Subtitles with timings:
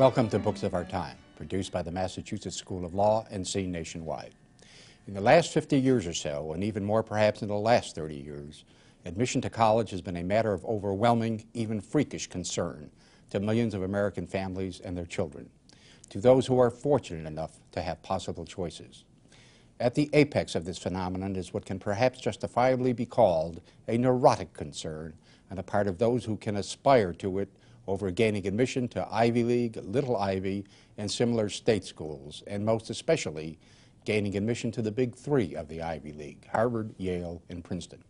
[0.00, 3.70] Welcome to Books of Our Time, produced by the Massachusetts School of Law and seen
[3.70, 4.32] nationwide.
[5.06, 8.14] In the last 50 years or so, and even more perhaps in the last 30
[8.14, 8.64] years,
[9.04, 12.90] admission to college has been a matter of overwhelming, even freakish concern
[13.28, 15.50] to millions of American families and their children,
[16.08, 19.04] to those who are fortunate enough to have possible choices.
[19.80, 24.54] At the apex of this phenomenon is what can perhaps justifiably be called a neurotic
[24.54, 25.12] concern
[25.50, 27.50] on the part of those who can aspire to it
[27.90, 30.64] over gaining admission to Ivy League, Little Ivy,
[30.96, 33.58] and similar state schools, and most especially
[34.04, 38.02] gaining admission to the big three of the Ivy League, Harvard, Yale, and Princeton.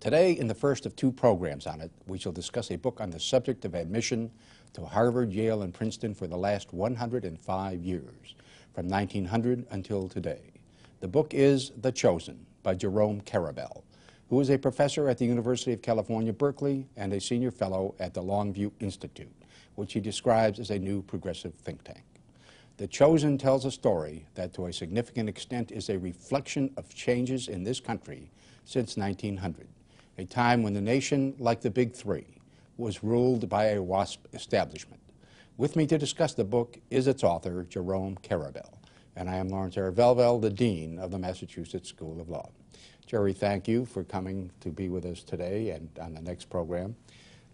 [0.00, 3.10] Today, in the first of two programs on it, we shall discuss a book on
[3.10, 4.30] the subject of admission
[4.72, 8.34] to Harvard, Yale, and Princeton for the last 105 years,
[8.74, 10.54] from 1900 until today.
[11.00, 13.82] The book is The Chosen by Jerome Karabel,
[14.28, 18.12] who is a professor at the University of California, Berkeley, and a senior fellow at
[18.12, 19.32] the Longview Institute,
[19.76, 22.02] which he describes as a new progressive think tank.
[22.76, 27.48] The Chosen tells a story that to a significant extent is a reflection of changes
[27.48, 28.30] in this country
[28.64, 29.68] since 1900,
[30.18, 32.26] a time when the nation, like the Big Three,
[32.76, 35.00] was ruled by a WASP establishment.
[35.56, 38.74] With me to discuss the book is its author, Jerome Karabel,
[39.14, 39.90] and I am Lawrence R.
[39.90, 42.50] Velvel, the Dean of the Massachusetts School of Law.
[43.06, 46.96] Jerry, thank you for coming to be with us today and on the next program.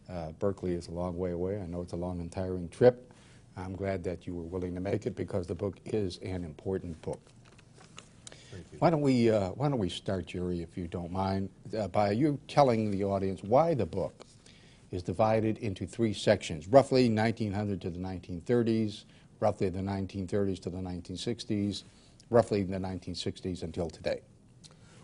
[0.08, 1.60] Uh, Berkeley is a long way away.
[1.60, 3.12] I know it's a long and tiring trip.
[3.58, 7.00] I'm glad that you were willing to make it because the book is an important
[7.02, 7.20] book.
[8.78, 12.12] Why don't we uh, Why don't we start, Jerry, if you don't mind, uh, by
[12.12, 14.24] you telling the audience why the book
[14.90, 19.04] is divided into three sections, roughly 1900 to the 1930s,
[19.40, 21.84] roughly the 1930s to the 1960s,
[22.30, 24.22] roughly the 1960s until today.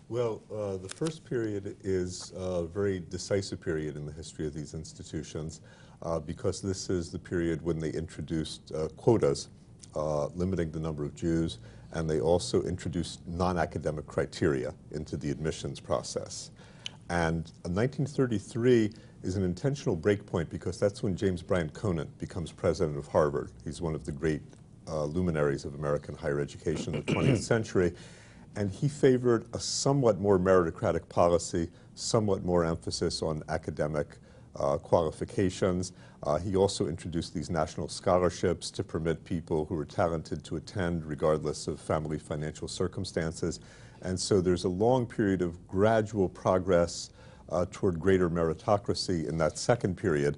[0.09, 4.73] Well, uh, the first period is a very decisive period in the history of these
[4.73, 5.61] institutions
[6.01, 9.49] uh, because this is the period when they introduced uh, quotas,
[9.95, 11.59] uh, limiting the number of Jews,
[11.91, 16.49] and they also introduced non-academic criteria into the admissions process.
[17.11, 18.91] And 1933
[19.21, 23.51] is an intentional breakpoint because that's when James Bryant Conant becomes president of Harvard.
[23.63, 24.41] He's one of the great
[24.87, 27.93] uh, luminaries of American higher education in the 20th century
[28.55, 34.17] and he favored a somewhat more meritocratic policy, somewhat more emphasis on academic
[34.55, 35.93] uh, qualifications.
[36.23, 41.05] Uh, he also introduced these national scholarships to permit people who were talented to attend
[41.05, 43.59] regardless of family financial circumstances.
[44.01, 47.11] And so there's a long period of gradual progress
[47.49, 50.37] uh, toward greater meritocracy in that second period.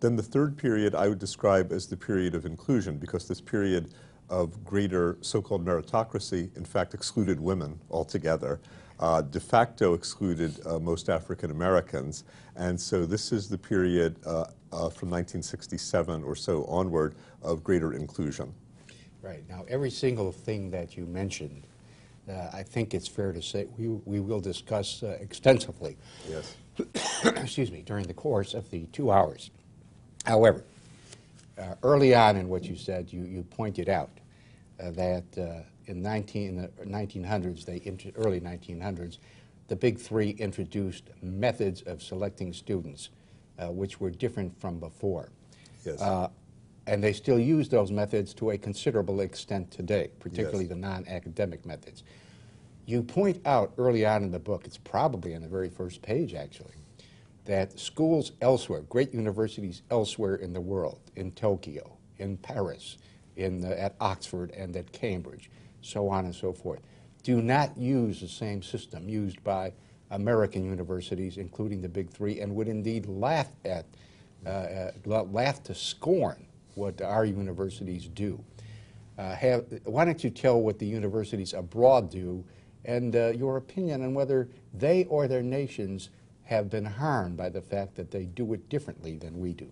[0.00, 3.92] Then the third period I would describe as the period of inclusion because this period
[4.30, 8.60] of greater so-called meritocracy, in fact, excluded women altogether.
[9.00, 12.24] Uh, de facto excluded uh, most African Americans.
[12.56, 17.94] And so this is the period uh, uh from 1967 or so onward of greater
[17.94, 18.54] inclusion.
[19.22, 19.42] Right.
[19.48, 21.66] Now, every single thing that you mentioned,
[22.28, 25.96] uh, I think it's fair to say we, we will discuss uh, extensively.
[26.28, 26.56] Yes.
[27.24, 29.50] excuse me, during the course of the two hours.
[30.24, 30.64] However,
[31.82, 34.10] early on in what you said, you, you pointed out
[34.80, 37.80] uh, that uh, in 19, the 1900s, they
[38.16, 39.18] early 1900s,
[39.68, 43.10] the big three introduced methods of selecting students,
[43.58, 45.30] uh, which were different from before.
[45.84, 46.00] Yes.
[46.86, 50.70] and they still use those methods to a considerable extent today, particularly yes.
[50.70, 52.02] the non-academic methods.
[52.86, 56.34] You point out early on in the book, it's probably on the very first page
[56.34, 56.74] actually,
[57.50, 62.98] that schools elsewhere, great universities elsewhere in the world, in Tokyo, in Paris,
[63.34, 65.50] in the, at Oxford and at Cambridge,
[65.82, 66.78] so on and so forth,
[67.24, 69.72] do not use the same system used by
[70.12, 73.84] American universities, including the big three, and would indeed laugh at,
[74.46, 76.46] uh, uh, laugh to scorn
[76.76, 78.38] what our universities do.
[79.18, 82.44] Uh, have, why don't you tell what the universities abroad do
[82.84, 86.10] and uh, your opinion on whether they or their nations
[86.50, 89.70] have been harmed by the fact that they do it differently than we do?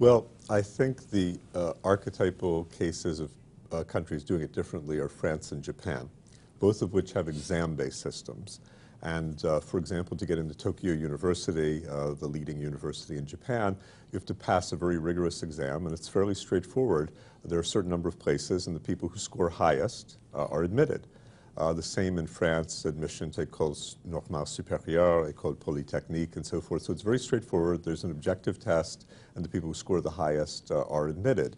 [0.00, 3.30] Well, I think the uh, archetypal cases of
[3.70, 6.10] uh, countries doing it differently are France and Japan,
[6.58, 8.58] both of which have exam-based systems.
[9.02, 13.76] And uh, for example, to get into Tokyo University, uh, the leading university in Japan,
[14.10, 17.12] you have to pass a very rigorous exam, and it's fairly straightforward.
[17.44, 20.64] There are a certain number of places, and the people who score highest uh, are
[20.64, 21.06] admitted.
[21.56, 26.82] Uh, the same in France, admission to écoles normales supérieures, école polytechnique, and so forth.
[26.82, 27.84] So it's very straightforward.
[27.84, 29.06] There's an objective test,
[29.36, 31.56] and the people who score the highest uh, are admitted.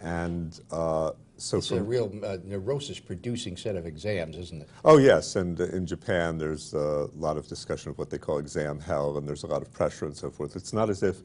[0.00, 4.68] And uh, so it's a real uh, neurosis-producing set of exams, isn't it?
[4.84, 8.78] Oh yes, and in Japan there's a lot of discussion of what they call exam
[8.78, 10.54] hell, and there's a lot of pressure and so forth.
[10.54, 11.18] It's not as if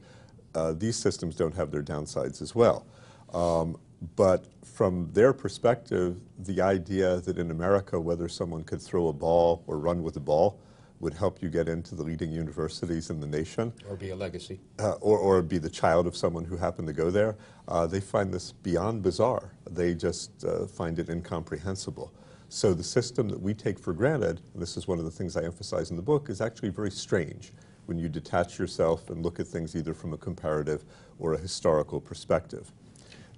[0.56, 2.84] uh, these systems don't have their downsides as well.
[3.32, 3.76] Um,
[4.16, 4.46] but
[4.78, 9.76] from their perspective, the idea that in America, whether someone could throw a ball or
[9.76, 10.60] run with a ball
[11.00, 14.60] would help you get into the leading universities in the nation, Or be a legacy.
[14.78, 17.34] uh, or, or be the child of someone who happened to go there,
[17.66, 19.50] uh, they find this beyond bizarre.
[19.68, 22.12] They just uh, find it incomprehensible.
[22.48, 25.36] So the system that we take for granted, and this is one of the things
[25.36, 27.52] I emphasize in the book, is actually very strange
[27.86, 30.84] when you detach yourself and look at things either from a comparative
[31.18, 32.70] or a historical perspective.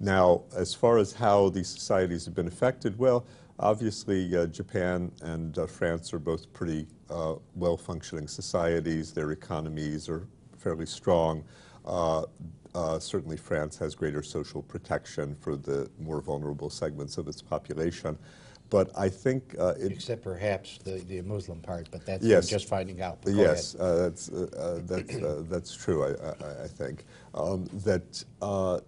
[0.01, 3.23] Now, as far as how these societies have been affected, well,
[3.59, 9.13] obviously uh, Japan and uh, France are both pretty uh, well-functioning societies.
[9.13, 10.27] Their economies are
[10.57, 11.43] fairly strong.
[11.85, 12.23] Uh,
[12.73, 18.17] uh, certainly France has greater social protection for the more vulnerable segments of its population.
[18.71, 22.47] But I think uh, it Except perhaps the, the Muslim part, but that's Yes.
[22.47, 23.19] just finding out.
[23.27, 27.05] Yes, uh, that's, uh, uh, that's, uh, that's true, I, I, I think.
[27.35, 28.79] Um, that uh,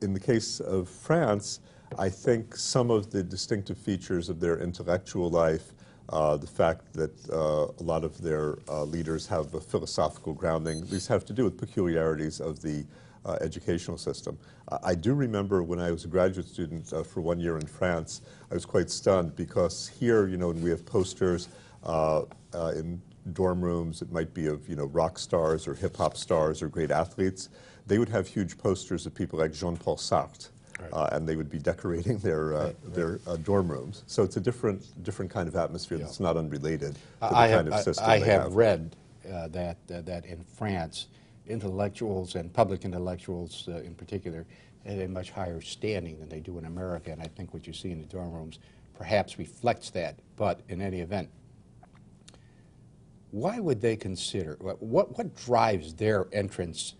[0.00, 1.60] in the case of France,
[1.98, 5.72] I think some of the distinctive features of their intellectual life,
[6.10, 10.86] uh, the fact that uh, a lot of their uh, leaders have a philosophical grounding,
[10.86, 12.84] these have to do with peculiarities of the
[13.24, 14.38] uh, educational system.
[14.82, 18.22] I do remember when I was a graduate student uh, for one year in France,
[18.50, 21.48] I was quite stunned because here, you know, when we have posters
[21.84, 22.22] uh,
[22.74, 23.00] in
[23.32, 26.68] dorm rooms, it might be of, you know, rock stars or hip hop stars or
[26.68, 27.48] great athletes.
[27.88, 30.50] They would have huge posters of people like Jean-Paul Sartre.
[30.80, 30.92] Right.
[30.92, 34.04] Uh, and they would be decorating their uh, Right, their uh, dorm rooms.
[34.06, 36.04] So it's a different different kind of atmosphere Yeah.
[36.04, 38.54] that's not unrelated to the I kind have, of system I they have have.
[38.54, 38.94] read
[39.28, 41.08] uh, that, uh, that in France,
[41.48, 44.46] intellectuals and public intellectuals uh, in particular
[44.86, 47.72] have a much higher standing than they do in America, and I think what you
[47.72, 48.60] see in the dorm rooms
[48.96, 50.14] perhaps reflects that.
[50.36, 51.28] But in any event,
[53.32, 56.94] why would they consider, what, what what drives their entrance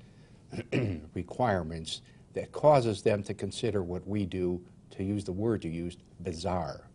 [1.14, 2.02] requirements
[2.34, 4.60] that causes them to consider what we do,
[4.90, 6.88] to use the word you used, bizarre?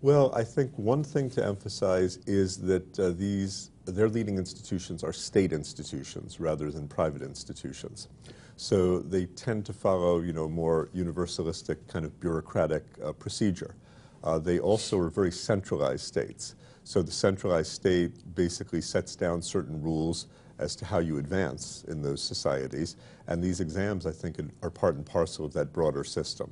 [0.00, 5.12] Well, I think one thing to emphasize is that uh, these their leading institutions are
[5.12, 8.08] state institutions rather than private institutions.
[8.56, 13.74] So they tend to follow, you know, more universalistic kind of bureaucratic uh, procedure.
[14.22, 16.54] Uh, they also are very centralized states.
[16.84, 20.26] So the centralized state basically sets down certain rules
[20.58, 22.96] as to how you advance in those societies,
[23.26, 26.50] and these exams, I think, are part and parcel of that broader system.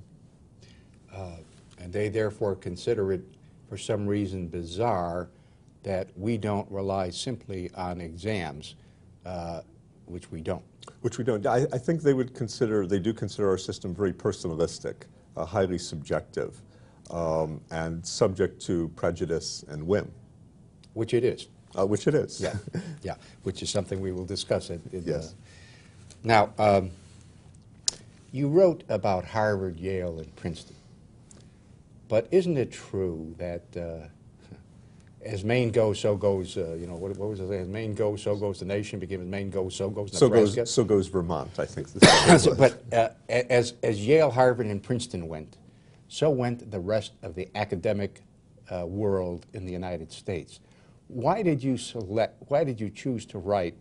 [1.79, 3.23] And they therefore consider it,
[3.69, 5.29] for some reason, bizarre
[5.83, 8.75] that we don't rely simply on exams,
[9.25, 9.61] uh,
[10.07, 10.65] which we don't.
[11.03, 11.47] Which we don't.
[11.47, 14.95] I, I think they would consider, they do consider our system very personalistic,
[15.37, 16.61] uh, highly subjective,
[17.11, 20.11] um, and subject to prejudice and whim,
[20.95, 21.49] Which it is.
[21.79, 22.41] Uh, which it is.
[22.41, 22.55] Yeah,
[23.03, 24.71] yeah, which is something we will discuss.
[24.71, 25.33] In, in, Yes.
[25.33, 25.33] uh,
[26.25, 26.91] now, um,
[28.33, 30.77] you wrote about Harvard, Yale, and Princeton,
[32.09, 34.07] but isn't it true that uh,
[35.25, 37.51] as Maine goes, so goes, uh, you know, what, what was it?
[37.51, 40.61] As Maine goes, so goes the nation, became as Maine goes, so goes so Nebraska?
[40.61, 41.89] goes, so goes Vermont, I think.
[41.89, 42.39] the same way.
[42.39, 45.57] So, but uh, as, as Yale, Harvard, and Princeton went,
[46.09, 48.23] so went the rest of the academic
[48.71, 50.61] uh, world in the United States.
[51.09, 52.43] Why did you select?
[52.49, 53.75] Why did you choose to write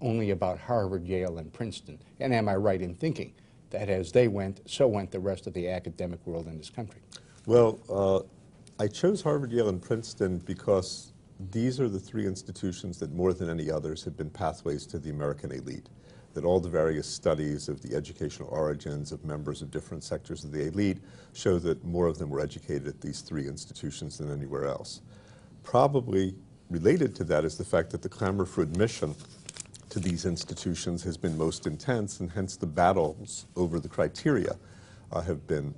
[0.00, 1.98] only about Harvard, Yale, and Princeton?
[2.18, 3.32] And am I right in thinking
[3.70, 7.00] that as they went, so went the rest of the academic world in this country?
[7.46, 11.12] Well, uh, I chose Harvard, Yale, and Princeton because
[11.50, 15.10] these are the three institutions that more than any others have been pathways to the
[15.10, 15.88] American elite.
[16.34, 20.50] That all the various studies of the educational origins of members of different sectors of
[20.50, 20.98] the elite
[21.32, 25.02] show that more of them were educated at these three institutions than anywhere else.
[25.62, 26.34] Probably
[26.72, 29.14] related to that is the fact that the clamor for admission
[29.90, 34.56] to these institutions has been most intense, and hence the battles over the criteria
[35.12, 35.74] uh, have been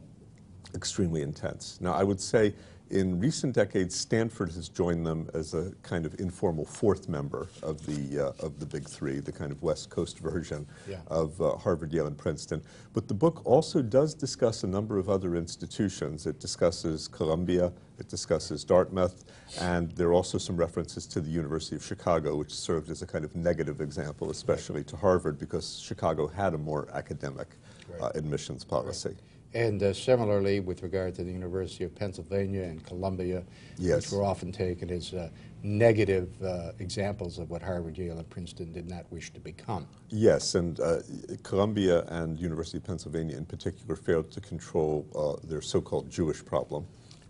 [0.75, 1.79] extremely intense.
[1.81, 2.55] Now, I would say
[2.95, 7.85] in recent decades, Stanford has joined them as a kind of informal fourth member of
[7.87, 11.01] the, uh, of the big three, the kind of West Coast version Yeah.
[11.09, 12.63] of uh, Harvard, Yale, and Princeton.
[12.93, 16.25] But the book also does discuss a number of other institutions.
[16.27, 19.25] It discusses Columbia, it discusses Dartmouth,
[19.61, 23.07] and there are also some references to the University of Chicago, which served as a
[23.07, 27.49] kind of negative example, especially to Harvard, because Chicago had a more academic
[28.01, 29.17] uh, admissions policy.
[29.55, 33.45] And uh, similarly, with regard to the University of Pennsylvania and Columbia,
[33.79, 33.97] Yes.
[33.97, 35.31] which were often taken as uh,
[35.63, 39.87] negative uh, examples of what Harvard, Yale, and Princeton did not wish to become.
[40.11, 40.99] Yes, and uh,
[41.45, 46.85] Columbia and University of Pennsylvania in particular failed to control uh, their so-called Jewish problem,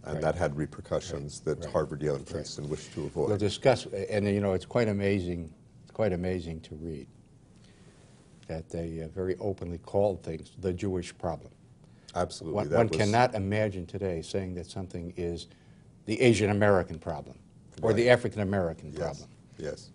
[0.04, 0.22] and Right.
[0.22, 1.70] that had repercussions that Right.
[1.70, 3.28] Harvard, Yale, and Princeton wished to avoid.
[3.28, 5.52] We'll discuss, and you know, it's quite amazing,
[5.82, 7.06] it's quite amazing to read
[8.48, 11.50] that they uh, very openly called things the Jewish problem.
[12.14, 12.56] Absolutely.
[12.56, 15.48] One, that one was- cannot imagine today saying that something is
[16.06, 17.38] the Asian American problem
[17.82, 19.28] or the African American Yes, problem.
[19.58, 19.90] yes.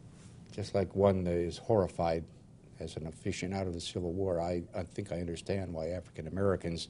[0.51, 2.23] Just like one is horrified
[2.79, 6.87] as an aficionado of the Civil War, I, I think I understand why African Americans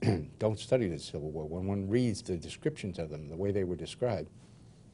[0.38, 1.46] don't study the Civil War.
[1.46, 4.30] When one reads the descriptions of them, the way they were described,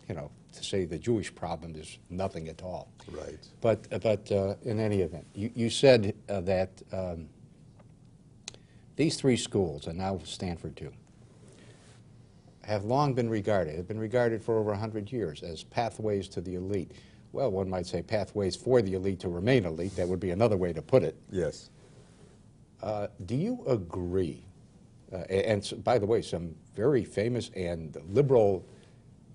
[0.08, 2.88] you know, to say the Jewish problem is nothing at all.
[3.10, 3.38] Right.
[3.60, 7.28] But, but uh, in any event, you, you said uh, that um,
[8.98, 10.92] these three schools, and now Stanford too,
[12.62, 16.56] have long been regarded, have been regarded for over 100 years as pathways to the
[16.56, 16.90] elite.
[17.30, 19.94] Well, one might say pathways for the elite to remain elite.
[19.94, 21.14] That would be another way to put it.
[21.30, 21.70] Yes.
[22.82, 24.44] Uh, do you agree?
[25.12, 28.66] Uh, and, by the way, some very famous and liberal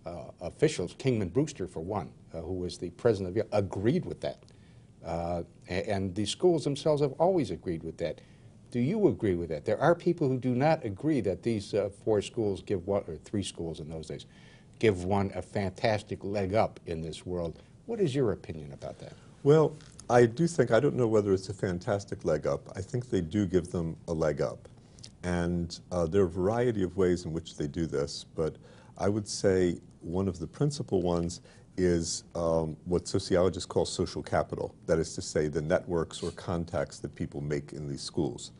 [0.05, 4.20] uh, officials, Kingman Brewster for one, uh, who was the president of Yale, agreed with
[4.20, 4.43] that.
[5.05, 8.20] Uh, and the schools themselves have always agreed with that.
[8.74, 9.65] Do you agree with that?
[9.65, 13.18] There are people who do not agree that these uh, four schools give one, or
[13.18, 14.25] three schools in those days,
[14.80, 17.62] give one a fantastic leg up in this world.
[17.86, 19.13] What is your opinion about that?
[19.44, 19.75] Well,
[20.10, 22.68] I do think, I don't know whether it's a fantastic leg up.
[22.75, 24.68] I think they do give them a leg up.
[25.22, 28.56] And uh, there are a variety of ways in which they do this, but
[28.98, 31.42] I would say one of the principal ones
[31.77, 34.74] is um, what sociologists call social capital.
[34.88, 38.51] That is to say, the networks or contacts that people make in these schools,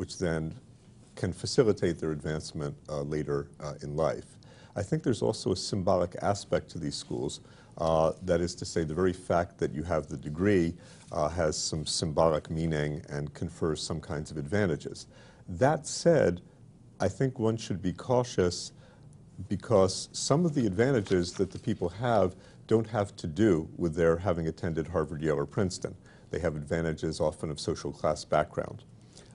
[0.00, 0.54] which then
[1.14, 4.38] can facilitate their advancement uh, later uh, in life.
[4.74, 7.40] I think there's also a symbolic aspect to these schools.
[7.76, 10.72] Uh, that is to say, the very fact that you have the degree
[11.12, 15.06] uh, has some symbolic meaning and confers some kinds of advantages.
[15.46, 16.40] That said,
[16.98, 18.72] I think one should be cautious
[19.50, 22.36] because some of the advantages that the people have
[22.68, 25.94] don't have to do with their having attended Harvard, Yale, or Princeton.
[26.30, 28.84] They have advantages often of social class background.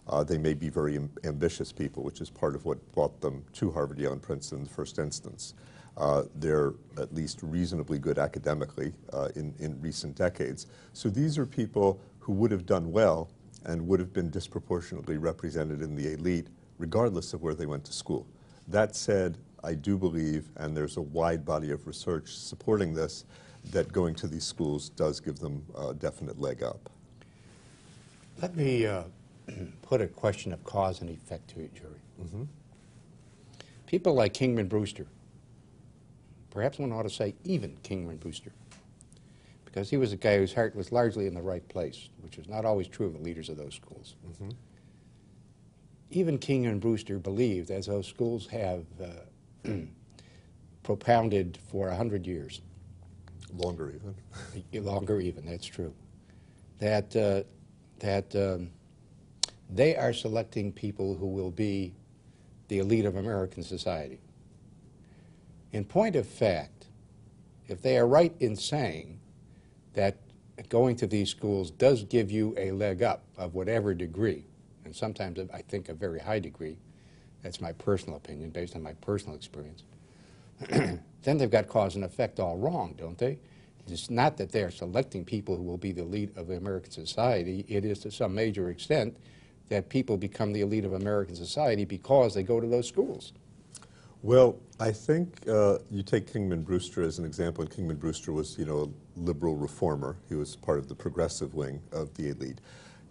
[0.07, 3.43] Uh, they may be very am- ambitious people, which is part of what brought them
[3.53, 5.53] to Harvard, Yale, and Princeton in the first instance.
[5.97, 10.67] Uh, they're at least reasonably good academically uh, in, in recent decades.
[10.93, 13.29] So these are people who would have done well
[13.65, 16.47] and would have been disproportionately represented in the elite,
[16.77, 18.27] regardless of where they went to school.
[18.67, 23.25] That said, I do believe, and there's a wide body of research supporting this,
[23.71, 26.89] that going to these schools does give them a definite leg up.
[28.41, 29.03] Let me uh,
[29.83, 32.01] put a question of cause and effect to you, Jerry.
[33.87, 35.07] People like Kingman Brewster,
[36.51, 38.51] perhaps one ought to say even Kingman Brewster,
[39.65, 42.47] because he was a guy whose heart was largely in the right place, which is
[42.47, 44.15] not always true of the leaders of those schools.
[46.11, 49.69] Even Kingman Brewster believed, as those schools have uh,
[50.83, 52.61] propounded for a hundred years,
[53.57, 54.15] Longer even.
[54.85, 55.93] longer even, that's true,
[56.79, 57.43] that, uh,
[57.99, 58.69] that um,
[59.69, 61.93] they are selecting people who will be
[62.67, 64.19] the elite of American society.
[65.71, 66.87] In point of fact,
[67.67, 69.19] if they are right in saying
[69.93, 70.17] that
[70.69, 74.45] going to these schools does give you a leg up of whatever degree,
[74.85, 76.77] and sometimes I think a very high degree,
[77.41, 79.83] that's my personal opinion based on my personal experience,
[80.69, 83.39] then they've got cause and effect all wrong, don't they?
[83.87, 87.65] It's not that they're selecting people who will be the elite of American society.
[87.67, 89.15] It is to some major extent
[89.69, 93.33] that people become the elite of American society because they go to those schools.
[94.21, 98.57] Well, I think uh, you take Kingman Brewster as an example, and Kingman Brewster was,
[98.57, 100.17] you know, a liberal reformer.
[100.27, 102.59] He was part of the progressive wing of the elite.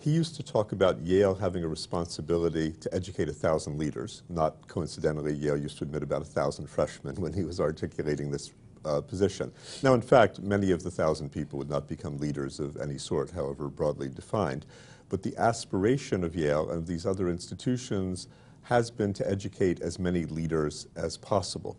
[0.01, 4.23] He used to talk about Yale having a responsibility to educate a thousand leaders.
[4.29, 8.53] Not coincidentally, Yale used to admit about a thousand freshmen when he was articulating this
[8.85, 9.53] uh, position.
[9.83, 13.31] Now, in fact, many of the thousand people would not become leaders of any sort,
[13.31, 14.67] however broadly defined.
[15.15, 18.27] But the aspiration of Yale and of these other institutions
[18.63, 21.79] has been to educate as many leaders as possible.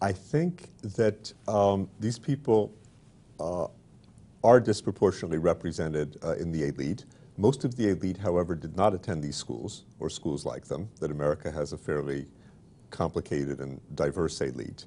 [0.00, 2.72] I think that um, these people
[3.38, 3.66] uh,
[4.42, 7.04] are disproportionately represented uh, in the elite.
[7.36, 11.10] Most of the elite, however, did not attend these schools or schools like them, that
[11.10, 12.26] America has a fairly
[12.88, 14.86] complicated and diverse elite.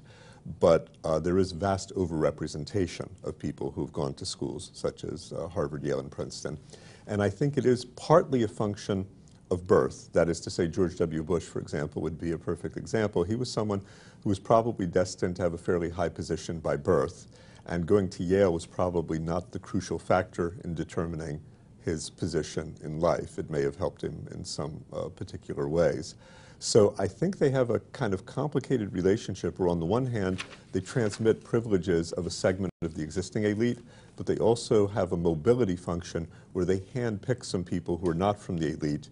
[0.58, 5.46] But uh, there is vast overrepresentation of people who've gone to schools such as uh,
[5.46, 6.58] Harvard, Yale, and Princeton.
[7.06, 9.06] And I think it is partly a function
[9.50, 10.12] of birth.
[10.12, 11.22] That is to say, George W.
[11.22, 13.22] Bush, for example, would be a perfect example.
[13.22, 13.80] He was someone
[14.22, 17.28] who was probably destined to have a fairly high position by birth,
[17.66, 21.40] and going to Yale was probably not the crucial factor in determining
[21.84, 23.38] his position in life.
[23.38, 26.16] It may have helped him in some uh, particular ways.
[26.58, 30.42] So I think they have a kind of complicated relationship where, on the one hand,
[30.72, 33.78] they transmit privileges of a segment of the existing elite,
[34.16, 38.38] but they also have a mobility function where they handpick some people who are not
[38.38, 39.10] from the elite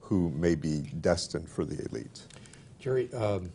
[0.00, 2.22] who may be destined for the elite.
[2.78, 3.50] Jerry, um,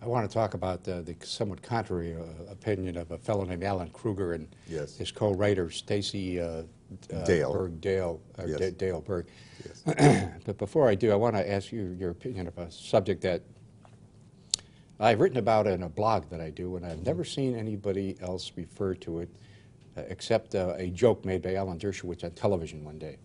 [0.00, 3.62] I want to talk about uh, the somewhat contrary uh, opinion of a fellow named
[3.62, 4.96] Alan Krueger and Yes.
[4.96, 6.62] his co-writer Stacy uh,
[7.12, 7.52] uh, Dale.
[7.52, 8.58] Berg Dale, uh, Yes.
[8.58, 9.26] Da- Dale Berg.
[9.64, 10.30] Yes.
[10.44, 13.42] but before I do, I want to ask you your opinion of a subject that
[14.98, 18.52] I've written about in a blog that I do, and I've never seen anybody else
[18.56, 19.28] refer to it
[19.96, 23.18] uh, except uh, a joke made by Alan Dershowitz on television one day.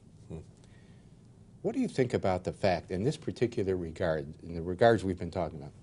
[1.62, 5.20] What do you think about the fact, in this particular regard, in the regards we've
[5.20, 5.74] been talking about,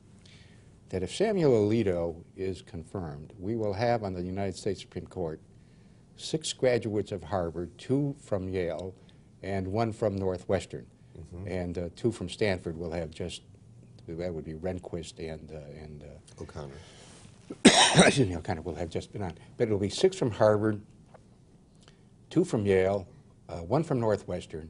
[0.88, 5.40] that if Samuel Alito is confirmed, we will have on the United States Supreme Court
[6.18, 8.94] six graduates of Harvard, two from Yale,
[9.42, 10.86] and one from Northwestern,
[11.46, 12.76] and uh, two from Stanford.
[12.76, 13.42] We'll have just
[14.06, 16.74] that would be Rehnquist and uh, and uh, O'Connor.
[18.06, 19.32] excuse me, O'Connor will have just been on.
[19.56, 20.80] But it'll be six from Harvard,
[22.30, 23.06] two from Yale,
[23.48, 24.68] uh, one from Northwestern.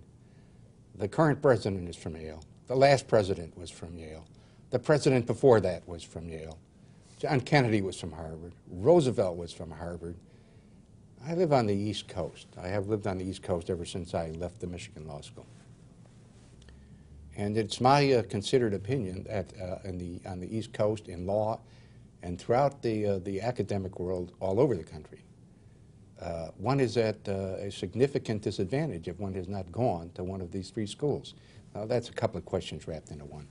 [0.97, 2.43] The current president is from Yale.
[2.67, 4.27] The last president was from Yale.
[4.71, 6.59] The president before that was from Yale.
[7.19, 8.53] John Kennedy was from Harvard.
[8.71, 10.17] Roosevelt was from Harvard.
[11.27, 12.47] I live on the East Coast.
[12.61, 15.47] I have lived on the East Coast ever since I left the Michigan Law School.
[17.37, 21.27] And it's my uh, considered opinion that uh, in the, on the East Coast in
[21.27, 21.61] law
[22.23, 25.23] and throughout the, uh, the academic world all over the country,
[26.21, 30.41] uh, one is at uh, a significant disadvantage if one has not gone to one
[30.41, 31.35] of these three schools.
[31.75, 33.47] Now, that's a couple of questions wrapped into one.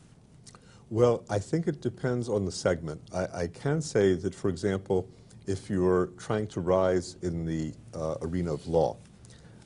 [0.90, 3.02] Well, I think it depends on the segment.
[3.14, 5.08] I, I can say that, for example,
[5.48, 8.98] if you're trying to rise in the uh, arena of law,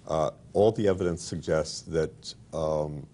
[0.07, 3.05] uh, all the evidence suggests that um,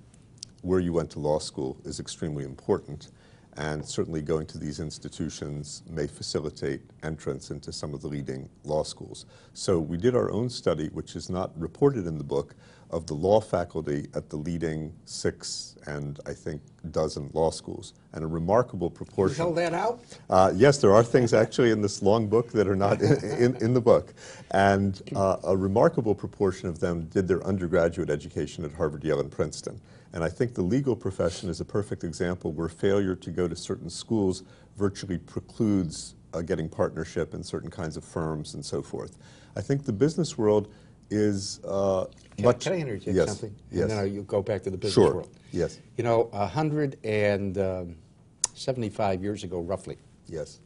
[0.61, 3.09] where you went to law school is extremely important,
[3.55, 8.83] and certainly going to these institutions may facilitate entrance into some of the leading law
[8.83, 9.25] schools.
[9.53, 12.53] So we did our own study, which is not reported in the book,
[12.89, 18.23] of the law faculty at the leading six and I think dozen law schools, and
[18.23, 19.35] a remarkable proportion.
[19.55, 20.01] that out?
[20.29, 23.55] Uh, yes, there are things actually in this long book that are not in, in,
[23.57, 24.13] in the book.
[24.51, 29.31] And uh, a remarkable proportion of them did their undergraduate education at Harvard, Yale, and
[29.31, 29.79] Princeton.
[30.13, 33.55] And I think the legal profession is a perfect example where failure to go to
[33.55, 34.43] certain schools
[34.77, 39.17] virtually precludes uh, getting partnership in certain kinds of firms and so forth.
[39.55, 40.71] I think the business world
[41.09, 42.63] is uh, Can, much.
[42.65, 43.55] can I interject yes, something?
[43.71, 43.83] Yes.
[43.83, 45.13] And then you go back to the business Sure.
[45.15, 45.29] world.
[45.51, 45.79] Yes.
[45.97, 50.59] You know, 175 years ago, roughly, Yes.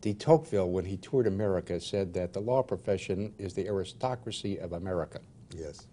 [0.00, 4.72] de Tocqueville, when he toured America, said that the law profession is the aristocracy of
[4.72, 5.20] America.
[5.56, 5.86] Yes.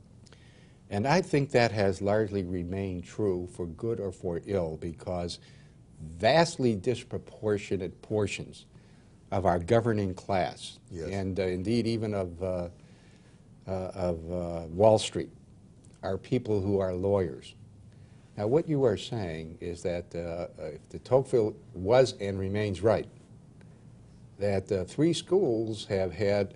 [0.89, 5.39] And I think that has largely remained true for good or for ill because
[6.17, 8.65] vastly disproportionate portions
[9.32, 11.08] of our governing class, Yes.
[11.10, 12.67] and uh, indeed even of, uh,
[13.67, 15.30] uh, of uh, Wall Street,
[16.04, 17.56] are people who are lawyers.
[18.38, 23.08] Now, what you are saying is that uh, if the Tocqueville was and remains right,
[24.39, 26.56] that uh, three schools have had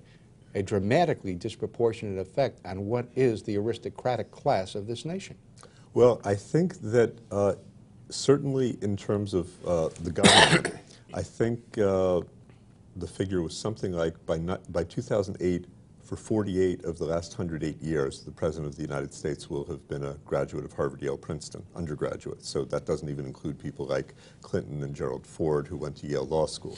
[0.56, 5.36] a dramatically disproportionate effect on what is the aristocratic class of this nation.
[5.94, 7.56] Well, I think that uh,
[8.10, 10.74] certainly in terms of uh, the government,
[11.14, 12.22] I think uh,
[12.96, 15.66] the figure was something like by, not, by 2008,
[16.06, 19.88] for 48 of the last 108 years, the President of the United States will have
[19.88, 22.46] been a graduate of Harvard, Yale, Princeton, undergraduate.
[22.46, 26.28] So that doesn't even include people like Clinton and Gerald Ford, who went to Yale
[26.28, 26.78] Law School.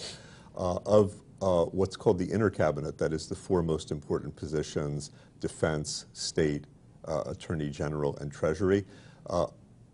[0.56, 5.12] Uh, of uh, what's called the inner cabinet, that is the four most important positions
[5.40, 6.66] defense, state,
[7.06, 8.84] uh, attorney general, and treasury.
[9.30, 9.46] Uh,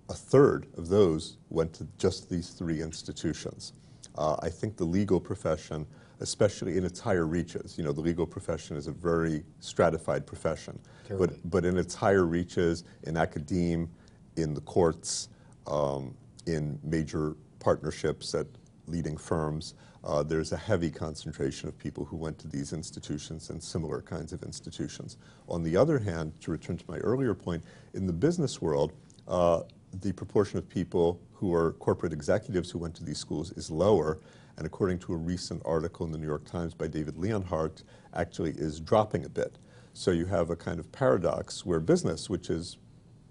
[0.10, 3.74] a third of those went to just these three institutions.
[4.16, 5.86] Uh, I think the legal profession,
[6.20, 10.80] especially in its higher reaches, you know, the legal profession is a very stratified profession,
[11.08, 11.28] Terribly.
[11.28, 13.90] but, but in its higher reaches, in academe,
[14.38, 15.30] in the courts,
[15.68, 18.48] um, in major partnerships at
[18.88, 19.74] leading firms,
[20.04, 24.34] uh, there's a heavy concentration of people who went to these institutions and similar kinds
[24.34, 25.18] of institutions.
[25.48, 28.92] On the other hand, to return to my earlier point, in the business world,
[29.28, 29.62] uh,
[30.02, 34.20] the proportion of people who are corporate executives who went to these schools is lower,
[34.58, 38.52] and according to a recent article in the New York Times by David Leonhardt, actually
[38.52, 39.58] is dropping a bit.
[39.94, 42.78] So you have a kind of paradox where business, which is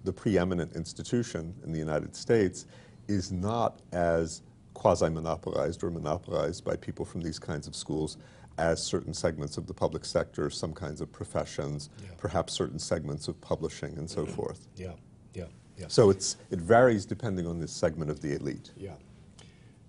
[0.04, 2.66] the preeminent institution in the United States,
[3.08, 4.42] is not as
[4.74, 8.16] quasi-monopolized or monopolized by people from these kinds of schools
[8.58, 12.10] as certain segments of the public sector, some kinds of professions, Yeah.
[12.18, 14.66] perhaps certain segments of publishing and so forth.
[14.76, 14.92] Yeah,
[15.34, 15.86] yeah, yeah.
[15.88, 18.72] So it's, it varies depending on this segment of the elite.
[18.76, 18.94] Yeah.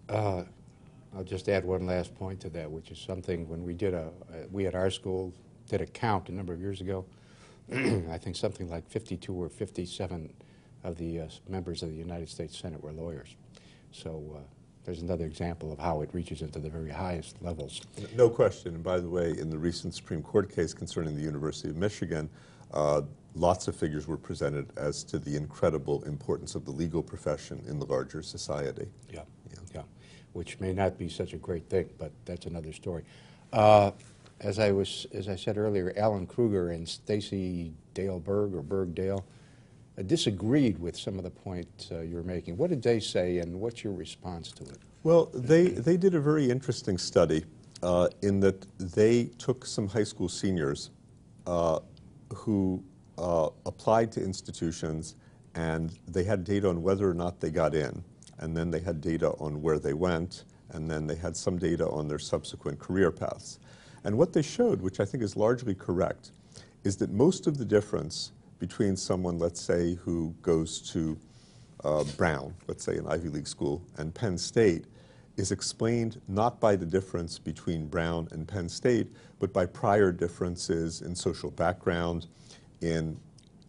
[0.09, 0.43] Uh,
[1.15, 4.07] I'll just add one last point to that, which is something when we did a,
[4.31, 5.33] uh, we at our school
[5.69, 7.05] did a count a number of years ago
[7.71, 10.33] I think something like 52 or 57
[10.83, 13.35] of the uh, members of the United States Senate were lawyers.
[13.91, 14.39] So uh,
[14.83, 17.81] there's another example of how it reaches into the very highest levels.
[18.15, 18.75] No question.
[18.75, 22.29] And by the way, in the recent Supreme Court case concerning the University of Michigan,
[22.73, 23.01] uh,
[23.33, 27.79] lots of figures were presented as to the incredible importance of the legal profession in
[27.79, 28.87] the larger society.
[29.09, 29.42] Yeah, yeah,
[30.33, 33.03] which may not be such a great thing, but that's another story.
[33.51, 33.91] Uh,
[34.39, 38.93] as I was, as I said earlier, Alan Krueger and Stacy Dale Berg or Berg
[38.93, 39.23] Dale
[39.97, 42.57] uh, disagreed with some of the points uh, you were making.
[42.57, 44.77] What did they say, and what's your response to it?
[45.03, 47.45] Well, they, they did a very interesting study
[47.81, 50.89] uh, in that they took some high school seniors
[51.45, 51.79] uh,
[52.33, 52.83] who
[53.17, 55.15] uh, applied to institutions
[55.55, 58.03] and they had data on whether or not they got in,
[58.43, 61.87] and then they had data on where they went, and then they had some data
[61.87, 63.57] on their subsequent career paths.
[64.03, 66.31] And what they showed, which I think is largely correct,
[66.83, 71.17] is that most of the difference between someone, let's say, who goes to
[71.85, 74.87] uh, Brown, let's say an Ivy League school, and Penn State
[75.37, 79.07] is explained not by the difference between Brown and Penn State,
[79.39, 82.27] but by prior differences in social background,
[82.81, 83.17] in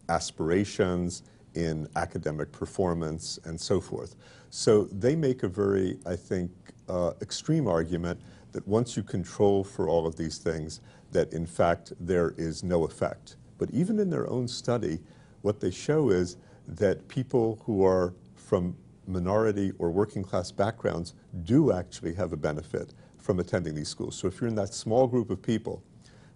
[0.09, 4.15] aspirations, in academic performance, and so forth.
[4.55, 6.49] So they make a very, I think,
[6.87, 8.21] uh, extreme argument
[8.53, 10.79] that once you control for all of these things,
[11.11, 13.35] that in fact there is no effect.
[13.57, 14.99] But even in their own study,
[15.41, 16.37] what they show is
[16.69, 22.93] that people who are from minority or working class backgrounds do actually have a benefit
[23.17, 24.15] from attending these schools.
[24.15, 25.83] So if you're in that small group of people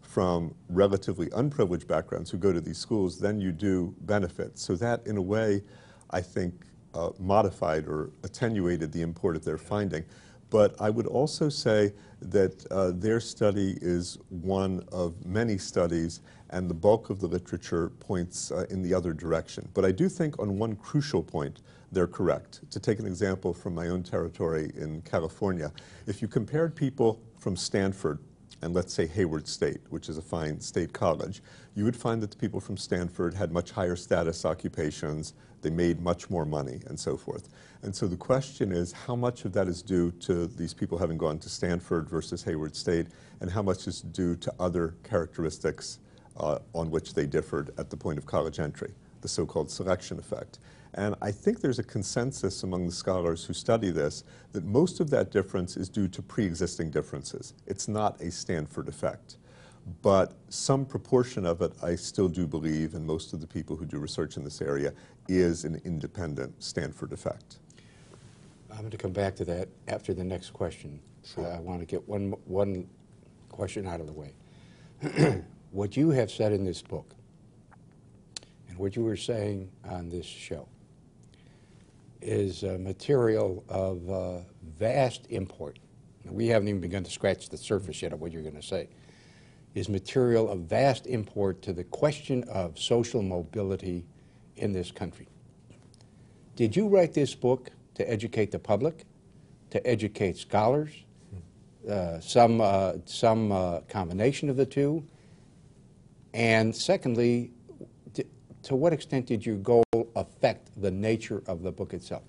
[0.02, 4.60] from relatively unprivileged backgrounds who go to these schools, then you do benefit.
[4.60, 5.64] So that, in a way,
[6.10, 10.04] I think, uh, modified or attenuated the import of their finding.
[10.50, 16.70] But I would also say that uh, their study is one of many studies, and
[16.70, 19.70] the bulk of the literature points uh, in the other direction.
[19.74, 22.62] But I do think on one crucial point, they're correct.
[22.72, 25.72] To take an example from my own territory in California,
[26.08, 28.20] if you compared people from Stanford
[28.62, 31.42] and let's say Hayward State, which is a fine state college,
[31.76, 36.02] you would find that the people from Stanford had much higher status occupations, they made
[36.02, 37.50] much more money, and so forth.
[37.82, 41.18] And so the question is how much of that is due to these people having
[41.18, 43.08] gone to Stanford versus Hayward State,
[43.42, 46.00] and how much is due to other characteristics
[46.38, 50.20] uh, on which they differed at the point of college entry, the so called selection
[50.20, 50.60] effect.
[50.96, 55.10] And I think there's a consensus among the scholars who study this that most of
[55.12, 57.54] that difference is due to pre-existing differences.
[57.68, 59.38] It's not a Stanford effect.
[60.02, 63.86] But some proportion of it, I still do believe, and most of the people who
[63.86, 64.94] do research in this area,
[65.28, 67.60] is an independent Stanford effect.
[68.72, 71.00] I'm going to come back to that after the next question.
[71.26, 71.46] Sure.
[71.46, 72.88] Uh, I want to get one, one
[73.50, 74.34] question out of the way.
[75.72, 77.16] what you have said in this book
[78.68, 80.68] and what you were saying on this show
[82.22, 84.40] is uh, material of uh,
[84.78, 85.80] vast import.
[86.26, 88.90] We haven't even begun to scratch the surface yet of what you're going to say.
[89.76, 94.06] Is material of vast import to the question of social mobility
[94.58, 95.28] in this country.
[96.56, 99.06] Did you write this book to educate the public,
[99.70, 100.90] to educate scholars,
[101.88, 105.06] uh, some, uh, some uh, combination of the two?
[106.34, 107.52] And secondly,
[108.64, 109.84] to what extent did your goal
[110.16, 112.24] affect the nature of the book itself?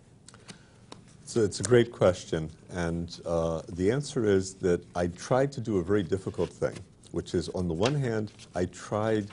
[1.25, 5.79] So it's a great question, and uh, the answer is that I tried to do
[5.79, 6.77] a very difficult thing,
[7.13, 9.29] which is on the one hand, I tried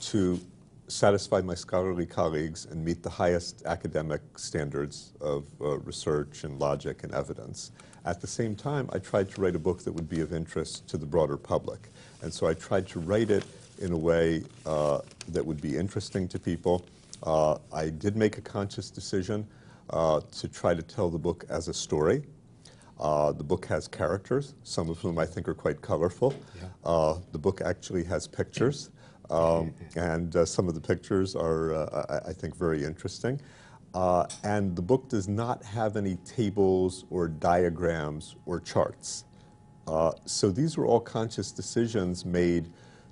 [0.00, 0.40] to
[0.88, 7.02] satisfy my scholarly colleagues and meet the highest academic standards of uh, research and logic
[7.02, 7.72] and evidence.
[8.04, 10.88] At the same time, I tried to write a book that would be of interest
[10.88, 11.88] to the broader public.
[12.20, 13.44] And so I tried to write it
[13.78, 16.84] in a way uh, that would be interesting to people.
[17.22, 19.46] Uh, I did make a conscious decision
[19.90, 22.24] uh, to try to tell the book as a story.
[23.02, 26.32] Uh, the book has characters, some of whom I think are quite colorful.
[26.54, 26.68] Yeah.
[26.84, 28.90] Uh, the book actually has pictures,
[29.28, 31.74] um, and uh, some of the pictures are,
[32.08, 33.40] I, I, think, very interesting.
[34.44, 39.24] and the book does not have any tables or diagrams or charts.
[40.24, 42.70] so these were all conscious decisions made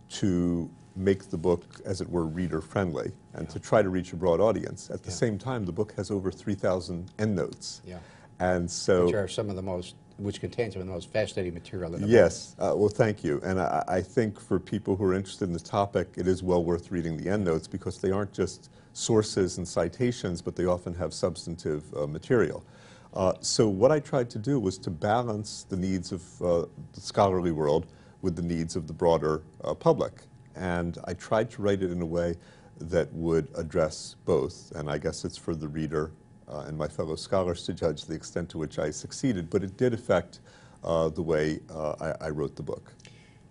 [0.08, 3.52] to make the book, as it were, reader friendly and yeah.
[3.54, 4.88] to try to reach a broad audience.
[4.88, 5.16] At the yeah.
[5.16, 7.82] same time, the book has over 3,000 endnotes.
[7.84, 7.98] Yeah.
[8.40, 9.06] And so.
[9.06, 12.00] Which are some of the most, which contain some of the most fascinating material in
[12.00, 12.56] the yes.
[12.58, 12.70] Yes.
[12.70, 13.40] Uh, well, thank you.
[13.44, 16.64] And I, I, think for people who are interested in the topic, it is well
[16.64, 21.12] worth reading the endnotes because they aren't just sources and citations, but they often have
[21.12, 22.64] substantive uh, material.
[23.12, 27.00] Uh, so what I tried to do was to balance the needs of uh, the
[27.00, 27.86] scholarly world
[28.22, 30.12] with the needs of the broader uh, public.
[30.54, 32.36] And I tried to write it in a way
[32.78, 36.12] that would address both, and I guess it's for the reader
[36.50, 39.76] uh, and my fellow scholars to judge the extent to which I succeeded, but it
[39.76, 40.40] did affect
[40.82, 42.92] uh, the way uh, I, I, wrote the book.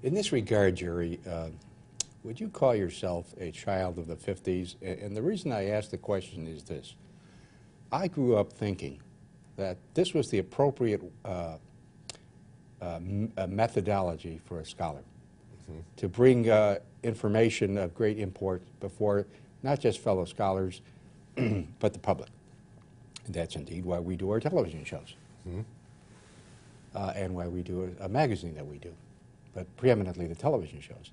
[0.04, 1.50] In this regard, Jerry, uh,
[2.24, 4.76] would you call yourself a child of the 50s?
[4.82, 6.96] And the reason I ask the question is this.
[7.92, 9.00] I grew up thinking
[9.58, 11.58] that this was the appropriate uh,
[12.82, 13.00] uh,
[13.48, 15.04] methodology for a scholar,
[15.70, 15.84] mm -hmm.
[15.98, 16.48] to bring
[17.04, 19.26] information of great import before
[19.62, 20.82] not just fellow scholars,
[21.80, 22.30] but the public.
[23.30, 25.16] That's indeed why we do our television shows.
[25.48, 25.64] Mm -hmm.
[26.96, 28.94] uh, and why we do a, a, magazine that we do,
[29.54, 31.12] but preeminently the television shows.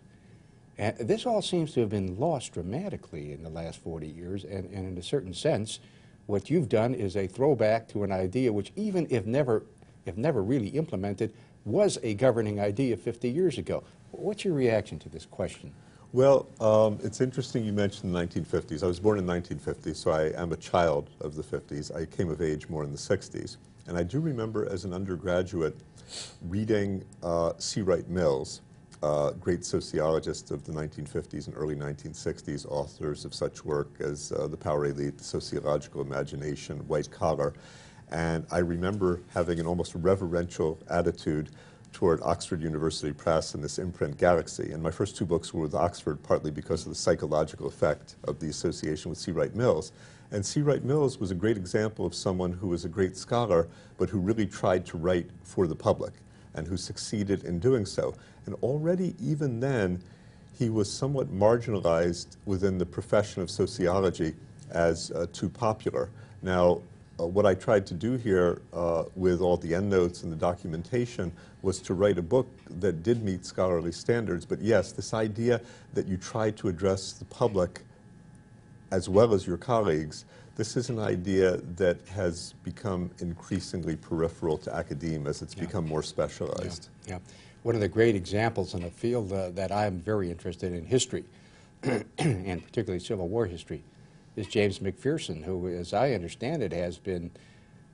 [0.78, 4.64] And this all seems to have been lost dramatically in the last 40 years, and,
[4.74, 5.80] and in a certain sense,
[6.26, 9.62] what you've done is a throwback to an idea which, even if never,
[10.04, 11.30] if never really implemented,
[11.64, 13.82] was a governing idea 50 years ago.
[14.10, 15.72] What's your reaction to this question?
[16.16, 18.82] Well, um, it's interesting you mentioned the 1950s.
[18.82, 21.94] I was born in 1950, so I am a child of the 50s.
[21.94, 23.58] I came of age more in the 60s.
[23.86, 25.78] And I do remember as an undergraduate
[26.48, 27.82] reading uh, C.
[27.82, 28.62] Wright Mills,
[29.02, 34.46] uh, great sociologist of the 1950s and early 1960s, authors of such work as uh,
[34.46, 37.52] The Power Elite, Sociological Imagination, White Collar.
[38.10, 41.50] And I remember having an almost reverential attitude
[41.92, 44.72] toward Oxford University Press and this imprint Galaxy.
[44.72, 48.38] And my first two books were with Oxford, partly because of the psychological effect of
[48.38, 49.32] the association with C.
[49.32, 49.92] Wright Mills.
[50.30, 50.60] And C.
[50.60, 54.18] Wright Mills was a great example of someone who was a great scholar, but who
[54.18, 56.12] really tried to write for the public
[56.54, 58.14] and who succeeded in doing so.
[58.46, 60.02] And already, even then,
[60.58, 64.34] he was somewhat marginalized within the profession of sociology
[64.70, 66.10] as uh, too popular.
[66.42, 66.80] Now,
[67.18, 71.32] uh, what I tried to do here uh, with all the endnotes and the documentation
[71.62, 72.48] was to write a book
[72.78, 74.44] that did meet scholarly standards.
[74.44, 75.60] But yes, this idea
[75.94, 77.82] that you try to address the public
[78.90, 80.26] as well as your colleagues,
[80.56, 85.64] this is an idea that has become increasingly peripheral to academia as it's yeah.
[85.64, 86.88] become more specialized.
[87.06, 87.14] Yeah.
[87.14, 87.18] yeah.
[87.62, 91.24] One of the great examples in a field uh, that I'm very interested in, history,
[91.82, 93.82] and particularly Civil War history,
[94.36, 97.30] is James McPherson, who, as I understand it, has been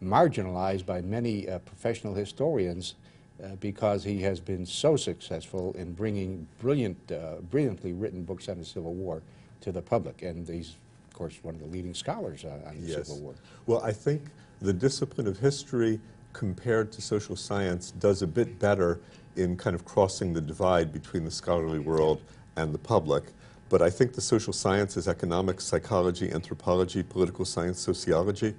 [0.03, 2.95] marginalized by many uh, professional historians
[3.43, 8.59] uh, because he has been so successful in bringing brilliant, uh, brilliantly written books on
[8.59, 9.23] the Civil War
[9.61, 10.23] to the public.
[10.23, 10.77] And he's,
[11.09, 13.07] of course, one of the leading scholars uh, on the yes.
[13.07, 13.35] Civil War.
[13.67, 14.23] Well, I think
[14.61, 16.01] the discipline of history
[16.33, 19.01] compared to social science does a bit better
[19.37, 22.21] in kind of crossing the divide between the scholarly world
[22.57, 23.25] and the public.
[23.73, 28.55] But I think the social sciences, economics, psychology, anthropology, political science, sociology,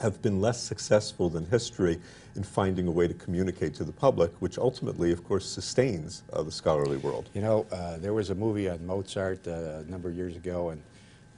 [0.00, 1.98] have been less successful than history
[2.36, 6.40] in finding a way to communicate to the public, which ultimately, of course, sustains uh,
[6.44, 7.28] the scholarly world.
[7.34, 10.68] You know, uh, there was a movie on Mozart uh, a number of years ago,
[10.68, 10.80] and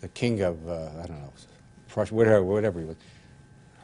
[0.03, 1.33] the king of, uh, I don't know,
[1.89, 2.97] Prussia, whatever, whatever he was,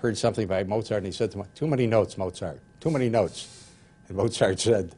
[0.03, 3.09] heard something by Mozart, and he said to him, too many notes, Mozart, too many
[3.09, 3.65] notes.
[4.09, 4.95] And Mozart said,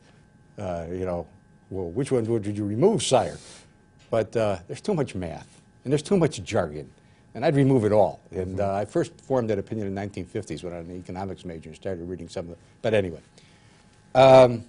[0.59, 1.29] uh, you know,
[1.71, 3.39] well, which one would you remove, sire?
[4.11, 6.91] But uh, there's too much math, and there's too much jargon,
[7.35, 8.21] and I'd remove it all.
[8.31, 11.45] And uh, I first formed that opinion in the 1950s when I was an economics
[11.45, 12.59] major and started reading some of it.
[12.81, 13.21] But anyway,
[14.15, 14.65] um,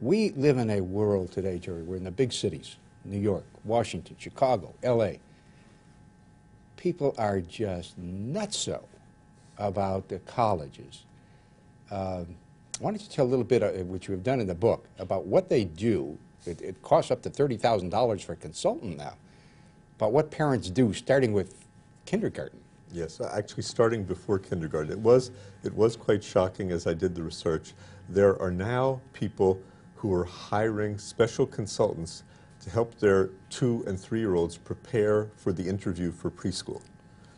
[0.00, 4.16] we live in a world today, Jerry, we're in the big cities, New York, Washington,
[4.18, 5.18] Chicago, L.A.
[6.76, 8.84] People are just nutso
[9.56, 11.04] about the colleges.
[11.90, 12.26] Um,
[12.78, 14.86] why don't you tell a little bit, of, which you have done in the book,
[14.98, 16.16] about what they do
[16.48, 19.14] it, it costs up to $30,000 for a consultant now.
[19.98, 21.54] But what parents do, starting with
[22.06, 22.60] kindergarten.
[22.90, 24.90] Yes, actually starting before kindergarten.
[24.90, 25.30] It was,
[25.62, 27.74] it was quite shocking as I did the research.
[28.08, 29.60] There are now people
[29.96, 32.22] who are hiring special consultants
[32.60, 36.80] to help their two and three-year-olds prepare for the interview for preschool.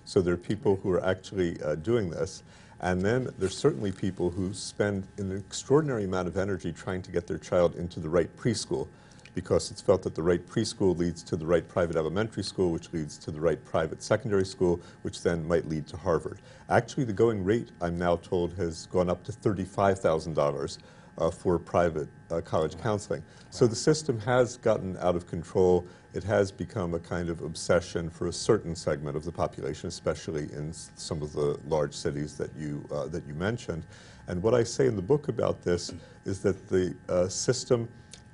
[0.05, 2.42] So there are people who are actually uh, doing this.
[2.81, 7.27] And then there's certainly people who spend an extraordinary amount of energy trying to get
[7.27, 8.88] their child into the right preschool
[9.35, 12.93] because it's felt that the right preschool leads to the right private elementary school, which
[12.93, 16.40] leads to the right private secondary school, which then might lead to Harvard.
[16.69, 20.79] Actually, the going rate, I'm now told, has gone up to $35,000
[21.20, 23.22] uh, for private uh, college counseling.
[23.50, 25.87] So the system has gotten out of control.
[26.14, 30.44] It has become a kind of obsession for a certain segment of the population, especially
[30.52, 33.85] in some of the large cities that you, uh, that you mentioned.
[34.28, 35.92] And what I say in the book about this
[36.24, 37.88] is that the uh, system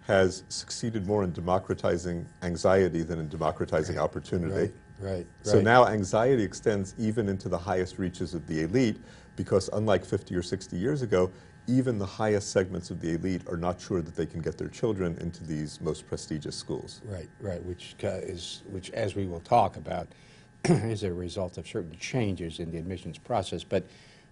[0.06, 4.72] has succeeded more in democratizing anxiety than in democratizing right, opportunity.
[5.00, 8.98] Right, right, So now anxiety extends even into the highest reaches of the elite
[9.34, 11.30] because unlike 50 or 60 years ago,
[11.68, 14.68] even the highest segments of the elite are not sure that they can get their
[14.68, 17.00] children into these most prestigious schools.
[17.04, 20.08] Right, right, which is, which, as we will talk about,
[20.64, 23.64] is a result of certain changes in the admissions process.
[23.64, 23.84] But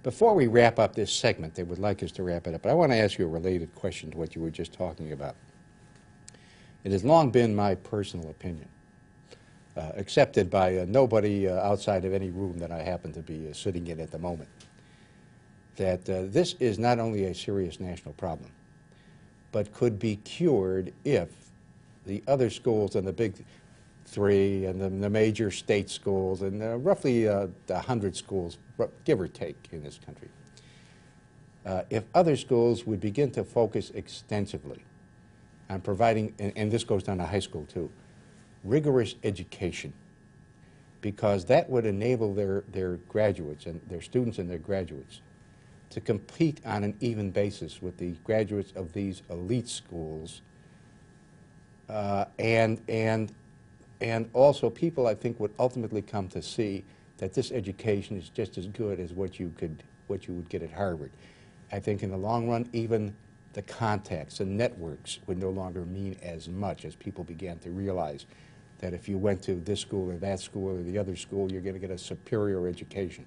[0.02, 2.62] before we wrap up this segment, they would like us to wrap it up.
[2.62, 5.12] But I want to ask you a related question to what you were just talking
[5.12, 5.34] about.
[6.84, 8.68] It has long been my personal opinion,
[9.76, 13.48] uh, accepted by uh, nobody uh, outside of any room that I happen to be
[13.48, 14.50] uh, sitting in at the moment,
[15.76, 18.50] that uh, this is not only a serious national problem,
[19.52, 21.28] but could be cured if
[22.06, 23.44] the other schools and the big
[24.06, 28.58] three and the, the major state schools and uh, roughly uh, 100 schools,
[29.04, 30.28] give or take, in this country,
[31.64, 34.82] uh, if other schools would begin to focus extensively
[35.70, 37.90] on providing, and, and this goes down to high school too,
[38.62, 39.92] rigorous education,
[41.00, 45.20] because that would enable their, their graduates and their students and their graduates
[45.94, 50.42] to compete on an even basis with the graduates of these elite schools.
[51.88, 53.32] Uh, and, and,
[54.00, 56.82] and also, people, I think, would ultimately come to see
[57.18, 60.64] that this education is just as good as what you, could, what you would get
[60.64, 61.12] at Harvard.
[61.70, 63.14] I think in the long run, even
[63.52, 68.26] the contacts and networks would no longer mean as much as people began to realize
[68.80, 71.60] that if you went to this school or that school or the other school, you're
[71.60, 73.24] going to get a superior education.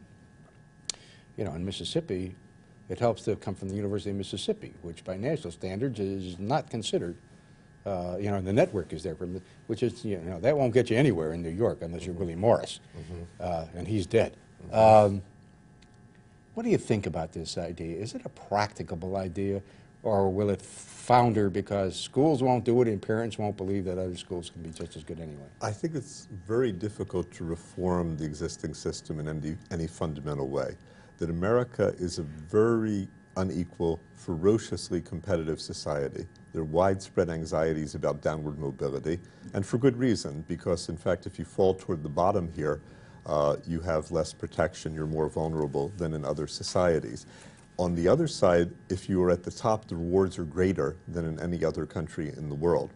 [1.37, 2.35] You know, in Mississippi,
[2.89, 6.69] it helps to come from the University of Mississippi, which by national standards is not
[6.69, 7.17] considered,
[7.85, 10.89] uh, you know, the network is there, from, which is, you know, that won't get
[10.89, 12.79] you anywhere in New York unless you're Willie Morris,
[13.39, 14.37] uh, and he's dead.
[14.71, 15.21] Um,
[16.53, 17.97] what do you think about this idea?
[17.99, 19.61] Is it a practicable idea,
[20.01, 24.15] or will it founder because schools won't do it and parents won't believe that other
[24.17, 25.45] schools can be just as good anyway?
[25.61, 30.75] I think it's very difficult to reform the existing system in any, any fundamental way.
[31.17, 36.25] That America is a very unequal, ferociously competitive society.
[36.53, 39.19] There are widespread anxieties about downward mobility,
[39.53, 42.81] and for good reason, because in fact, if you fall toward the bottom here,
[43.25, 47.25] uh, you have less protection, you're more vulnerable than in other societies.
[47.77, 51.25] On the other side, if you are at the top, the rewards are greater than
[51.25, 52.91] in any other country in the world.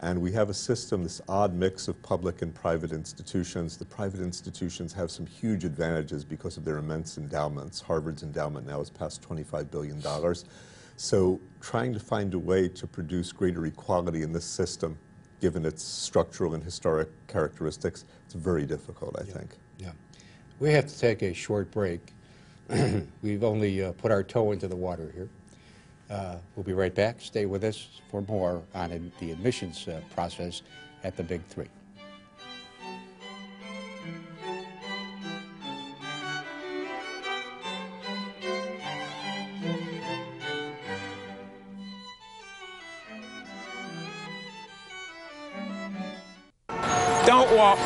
[0.00, 3.78] And we have a system, this odd mix of public and private institutions.
[3.78, 7.80] The private institutions have some huge advantages because of their immense endowments.
[7.80, 10.02] Harvard's endowment now is past $25 billion.
[10.96, 14.98] So trying to find a way to produce greater equality in this system,
[15.40, 19.32] given its structural and historic characteristics, it's very difficult, I yeah.
[19.32, 19.50] think.
[19.78, 19.92] Yeah.
[20.60, 22.12] We have to take a short break.
[23.22, 25.28] We've only uh, put our toe into the water here.
[26.08, 27.16] Uh, we'll be right back.
[27.20, 30.62] Stay with us for more on the admissions uh, process
[31.02, 31.68] at the Big Three.
[47.26, 47.78] Don't walk.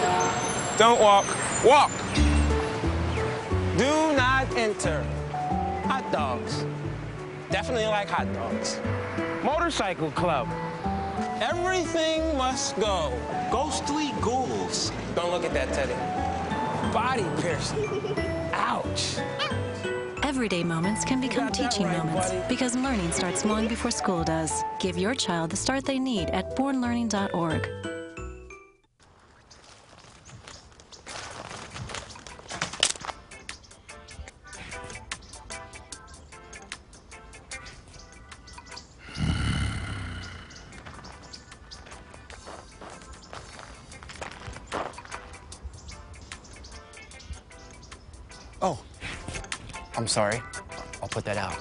[0.77, 1.25] Don't walk.
[1.65, 1.91] Walk.
[3.79, 5.03] Do not enter.
[5.87, 6.67] Hot dogs.
[7.51, 8.81] Definitely like hot dogs.
[9.43, 10.49] Motorcycle club.
[11.41, 13.13] Everything must go.
[13.51, 14.93] Ghostly ghouls.
[15.15, 15.95] Don't look at that, Teddy.
[16.93, 17.89] Body piercing.
[18.53, 19.17] Ouch.
[20.23, 22.49] Everyday moments can become teaching right, moments buddy.
[22.49, 24.63] because learning starts long before school does.
[24.79, 27.69] Give your child the start they need at bornlearning.org.
[50.11, 50.43] sorry.
[51.01, 51.57] I'll put that out.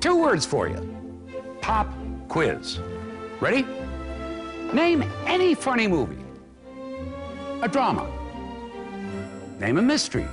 [0.00, 0.88] Two words for you
[1.60, 1.86] pop
[2.28, 2.80] quiz.
[3.40, 3.64] Ready?
[4.72, 6.24] Name any funny movie,
[7.62, 8.10] a drama,
[9.60, 10.26] name a mystery.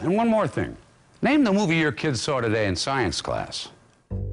[0.00, 0.76] And one more thing
[1.22, 3.68] name the movie your kids saw today in science class.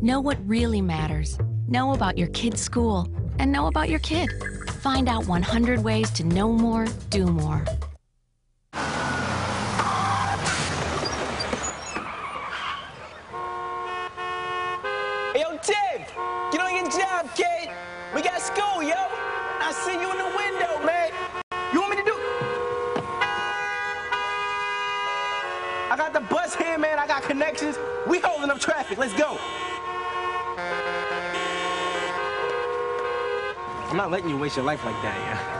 [0.01, 1.38] Know what really matters.
[1.67, 3.07] Know about your kid's school
[3.39, 4.29] and know about your kid.
[4.81, 7.65] Find out 100 ways to know more, do more.
[34.55, 35.59] Your life like that, yeah?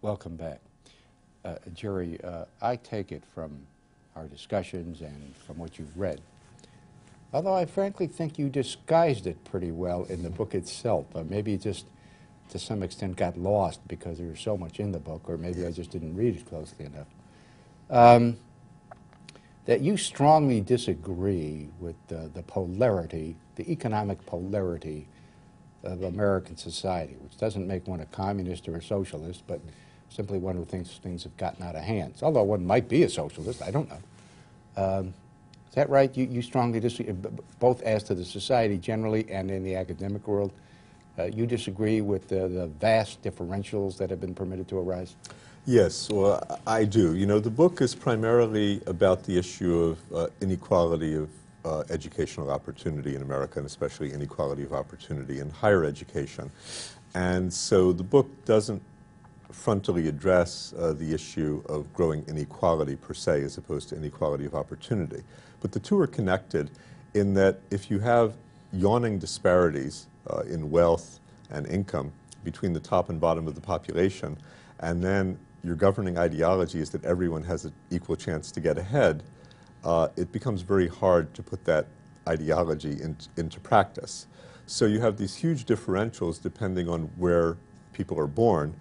[0.00, 0.60] Welcome back.
[1.44, 3.66] Uh, Jerry, uh, I take it from
[4.16, 6.20] our discussions and from what you've read,
[7.32, 11.06] although I frankly think you disguised it pretty well in the book itself.
[11.28, 11.84] Maybe just
[12.52, 15.66] to some extent got lost because there was so much in the book, or maybe
[15.66, 17.06] I just didn't read it closely enough.
[17.88, 18.36] Um,
[19.64, 25.06] that you strongly disagree with the polarity, the economic polarity
[25.82, 29.60] of American society, which doesn't make one a communist or a socialist, but
[30.10, 32.14] simply one who thinks things have gotten out of hand.
[32.22, 34.02] Although one might be a socialist, I don't know.
[34.76, 35.14] Um,
[35.68, 36.14] is that right?
[36.14, 37.14] You, you strongly disagree,
[37.58, 40.52] both as to the society generally and in the academic world.
[41.18, 45.14] Uh, you disagree with the, the vast differentials that have been permitted to arise?
[45.66, 47.14] Yes, well, I do.
[47.14, 51.30] You know, the book is primarily about the issue of uh, inequality of
[51.64, 56.50] uh, educational opportunity in America, and especially inequality of opportunity in higher education.
[57.14, 58.82] And so the book doesn't
[59.52, 64.54] frontally address uh, the issue of growing inequality per se, as opposed to inequality of
[64.54, 65.22] opportunity.
[65.60, 66.70] But the two are connected
[67.14, 68.34] in that if you have
[68.72, 71.20] yawning disparities uh, in wealth
[71.50, 72.12] and income
[72.44, 74.36] between the top and bottom of the population,
[74.80, 79.22] and then your governing ideology is that everyone has an equal chance to get ahead,
[79.84, 81.86] uh, it becomes very hard to put that
[82.28, 84.26] ideology in, into practice.
[84.66, 87.56] So you have these huge differentials depending on where
[87.92, 88.74] people are born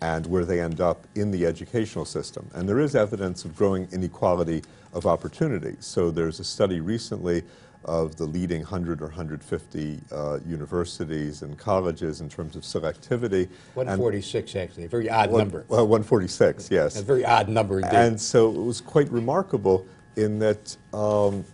[0.00, 2.50] and where they end up in the educational system.
[2.54, 5.76] And there is evidence of growing inequality of opportunity.
[5.80, 7.44] So there's a study recently
[7.84, 13.48] of the leading 100 or 150 uh, universities and colleges in terms of selectivity.
[13.76, 15.64] And- 146, actually, a very odd One- number.
[15.68, 16.96] Well, 146, yes.
[16.98, 17.94] A very odd number indeed.
[17.94, 21.44] And so it was quite remarkable in that um,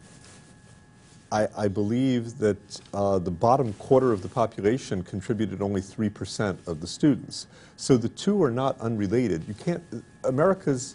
[1.30, 6.80] I, I believe that uh, the bottom quarter of the population contributed only 3% of
[6.80, 7.46] the students.
[7.76, 9.44] So the two are not unrelated.
[9.46, 9.82] You can't,
[10.24, 10.94] America's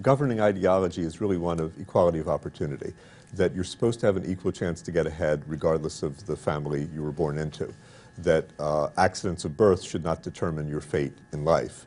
[0.00, 2.94] governing ideology is really one of equality of opportunity,
[3.32, 6.88] that you're supposed to have an equal chance to get ahead regardless of the family
[6.94, 7.72] you were born into,
[8.18, 11.86] that uh, accidents of birth should not determine your fate in life.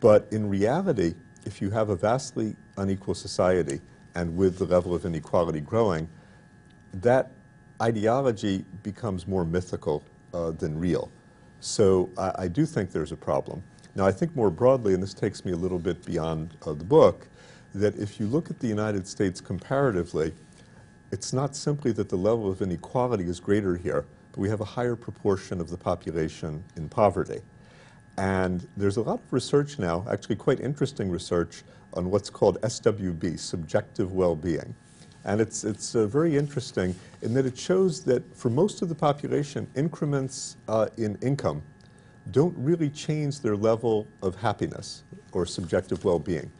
[0.00, 1.14] But in reality,
[1.44, 3.80] if you have a vastly unequal society
[4.14, 6.08] and with the level of inequality growing,
[6.94, 7.30] that
[7.82, 10.02] ideology becomes more mythical
[10.32, 11.10] uh, than real.
[11.60, 13.62] So I, I do think there's a problem.
[13.94, 16.84] Now, I think more broadly, and this takes me a little bit beyond uh, the
[16.84, 17.26] book,
[17.74, 20.32] that if you look at the United States comparatively,
[21.12, 24.64] it's not simply that the level of inequality is greater here, but we have a
[24.64, 27.40] higher proportion of the population in poverty.
[28.16, 31.62] And there's a lot of research now, actually quite interesting research,
[31.94, 34.74] on what's called SWB, subjective well-being.
[35.24, 38.94] And it's, it's uh, very interesting in that it shows that for most of the
[38.94, 41.62] population, increments uh, in income
[42.30, 45.02] don't really change their level of happiness
[45.32, 46.50] or subjective well-being.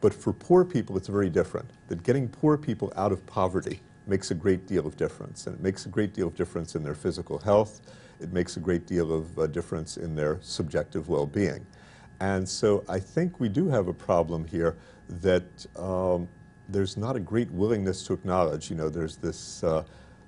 [0.00, 1.70] But for poor people, it's very different.
[1.88, 5.46] That getting poor people out of poverty makes a great deal of difference.
[5.46, 7.80] And it makes a great deal of difference in their physical health.
[8.20, 11.66] It makes a great deal of uh, difference in their subjective well-being.
[12.20, 14.76] And so I think we do have a problem here
[15.08, 16.28] that um,
[16.68, 18.70] there's not a great willingness to acknowledge.
[18.70, 19.84] You know, there's this uh,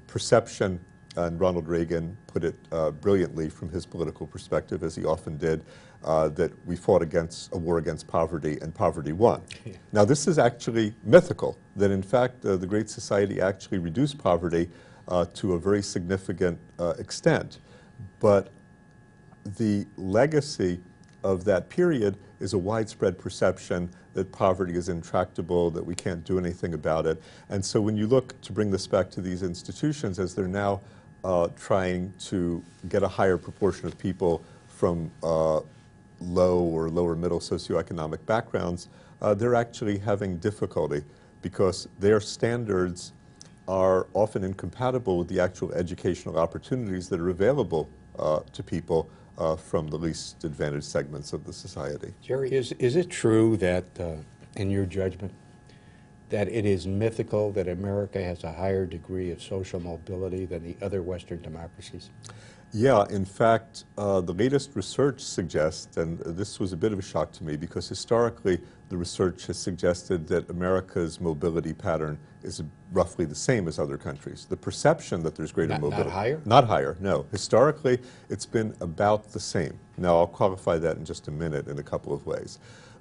[0.06, 0.80] perception,
[1.16, 5.64] and Ronald Reagan put it uh, brilliantly from his political perspective, as he often did,
[6.04, 9.42] uh, that we fought against a war against poverty and poverty won.
[9.92, 14.70] Now, this is actually mythical, that in fact uh, the Great Society actually reduced poverty
[15.08, 17.58] uh, to a very significant uh, extent.
[18.20, 18.50] But
[19.58, 20.80] the legacy
[21.24, 26.38] of that period is a widespread perception that poverty is intractable, that we can't do
[26.38, 27.22] anything about it.
[27.48, 30.80] And so when you look to bring this back to these institutions, as they're now
[31.24, 35.60] uh, trying to get a higher proportion of people from uh,
[36.22, 38.88] low or lower middle socioeconomic backgrounds,
[39.20, 41.02] uh, they're actually having difficulty
[41.42, 43.12] because their standards
[43.68, 49.08] are often incompatible with the actual educational opportunities that are available uh, to people
[49.38, 52.12] uh, from the least advantaged segments of the society.
[52.22, 54.16] Jerry, is, is it true that, uh,
[54.56, 55.32] in your judgment,
[56.28, 60.76] that it is mythical that America has a higher degree of social mobility than the
[60.84, 62.10] other Western democracies?
[62.74, 67.02] Yeah, in fact, uh, the latest research suggests, and this was a bit of a
[67.02, 73.26] shock to me because historically the research has suggested that America's mobility pattern is roughly
[73.26, 74.46] the same as other countries.
[74.48, 76.10] The perception that there's greater Not- not mobility.
[76.10, 76.40] higher?
[76.46, 77.26] Not higher, no.
[77.30, 77.98] Historically,
[78.30, 79.78] it's been about the same.
[79.98, 82.58] Now, I'll qualify that in just a minute in a couple of ways.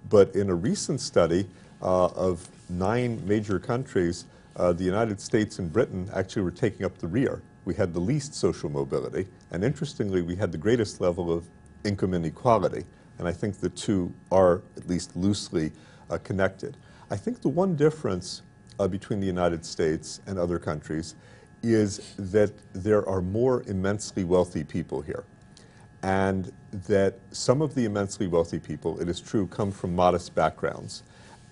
[0.09, 1.47] But in a recent study
[1.81, 4.25] uh, of nine major countries,
[4.57, 7.41] uh, the United States and Britain actually were taking up the rear.
[7.65, 11.45] We had the least social mobility, and interestingly, we had the greatest level of
[11.83, 12.85] income inequality.
[13.19, 15.71] And I think the two are at least loosely
[16.09, 16.77] uh, connected.
[17.11, 18.41] I think the one difference
[18.79, 21.15] uh, between the United States and other countries
[21.61, 25.23] is that there are more immensely wealthy people here.
[26.01, 26.51] And
[26.87, 31.03] that some of the immensely wealthy people, it is true, come from modest backgrounds.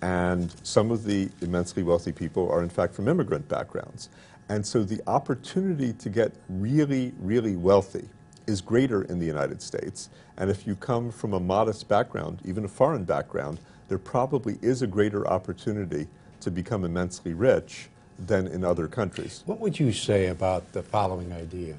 [0.02, 4.08] And some of the immensely wealthy people are, in fact, from immigrant backgrounds.
[4.50, 8.08] And so the opportunity to get really, really wealthy
[8.48, 10.10] is greater in the United States.
[10.36, 14.82] And if you come from a modest background, even a foreign background, there probably is
[14.82, 16.08] a greater opportunity
[16.40, 19.44] to become immensely rich than in other countries.
[19.46, 21.76] What would you say about the following idea?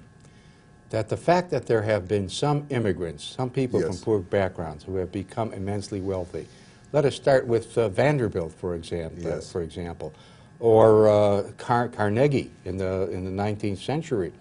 [0.91, 3.89] That the fact that there have been some immigrants, some people Yes.
[3.89, 6.47] from poor backgrounds who have become immensely wealthy.
[6.93, 9.51] Let us start with uh, Vanderbilt, for example, Yes.
[9.51, 10.13] for example,
[10.61, 14.31] or uh, Car- Carnegie in the, in the 19th century.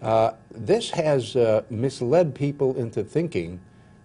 [0.00, 3.58] Uh, this has uh, misled people into thinking,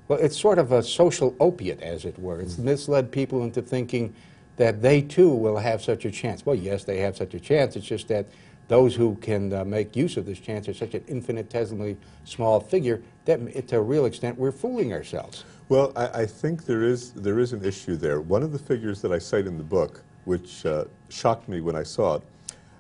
[0.08, 2.40] well, it's sort of a social opiate, as it were.
[2.40, 4.14] It's misled people into thinking
[4.56, 6.46] that they too will have such a chance.
[6.46, 7.76] Well, yes, they have such a chance.
[7.76, 8.26] It's just that
[8.68, 13.02] those who can uh, make use of this chance are such an infinitesimally small figure
[13.26, 15.44] that, to a real extent, we're fooling ourselves.
[15.68, 18.22] Well, I, I think there is, there is an issue there.
[18.22, 21.76] One of the figures that I cite in the book, which uh, shocked me when
[21.76, 22.22] I saw it,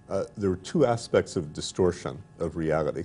[0.10, 3.04] uh, there were two aspects of distortion of reality.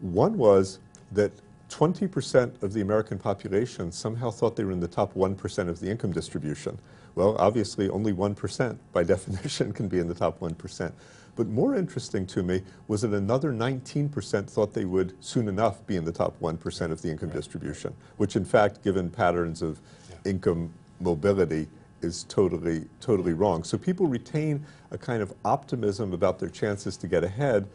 [0.00, 0.78] One was
[1.12, 1.32] that
[1.70, 5.90] 20% of the American population somehow thought they were in the top 1% of the
[5.90, 6.78] income distribution.
[7.14, 10.92] Well, obviously, only 1% by definition can be in the top 1%.
[11.34, 15.96] But more interesting to me was that another 19% thought they would soon enough be
[15.96, 19.80] in the top 1% of the income distribution, which in fact, given patterns of
[20.24, 21.68] income mobility,
[22.02, 23.64] is totally, totally wrong.
[23.64, 27.66] So people retain a kind of optimism about their chances to get ahead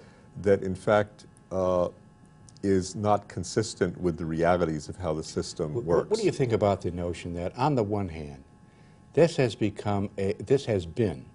[0.41, 1.89] that in fact uh,
[2.63, 6.09] is not consistent with the realities of how the system What- works.
[6.11, 8.43] What do you think about the notion that, on the one hand,
[9.13, 11.25] this has become a, this has been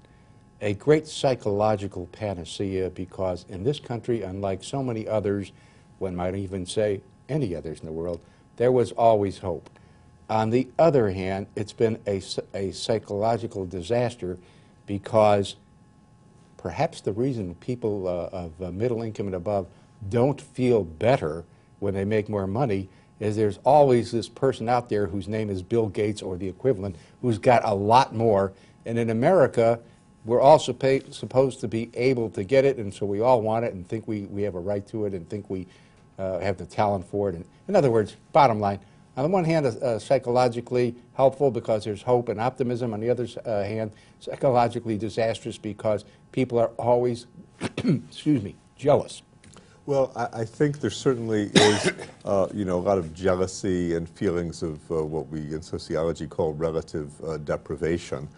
[0.63, 5.53] a great psychological panacea because in this country, unlike so many others,
[5.99, 8.21] one might even say any others in the world,
[8.57, 9.69] there was always hope.
[10.29, 12.21] On the other hand, it's been a,
[12.53, 14.39] a psychological disaster
[14.87, 15.57] because
[16.57, 19.67] perhaps the reason people uh, of uh, middle income and above
[20.09, 21.45] don't feel better
[21.79, 22.89] when they make more money
[23.21, 26.97] is there's always this person out there whose name is Bill Gates or the equivalent
[27.23, 28.53] who's got a lot more.
[28.85, 29.81] And in America,
[30.25, 33.75] we're all supposed to be able to get it, and so we all want it
[33.75, 35.67] and think we, we have a right to it and think we
[36.19, 37.37] uh, have the talent for it.
[37.37, 38.81] And in other words, bottom line,
[39.17, 42.93] on the one hand, uh, uh, psychologically helpful because there's hope and optimism.
[42.93, 47.27] On the other uh, hand, psychologically disastrous because people are always,
[47.61, 49.23] excuse me, jealous.
[49.87, 51.93] Well, I, I think there certainly is,
[52.25, 56.27] uh, you know, a lot of jealousy and feelings of uh, what we in sociology
[56.27, 58.29] call relative uh, deprivation.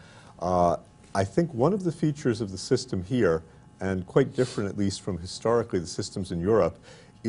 [1.14, 3.43] I think one of the features of the system here,
[3.81, 6.79] and quite different at least from historically the systems in Europe,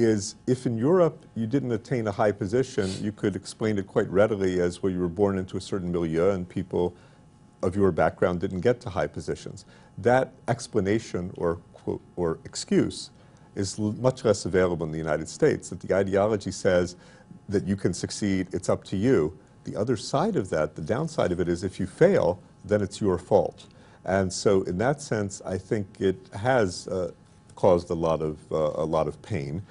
[0.03, 4.09] is if in Europe you didn't attain a high position, you could explain it quite
[4.09, 6.95] readily as well you were born into a certain milieu and people
[7.61, 9.65] of your background didn't get to high positions.
[9.97, 13.09] That explanation or, quote, or excuse
[13.55, 16.95] is much less available in the United States, that the ideology says
[17.49, 19.37] that you can succeed, it's up to you.
[19.65, 23.01] The other side of that, the downside of it is if you fail, then it's
[23.01, 23.65] your fault.
[24.05, 27.11] And so in that sense, I think it has uh,
[27.55, 29.61] caused a lot of, uh, a lot of pain.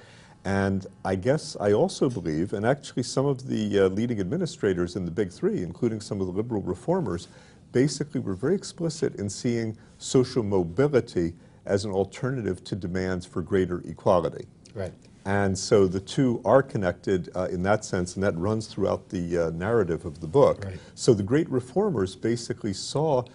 [0.45, 5.05] And I guess I also believe, and actually some of the uh, leading administrators in
[5.05, 7.27] the big three, including some of the liberal reformers,
[7.71, 11.33] basically were very explicit in seeing social mobility
[11.65, 14.47] as an alternative to demands for greater equality.
[14.73, 14.93] Right.
[15.25, 19.37] And so the two are connected uh, in that sense, and that runs throughout the
[19.37, 20.65] uh, narrative of the book.
[20.65, 20.79] Right.
[20.95, 23.25] So the great reformers basically saw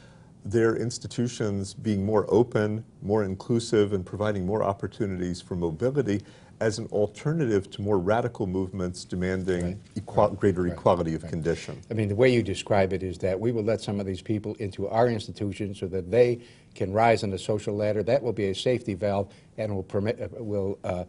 [0.45, 6.23] their institutions being more open, more inclusive, and providing more opportunities for mobility
[6.61, 9.77] as an alternative to more radical movements demanding Right.
[9.97, 10.73] equal- greater Right.
[10.73, 11.31] equality of Right.
[11.33, 11.79] condition.
[11.91, 14.23] I mean, the way you describe it is that we will let some of these
[14.23, 16.39] people into our institutions so that they
[16.75, 18.03] can rise on the social ladder.
[18.03, 19.29] That will be a safety valve
[19.59, 21.05] and will permit, uh, will uh,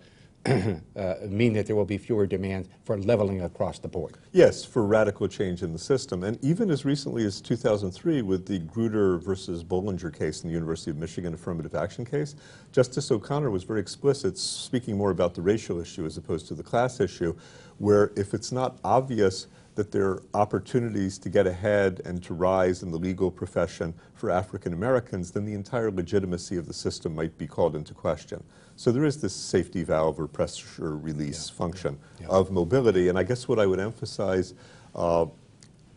[0.95, 4.17] uh, mean that there will be fewer demands for leveling across the board.
[4.31, 6.23] Yes, for radical change in the system.
[6.23, 10.91] And even as recently as 2003, with the Grutter versus Bollinger case in the University
[10.91, 12.35] of Michigan affirmative action case,
[12.71, 16.63] Justice O'Connor was very explicit, speaking more about the racial issue as opposed to the
[16.63, 17.35] class issue,
[17.79, 22.83] where if it's not obvious that there are opportunities to get ahead and to rise
[22.83, 27.37] in the legal profession for African Americans, then the entire legitimacy of the system might
[27.37, 28.43] be called into question.
[28.75, 32.27] So there is this safety valve or pressure release function Yeah.
[32.27, 33.07] of mobility.
[33.09, 34.53] And I guess what I would emphasize
[34.93, 35.25] uh,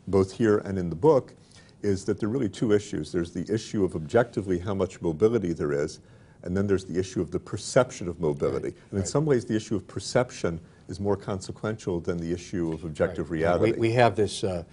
[0.06, 1.34] both here and in the book
[1.82, 3.12] is that there are really two issues.
[3.12, 6.00] There's the issue of objectively how much mobility there is,
[6.42, 8.68] and then there's the issue of the perception of mobility.
[8.68, 9.08] And in right.
[9.08, 13.38] some ways, the issue of perception is more consequential than the issue of objective Right.
[13.38, 13.72] reality.
[13.72, 14.64] We, we have this uh,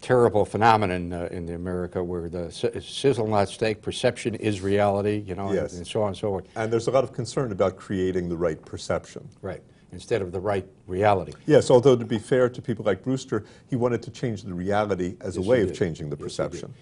[0.00, 5.34] terrible phenomenon uh, in the America where the sizzle not steak perception is reality, you
[5.34, 5.76] know, and- Yes.
[5.76, 6.44] and so on and so forth.
[6.56, 9.28] and there's a lot of concern about creating the right perception.
[9.42, 9.62] Right.
[9.90, 11.32] Instead of the right reality.
[11.46, 15.16] Yes, although to be fair to people like Brewster, he wanted to change the reality
[15.22, 16.74] as a way of changing the Yes, perception.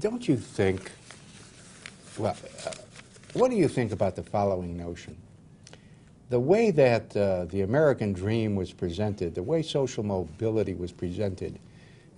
[0.00, 0.90] Don't you think,
[2.18, 2.72] well, uh,
[3.34, 5.16] what do you think about the following notion?
[6.30, 11.58] The way that uh, the American dream was presented, the way social mobility was presented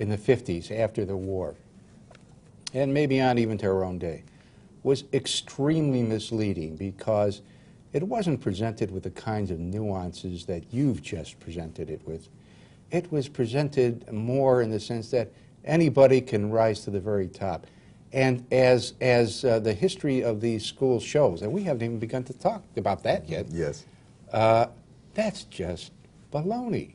[0.03, 1.55] in the 50s after the war,
[2.75, 4.25] and maybe on even to our own day,
[4.83, 7.41] was extremely misleading because
[7.93, 12.29] it wasn't presented with the kinds of nuances that you've just presented it with.
[12.91, 15.31] It was presented more in the sense that
[15.65, 17.69] anybody can rise to the very top.
[18.13, 22.25] And as, as uh, the history of these schools shows, and we haven't even begun
[22.25, 23.87] to talk about that yet, Yes.
[24.33, 24.67] uh,
[25.15, 25.93] that's just
[26.33, 26.95] baloney.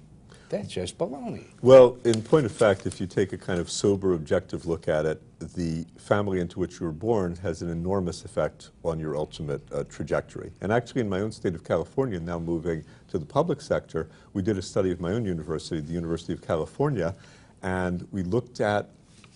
[0.49, 1.43] That's just baloney.
[1.61, 5.05] Well, in point of fact, if you take a kind of sober, objective look at
[5.05, 9.61] it, the family into which you were born has an enormous effect on your ultimate
[9.73, 10.51] uh, trajectory.
[10.61, 14.41] And actually, in my own state of California, now moving to the public sector, we
[14.41, 17.13] did a study of my own university, the University of California,
[17.61, 18.89] and we looked at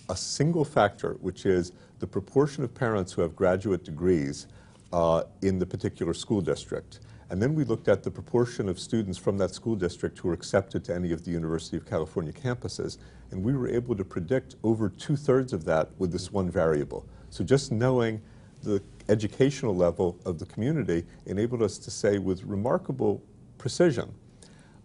[0.10, 4.48] a single factor, which is the proportion of parents who have graduate degrees
[4.94, 7.00] uh, in the particular school district.
[7.32, 10.34] And then we looked at the proportion of students from that school district who were
[10.34, 12.98] accepted to any of the University of California campuses.
[13.32, 17.06] And we were able to predict over two thirds of that with this one variable.
[17.30, 18.22] So just knowing
[18.64, 23.24] the educational level of the community enabled us to say with remarkable
[23.58, 24.14] precision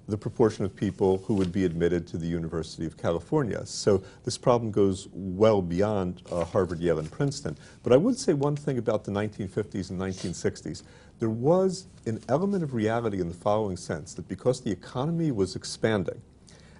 [0.08, 3.64] the proportion of people who would be admitted to the University of California.
[3.66, 7.58] So this problem goes well beyond uh, Harvard, Yale, and Princeton.
[7.82, 10.84] But I would say one thing about the 1950s and 1960s.
[11.18, 15.56] There was an element of reality in the following sense that because the economy was
[15.56, 16.20] expanding,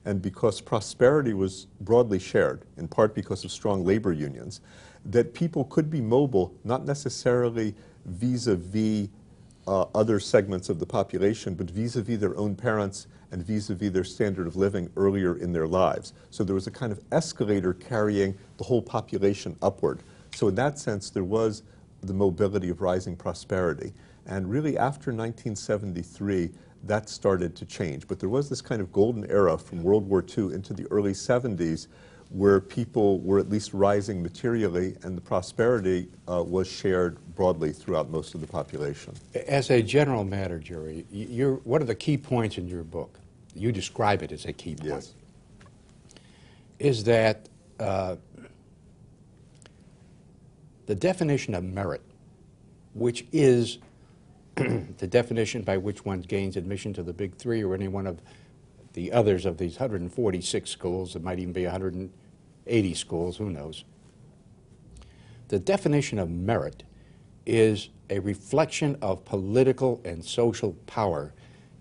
[0.05, 4.61] and because prosperity was broadly shared, in part because of strong labor unions,
[5.05, 7.75] that people could be mobile, not necessarily
[8.05, 9.09] vis-a-vis
[9.67, 14.47] uh, other segments of the population, but vis-a-vis their own parents and vis-a-vis their standard
[14.47, 16.13] of living earlier in their lives.
[16.31, 20.01] So there was a kind of escalator carrying the whole population upward.
[20.35, 21.65] So in that sense, there was
[22.03, 23.93] the mobility of rising prosperity.
[24.27, 26.51] And really after 1973,
[26.85, 28.07] that started to change.
[28.07, 31.13] But there was this kind of golden era from World War II into the early
[31.13, 31.89] 70s
[32.31, 38.11] where people were at least rising materially and the prosperity uh, was shared broadly throughout
[38.11, 39.15] most of the population.
[39.47, 43.21] As a general matter, Jerry, you're, what are the key points in your book?
[43.55, 44.91] You describe it as a key point.
[44.91, 45.15] Yes.
[46.79, 47.49] Is that
[47.79, 48.17] uh,
[50.87, 52.03] the definition of merit,
[52.95, 53.79] which is
[54.99, 58.23] the definition by which one gains admission to the Big Three or any one of
[58.95, 63.85] the others of these 146 schools, it might even be 180 schools, who knows.
[65.49, 66.85] The definition of merit
[67.45, 71.35] is a reflection of political and social power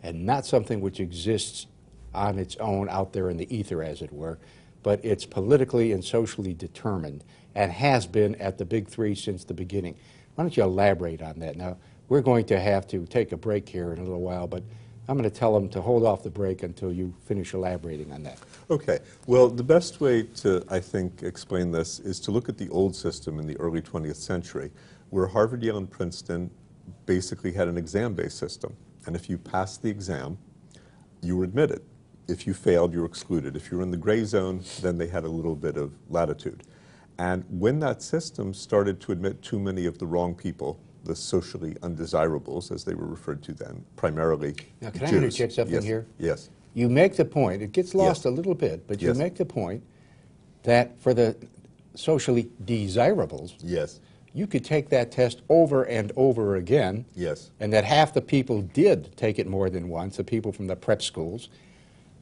[0.03, 1.67] and not something which exists
[2.13, 4.37] on its own out there in the ether, as it were,
[4.83, 7.23] but it's politically and socially determined
[7.55, 9.95] and has been at the big three since the beginning.
[10.35, 11.55] Why don't you elaborate on that?
[11.55, 11.77] Now,
[12.09, 14.63] we're going to have to take a break here in a little while, but
[15.07, 18.23] I'm going to tell them to hold off the break until you finish elaborating on
[18.23, 18.39] that.
[18.69, 18.99] Okay.
[19.27, 22.95] Well, the best way to, I think, explain this is to look at the old
[22.95, 24.71] system in the early 20th century,
[25.11, 26.49] where Harvard, Yale, and Princeton
[27.05, 28.75] basically had an exam-based system.
[29.05, 30.39] And if you passed the exam,
[31.21, 31.81] you were admitted.
[32.27, 33.55] If you failed, you were excluded.
[33.55, 36.63] If you were in the gray zone, then they had a little bit of latitude.
[37.19, 41.75] And when that system started to admit too many of the wrong people, the socially
[41.83, 45.23] undesirables, as they were referred to then, primarily Now, can I Jews.
[45.23, 45.83] interject something Yes.
[45.83, 46.05] here?
[46.19, 46.49] Yes.
[46.73, 48.25] You make the point, it gets lost Yes.
[48.25, 49.17] a little bit, but you Yes.
[49.17, 49.81] make the point
[50.63, 51.35] that for the
[51.93, 53.99] socially desirables, Yes.
[54.33, 57.05] you could take that test over and over again.
[57.15, 57.51] Yes.
[57.59, 60.75] And that half the people did take it more than once, the people from the
[60.75, 61.49] prep schools.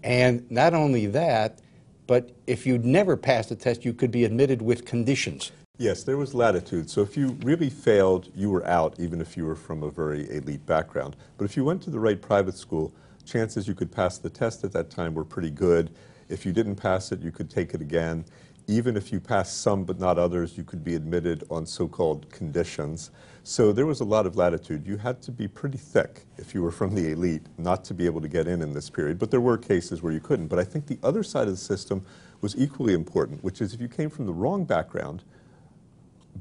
[0.04, 1.60] And not only that,
[2.06, 5.52] but if you'd never passed the test, you could be admitted with conditions.
[5.80, 6.88] Yes, there was latitude.
[6.88, 10.30] So if you really failed, you were out, even if you were from a very
[10.30, 11.16] elite background.
[11.36, 12.94] But if you went to the right private school,
[13.26, 15.90] chances you could pass the test at that time were pretty good.
[16.30, 18.24] If you didn't pass it, you could take it again.
[18.68, 23.10] Even if you passed some but not others, you could be admitted on so-called conditions.
[23.44, 24.86] So there was a lot of latitude.
[24.86, 28.06] You had to be pretty thick if you were from the elite not to be
[28.06, 29.18] able to get in in this period.
[29.18, 30.50] But there were cases where you couldn't.
[30.50, 32.06] But I think the other side of the system
[32.42, 35.24] was equally important, which is if you came from the wrong background,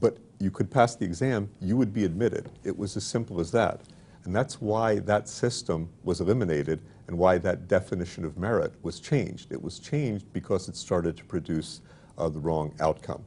[0.01, 2.51] but you could pass the exam, you would be admitted.
[2.64, 3.80] It was as simple as that.
[4.24, 9.53] And that's why that system was eliminated and why that definition of merit was changed.
[9.53, 11.80] It was changed because it started to produce
[12.18, 13.22] uh, the wrong outcome.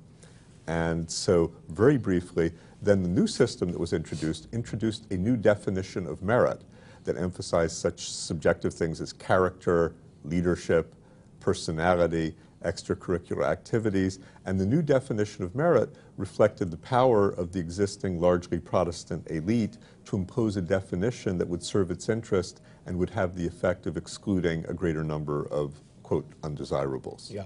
[0.68, 2.52] And so, very briefly,
[2.82, 6.62] then the new system that was introduced introduced a new definition of merit
[7.04, 9.94] that emphasized such subjective things as character,
[10.24, 10.96] leadership,
[11.40, 12.36] personality,
[12.66, 18.60] extracurricular activities, and the new definition of merit reflected the power of the existing largely
[18.60, 23.46] Protestant elite to impose a definition that would serve its interest and would have the
[23.46, 27.32] effect of excluding a greater number of, quote, undesirables.
[27.32, 27.46] Yeah.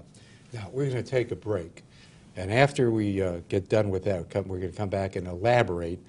[0.52, 1.84] Now, we're going to take a break.
[2.36, 6.00] And after we uh, get done with that, we're going to come back and elaborate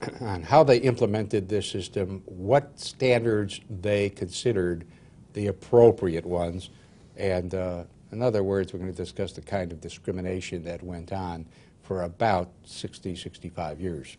[0.20, 4.86] on how they implemented this system, what standards they considered
[5.32, 6.70] the appropriate ones,
[7.16, 11.12] and uh, in other words, we're going to discuss the kind of discrimination that went
[11.12, 11.46] on
[11.82, 14.16] for about 60, 65 years.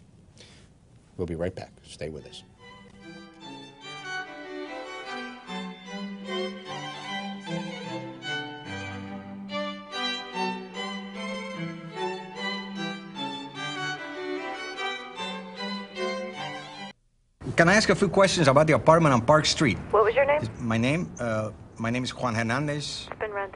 [1.18, 1.72] We'll be right back.
[1.84, 2.44] Stay with us.
[17.60, 19.78] Can I ask a few questions about the apartment on Park Street?
[19.92, 20.40] What was your name?
[20.60, 23.10] My name, uh, my name is Juan Hernandez.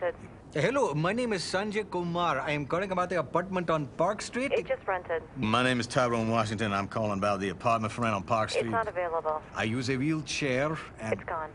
[0.04, 0.56] It's been rented.
[0.56, 2.40] Uh, hello, my name is Sanjay Kumar.
[2.40, 4.52] I am calling about the apartment on Park Street.
[4.52, 5.24] It just rented.
[5.38, 6.74] My name is Tyrone Washington.
[6.74, 8.66] I'm calling about the apartment for rent on Park Street.
[8.66, 9.42] It's not available.
[9.56, 11.14] I use a wheelchair and...
[11.14, 11.50] It's gone.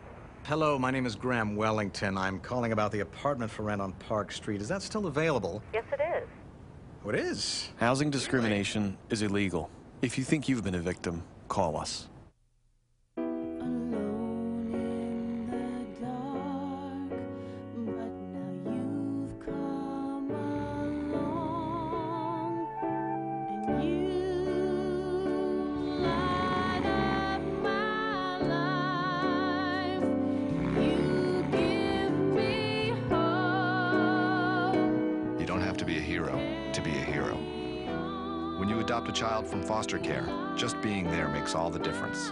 [0.45, 2.17] Hello, my name is Graham Wellington.
[2.17, 4.63] I'm calling about the apartment for rent on Park Street.
[4.63, 5.63] Is that still available?
[5.75, 6.29] Yes, it is.
[7.05, 7.69] Oh, it is?
[7.77, 9.69] Housing discrimination is illegal.
[10.01, 12.09] If you think you've been a victim, call us.
[39.49, 42.31] From foster care, just being there makes all the difference.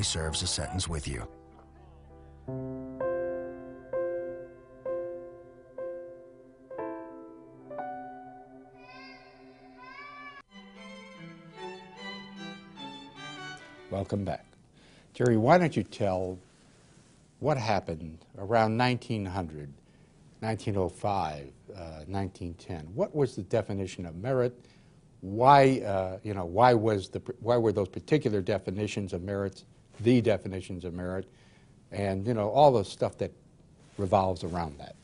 [0.00, 1.26] Family serves a sentence with you.
[13.90, 14.46] Welcome back.
[15.12, 16.38] Jerry, why don't you tell
[17.40, 19.72] what happened around 1900,
[20.40, 22.86] 1905, uh, 1910?
[22.94, 24.54] What was the definition of merit?
[25.20, 29.64] Why, uh, you know, why, was the, why were those particular definitions of merit
[30.02, 31.26] the definitions of merit?
[31.92, 33.32] And, you know, all the stuff that
[33.98, 34.94] revolves around that.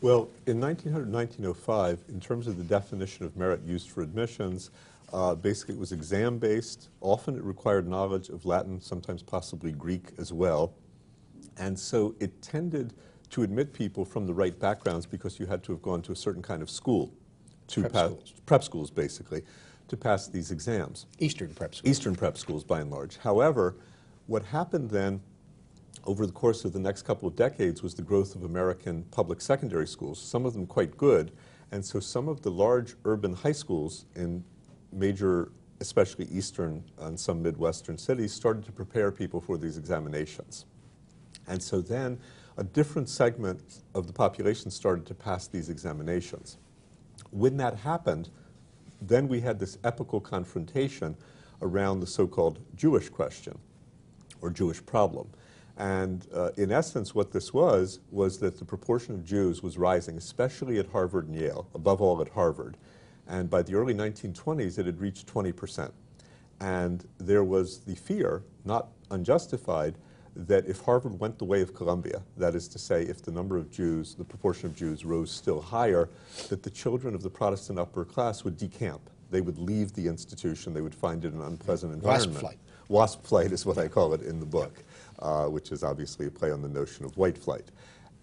[0.00, 4.70] Well, in 1900, 1905, in terms of the definition of merit used for admissions,
[5.12, 6.88] uh, basically it was exam-based.
[7.00, 10.74] Often it required knowledge of Latin, sometimes possibly Greek as well.
[11.56, 12.92] And so it tended
[13.30, 16.16] to admit people from the right backgrounds because you had to have gone to a
[16.16, 17.12] certain kind of school
[17.68, 18.34] to Prep pass schools.
[18.46, 19.42] prep schools basically
[19.88, 21.06] to pass these exams.
[21.18, 21.90] Eastern prep schools.
[21.90, 23.16] Eastern prep schools by and large.
[23.16, 23.76] However,
[24.26, 25.20] what happened then
[26.04, 29.40] over the course of the next couple of decades was the growth of American public
[29.40, 31.32] secondary schools, some of them quite good.
[31.72, 34.44] And so some of the large urban high schools in
[34.92, 35.50] major,
[35.80, 40.66] especially eastern and some Midwestern cities, started to prepare people for these examinations.
[41.48, 42.18] And so then
[42.56, 46.58] a different segment of the population started to pass these examinations.
[47.30, 48.28] When that happened,
[49.00, 51.16] then we had this epical confrontation
[51.62, 53.58] around the so-called Jewish question
[54.44, 55.28] or Jewish problem.
[55.76, 60.16] And uh, in essence, what this was, was that the proportion of Jews was rising,
[60.16, 62.76] especially at Harvard and Yale, above all at Harvard.
[63.26, 65.92] And by the early 1920s, it had reached 20 percent.
[66.60, 69.96] And there was the fear, not unjustified,
[70.36, 73.56] that if Harvard went the way of Columbia, that is to say, if the number
[73.56, 76.08] of Jews, the proportion of Jews rose still higher,
[76.48, 79.10] that the children of the Protestant upper class would decamp.
[79.30, 80.74] They would leave the institution.
[80.74, 82.38] They would find it an unpleasant environment.
[82.38, 82.58] Flight.
[82.88, 84.82] Wasp flight is what I call it in the book,
[85.20, 87.70] uh, which is obviously a play on the notion of white flight.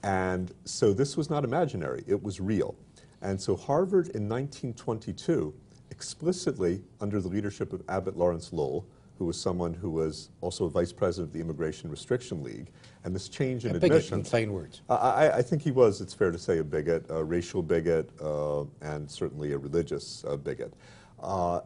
[0.04, 2.76] And so this was not imaginary, it was real.
[3.22, 5.54] And so Harvard in 1922
[5.92, 8.88] explicitly, under the leadership of Abbott Lawrence Lowell,
[9.20, 12.72] who was someone who was also a vice president of the Immigration Restriction League,
[13.04, 14.20] and this change in A bigot, admission.
[14.20, 14.82] in plain words.
[14.90, 18.10] I, I- I think he was, it's fair to say, a bigot, a racial bigot,
[18.20, 20.74] uh, and certainly a religious uh, bigot.
[21.22, 21.62] Uh,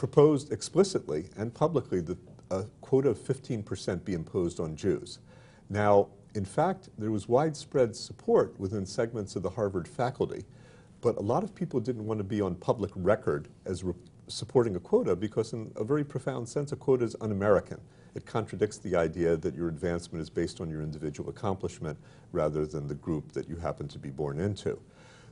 [0.00, 2.16] proposed explicitly and publicly that
[2.50, 5.18] a quota of 15% be imposed on Jews.
[5.68, 10.46] Now, in fact, there was widespread support within segments of the Harvard faculty,
[11.02, 13.92] but a lot of people didn't want to be on public record as re-
[14.26, 17.78] supporting a quota because, in a very profound sense, a quota is un American.
[18.14, 21.98] It contradicts the idea that your advancement is based on your individual accomplishment
[22.32, 24.80] rather than the group that you happen to be born into.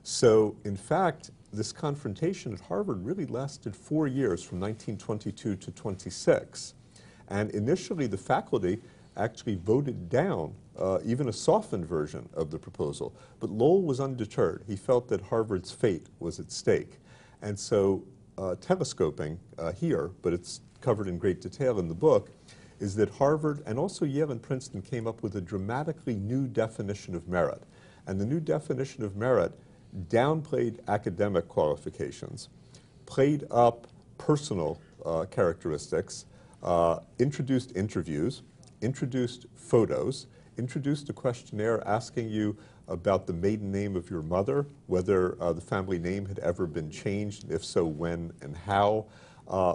[0.02, 6.74] So, in fact, this confrontation at Harvard really lasted four years from 1922 to 26.
[7.28, 8.80] And initially, the faculty
[9.16, 13.14] actually voted down uh, even a softened version of the proposal.
[13.40, 14.62] But Lowell was undeterred.
[14.66, 16.98] He felt that Harvard's fate was at stake.
[17.42, 18.04] And so,
[18.36, 22.30] uh, telescoping uh, here, but it's covered in great detail in the book,
[22.78, 27.16] is that Harvard and also Yale and Princeton came up with a dramatically new definition
[27.16, 27.64] of merit.
[28.06, 29.52] And the new definition of merit
[30.08, 32.48] downplayed academic qualifications,
[33.06, 33.86] played up
[34.18, 36.26] personal uh, characteristics,
[36.62, 38.42] uh, introduced interviews,
[38.82, 40.26] introduced photos,
[40.56, 42.56] introduced a questionnaire asking you
[42.88, 46.90] about the maiden name of your mother, whether uh, the family name had ever been
[46.90, 49.06] changed, and if so, when and how.
[49.46, 49.74] Uh,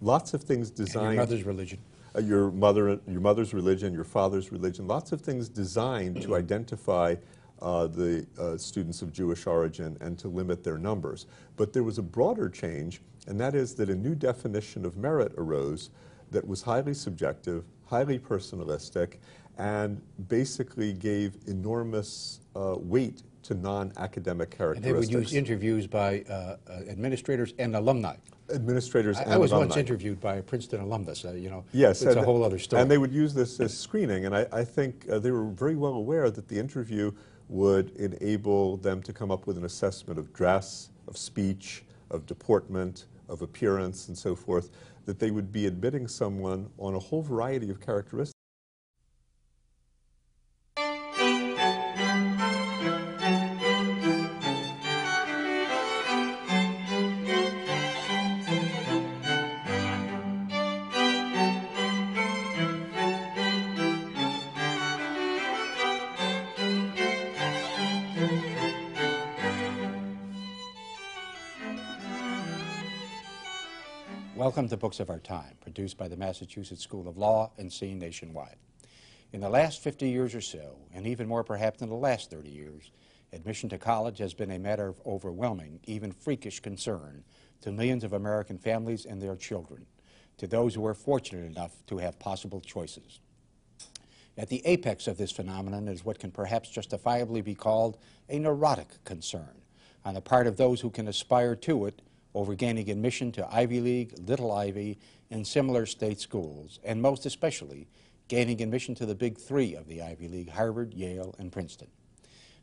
[0.00, 1.16] lots of things And your designed.
[1.18, 1.78] mother's religion.
[2.14, 4.86] Uh, your mother, your mother's religion, your father's religion.
[4.86, 7.16] Lots of things designed to identify
[7.62, 11.26] uh, the uh, students of Jewish origin and to limit their numbers.
[11.56, 15.32] But there was a broader change, and that is that a new definition of merit
[15.38, 15.90] arose
[16.32, 19.14] that was highly subjective, highly personalistic,
[19.58, 25.08] and basically gave enormous uh, weight to non-academic And characteristics.
[25.08, 28.16] they would use interviews by uh, uh, administrators and alumni.
[28.52, 31.24] Administrators I, and I was once interviewed by a Princeton alumnus.
[31.24, 32.82] Uh, you know, Yes, it's a whole other story.
[32.82, 35.76] And they would use this as screening, and I, I think uh, they were very
[35.76, 37.12] well aware that the interview
[37.52, 43.06] would enable them to come up with an assessment of dress, of speech, of deportment,
[43.28, 44.70] of appearance, and so forth,
[45.04, 48.41] that they would be admitting someone on a whole variety of characteristics.
[74.42, 78.00] Welcome to Books of Our Time, produced by the Massachusetts School of Law and seen
[78.00, 78.56] nationwide.
[79.32, 82.50] In the last 50 years or so, and even more perhaps in the last 30
[82.50, 82.90] years,
[83.32, 87.22] admission to college has been a matter of overwhelming, even freakish concern
[87.60, 89.86] to millions of American families and their children,
[90.38, 93.20] to those who are fortunate enough to have possible choices.
[94.36, 97.96] At the apex of this phenomenon is what can perhaps justifiably be called
[98.28, 99.62] a neurotic concern
[100.04, 102.02] on the part of those who can aspire to it
[102.34, 104.98] over gaining admission to Ivy League, Little Ivy,
[105.30, 107.88] and similar state schools, and most especially
[108.28, 111.88] gaining admission to the big three of the Ivy League, Harvard, Yale, and Princeton.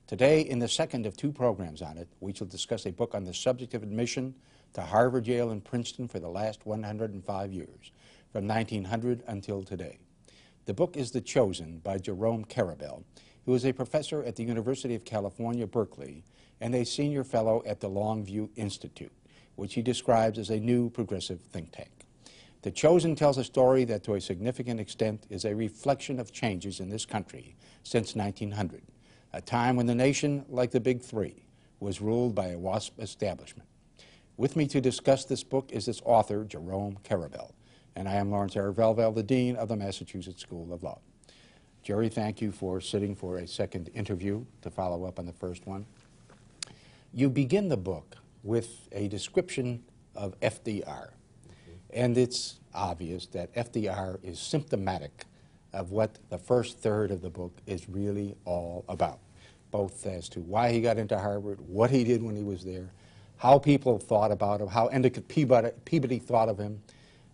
[0.07, 3.26] Today, in the second of two programs on it, we shall discuss a book on
[3.26, 4.34] the subject of admission
[4.74, 7.91] to Harvard, Yale, and Princeton for the last 105 years,
[8.32, 9.99] from 1900 until today.
[10.65, 13.03] The book is The Chosen by Jerome Karabel,
[13.45, 16.24] who is a professor at the University of California, Berkeley,
[16.61, 19.11] and a senior fellow at the Longview Institute,
[19.60, 21.91] which he describes as a new progressive think tank.
[22.62, 26.80] The Chosen tells a story that to a significant extent is a reflection of changes
[26.80, 28.82] in this country since 1900,
[29.34, 31.45] a time when the nation, like the Big Three,
[31.80, 33.68] was ruled by a WASP establishment.
[34.36, 37.51] With me to discuss this book is its author, Jerome Karabel,
[37.95, 38.72] and I am Lawrence R.
[38.72, 40.99] The Dean of the Massachusetts School of Law.
[41.84, 45.66] Jerry, thank you for sitting for a second interview to follow up on the first
[45.66, 45.86] one.
[47.14, 49.83] You begin the book with a description
[50.15, 51.09] of FDR,
[51.91, 55.25] And it's obvious that FDR is symptomatic
[55.73, 59.19] of what the first third of the book is really all about,
[59.71, 62.91] both as to why he got into Harvard, what he did when he was there,
[63.37, 66.81] how people thought about him, how Endicott Peabody, Peabody thought of him,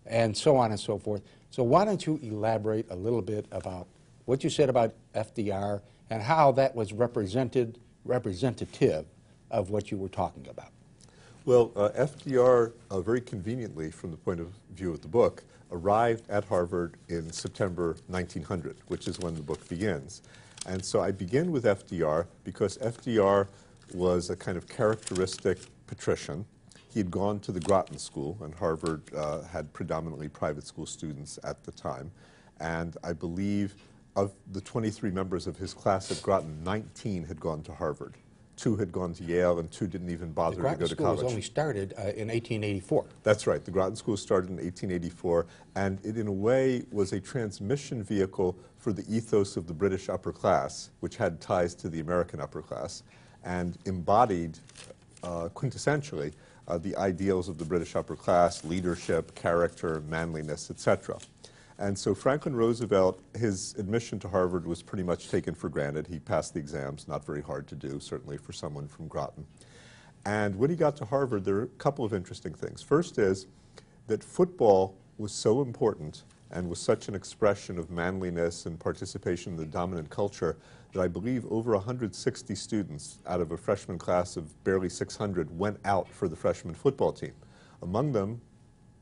[0.06, 1.22] and so on and so forth.
[1.50, 3.88] So why don't you elaborate a little bit about
[4.24, 5.80] what you said about FDR
[6.10, 9.06] and how that was represented, representative
[9.50, 10.70] of what you were talking about?
[11.46, 16.28] Well, uh, FDR, uh, very conveniently from the point of view of the book, arrived
[16.28, 20.22] at Harvard in September 1900, which is when the book begins.
[20.66, 23.46] And so I begin with FDR because FDR
[23.94, 26.44] was a kind of characteristic patrician.
[26.92, 31.38] He had gone to the Groton School, and Harvard uh, had predominantly private school students
[31.44, 32.10] at the time.
[32.58, 33.76] And I believe
[34.16, 38.14] of the 23 members of his class at Groton, 19 had gone to Harvard.
[38.56, 40.90] Two had gone to Yale, and two didn't even bother to go to college.
[40.90, 41.22] School college.
[41.22, 43.04] was only started uh, in 1884.
[43.22, 43.62] That's right.
[43.62, 48.56] The Groton School started in 1884, and it, in a way, was a transmission vehicle
[48.78, 52.62] for the ethos of the British upper class, which had ties to the American upper
[52.62, 53.02] class,
[53.44, 54.58] and embodied
[55.22, 56.32] uh, quintessentially
[56.68, 61.18] uh, the ideals of the British upper class leadership, character, manliness, etc.
[61.78, 66.06] And so Franklin Roosevelt, his admission to Harvard was pretty much taken for granted.
[66.06, 69.46] He passed the exams, not very hard to do, certainly for someone from Groton.
[70.24, 72.82] And when he got to Harvard, there are a couple of interesting things.
[72.82, 73.46] First is
[74.06, 79.58] that football was so important and was such an expression of manliness and participation in
[79.58, 80.56] the dominant culture
[80.92, 85.78] that I believe over 160 students out of a freshman class of barely 600 went
[85.84, 87.32] out for the freshman football team.
[87.82, 88.40] Among them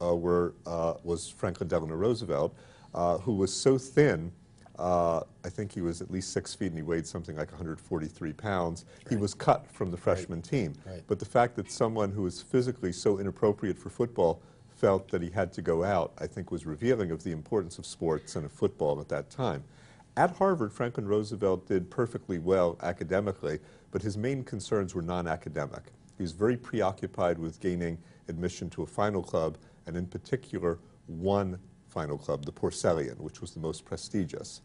[0.01, 2.55] were, uh, was Franklin Delano Roosevelt,
[2.95, 4.33] uh, who was so thin,
[4.79, 8.33] uh, I think he was at least six feet and he weighed something like 143
[8.33, 8.85] pounds.
[8.99, 9.11] Right.
[9.11, 10.45] He was cut from the freshman right.
[10.45, 10.75] team.
[10.85, 11.03] Right.
[11.07, 15.31] But the fact that someone who was physically so inappropriate for football felt that he
[15.31, 18.53] had to go out, I think was revealing of the importance of sports and of
[18.53, 19.63] football at that time.
[20.17, 25.83] At Harvard, Franklin Roosevelt did perfectly well academically, but his main concerns were non-academic.
[26.17, 31.59] He was very preoccupied with gaining admission to a final club, and in particular, one
[31.89, 34.63] final club, the Porcellian, which was the most prestigious.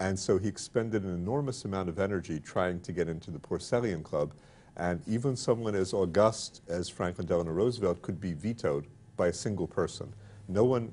[0.00, 4.02] And so he expended an enormous amount of energy trying to get into the Porcellian
[4.02, 4.32] Club,
[4.76, 8.86] and even someone as august as Franklin Delano Roosevelt could be vetoed
[9.16, 10.12] by a single person.
[10.46, 10.92] No one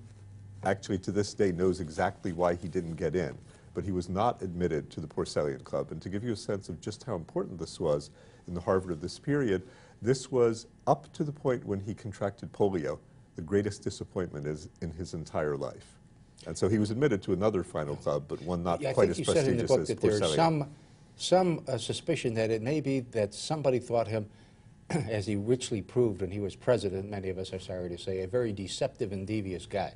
[0.64, 3.38] actually to this day knows exactly why he didn't get in
[3.76, 5.92] but he was not admitted to the Porcellian Club.
[5.92, 8.10] And to give you a sense of just how important this was
[8.48, 9.62] in the Harvard of this period,
[10.02, 12.98] this was up to the point when he contracted polio,
[13.36, 15.86] the greatest disappointment is in his entire life.
[16.48, 19.18] And so he was admitted to another final club, but one not yeah, quite as
[19.18, 20.70] prestigious as said in the book that there's some,
[21.18, 24.28] some uh, suspicion that it may be that somebody thought him,
[24.90, 28.22] as he richly proved when he was president, many of us are sorry to say,
[28.22, 29.94] a very deceptive and devious guy.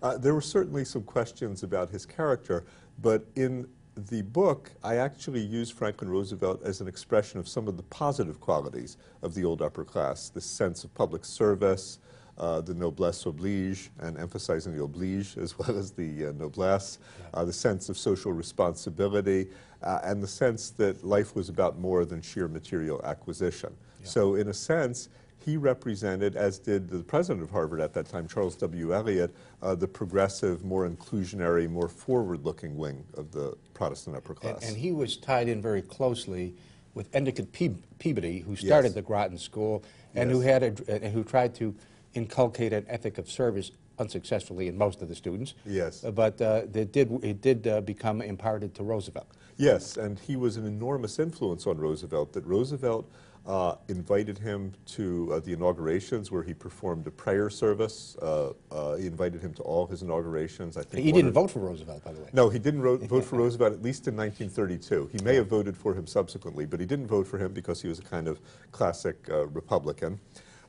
[0.00, 2.64] Uh, there were certainly some questions about his character,
[3.02, 7.76] but in the book, I actually use Franklin Roosevelt as an expression of some of
[7.76, 11.98] the positive qualities of the old upper class, this sense of public service,
[12.38, 17.40] uh, the noblesse oblige, and emphasizing the oblige as well as the uh, noblesse, yeah.
[17.40, 19.48] uh, the sense of social responsibility,
[19.82, 23.74] uh, and the sense that life was about more than sheer material acquisition.
[24.00, 24.06] Yeah.
[24.06, 25.08] So in a sense,
[25.44, 28.94] he represented, as did the president of Harvard at that time, Charles W.
[28.94, 34.60] Eliot, uh, the progressive, more inclusionary, more forward-looking wing of the Protestant upper class.
[34.60, 36.54] And, and, he was tied in very closely
[36.94, 38.94] with Endicott Pe Peabody, who started yes.
[38.94, 39.84] the Groton School
[40.14, 40.36] and yes.
[40.36, 41.74] who had a, and who tried to
[42.18, 45.54] inculcate an ethic of service unsuccessfully in most of the students.
[45.64, 46.04] Yes.
[46.04, 49.28] Uh, but uh, it did, it did uh, become imparted to Roosevelt.
[49.56, 53.10] Yes, and he was an enormous influence on Roosevelt, that Roosevelt
[53.44, 58.16] uh, invited him to uh, the inaugurations where he performed a prayer service.
[58.20, 60.76] Uh, uh he invited him to all his inaugurations.
[60.76, 62.28] I think he didn't vote for Roosevelt, by the way.
[62.32, 65.10] No, he didn't vote for Roosevelt at least in 1932.
[65.10, 67.88] He may have voted for him subsequently, but he didn't vote for him because he
[67.88, 68.38] was a kind of
[68.70, 70.20] classic uh, Republican.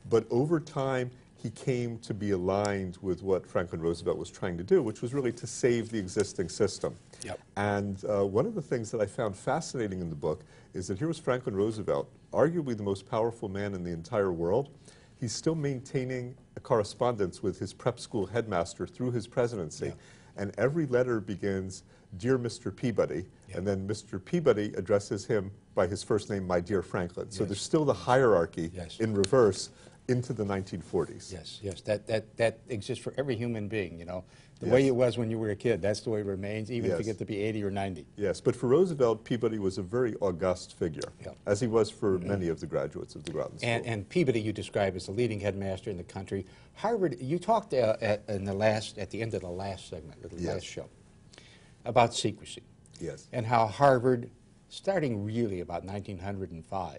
[0.08, 1.10] But over time,
[1.42, 5.14] he came to be aligned with what Franklin Roosevelt was trying to do, which was
[5.14, 6.94] really to save the existing system.
[7.22, 7.40] Yep.
[7.56, 10.98] And uh, one of the things that I found fascinating in the book is that
[10.98, 14.68] here was Franklin Roosevelt, arguably the most powerful man in the entire world.
[15.18, 19.92] He's still maintaining a correspondence with his prep school headmaster through his presidency.
[20.36, 21.84] And every letter begins,
[22.16, 22.74] Dear Mr.
[22.74, 24.22] Peabody, and then Mr.
[24.22, 27.30] Peabody addresses him by his first name, My Dear Franklin.
[27.30, 27.48] So yes.
[27.48, 28.98] there's still the hierarchy yes.
[29.00, 29.70] in reverse
[30.10, 31.32] into the 1940s.
[31.32, 34.24] Yes, yes, that, that, that exists for every human being, you know.
[34.60, 36.90] The way it was when you were a kid, that's the way it remains, even
[36.90, 38.06] if you get to be 80 or 90.
[38.16, 41.32] Yes, but for Roosevelt, Peabody was a very august figure, Yeah.
[41.46, 43.70] as he was for many of the graduates of the Groton School.
[43.70, 46.44] And, and Peabody you describe as the leading headmaster in the country.
[46.74, 50.22] Harvard, you talked uh, at, in the last, at the end of the last segment,
[50.22, 50.52] of the Yes.
[50.56, 50.90] last show,
[51.86, 52.62] about secrecy.
[53.00, 53.28] Yes.
[53.32, 54.28] And how Harvard,
[54.68, 56.98] starting really about 1905,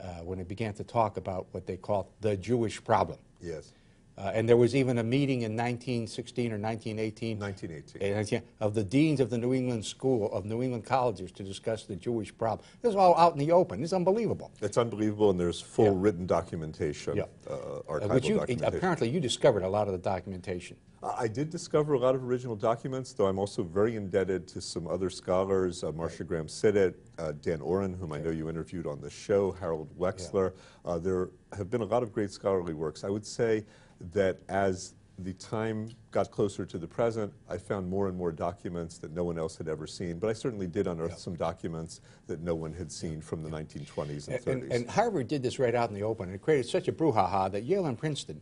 [0.00, 3.18] uh, when it began to talk about what they called the Jewish problem.
[3.40, 3.72] Yes.
[4.18, 8.38] Uh, and there was even a meeting in 1916 or 1918 1918.
[8.38, 11.84] uh, of the deans of the New England School, of New England colleges to discuss
[11.84, 12.66] the Jewish problem.
[12.80, 13.82] This is all out in the open.
[13.82, 14.50] It's unbelievable.
[14.62, 15.92] It's unbelievable, and there's full Yeah.
[15.96, 17.24] written documentation, Yeah.
[17.46, 18.64] uh, Uh, archival you, documentation.
[18.64, 20.78] apparently you discovered a lot of the documentation.
[21.02, 24.86] I did discover a lot of original documents, though I'm also very indebted to some
[24.86, 29.00] other scholars, uh, Marcia Graham Synnott, uh, Dan Oren, whom I know you interviewed on
[29.00, 30.52] the show, Harold Wechsler.
[30.84, 33.04] Uh, there have been a lot of great scholarly works.
[33.04, 33.64] I would say
[34.12, 38.98] that as the time got closer to the present, I found more and more documents
[38.98, 42.40] that no one else had ever seen, but I certainly did unearth some documents that
[42.40, 44.46] no one had seen from the 1920s and 30s.
[44.46, 46.32] And, and Harvard did this right out in the open.
[46.32, 48.40] It created such a brouhaha that Yale and Princeton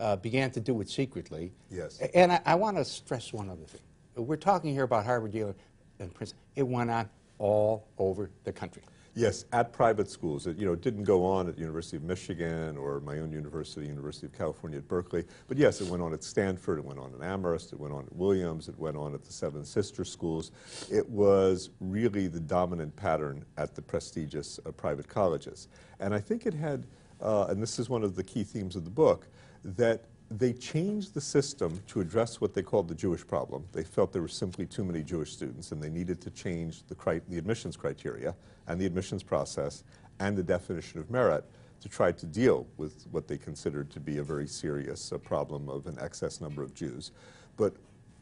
[0.00, 1.52] uh, began to do it secretly.
[1.70, 2.00] Yes.
[2.14, 3.80] And I, I want to stress one other thing.
[4.16, 5.54] We're talking here about Harvard, Yale,
[5.98, 6.38] and Princeton.
[6.54, 8.82] It went on all over the country.
[9.18, 10.46] Yes, at private schools.
[10.46, 13.32] It, you know, it didn't go on at the University of Michigan or my own
[13.32, 15.24] university, University of California at Berkeley.
[15.48, 18.04] But yes, it went on at Stanford, it went on at Amherst, it went on
[18.04, 20.52] at Williams, it went on at the Seven Sister Schools.
[20.90, 25.68] It was really the dominant pattern at the prestigious uh, private colleges.
[25.98, 26.86] And I think it had,
[27.22, 29.28] uh, and this is one of the key themes of the book,
[29.74, 33.64] that they changed the system to address what they called the Jewish problem.
[33.72, 36.94] They felt there were simply too many Jewish students, and they needed to change the,
[36.94, 38.34] cri- the admissions criteria
[38.66, 39.84] and the admissions process
[40.18, 41.44] and the definition of merit
[41.80, 45.68] to try to deal with what they considered to be a very serious uh, problem
[45.68, 47.12] of an excess number of Jews.
[47.56, 47.74] But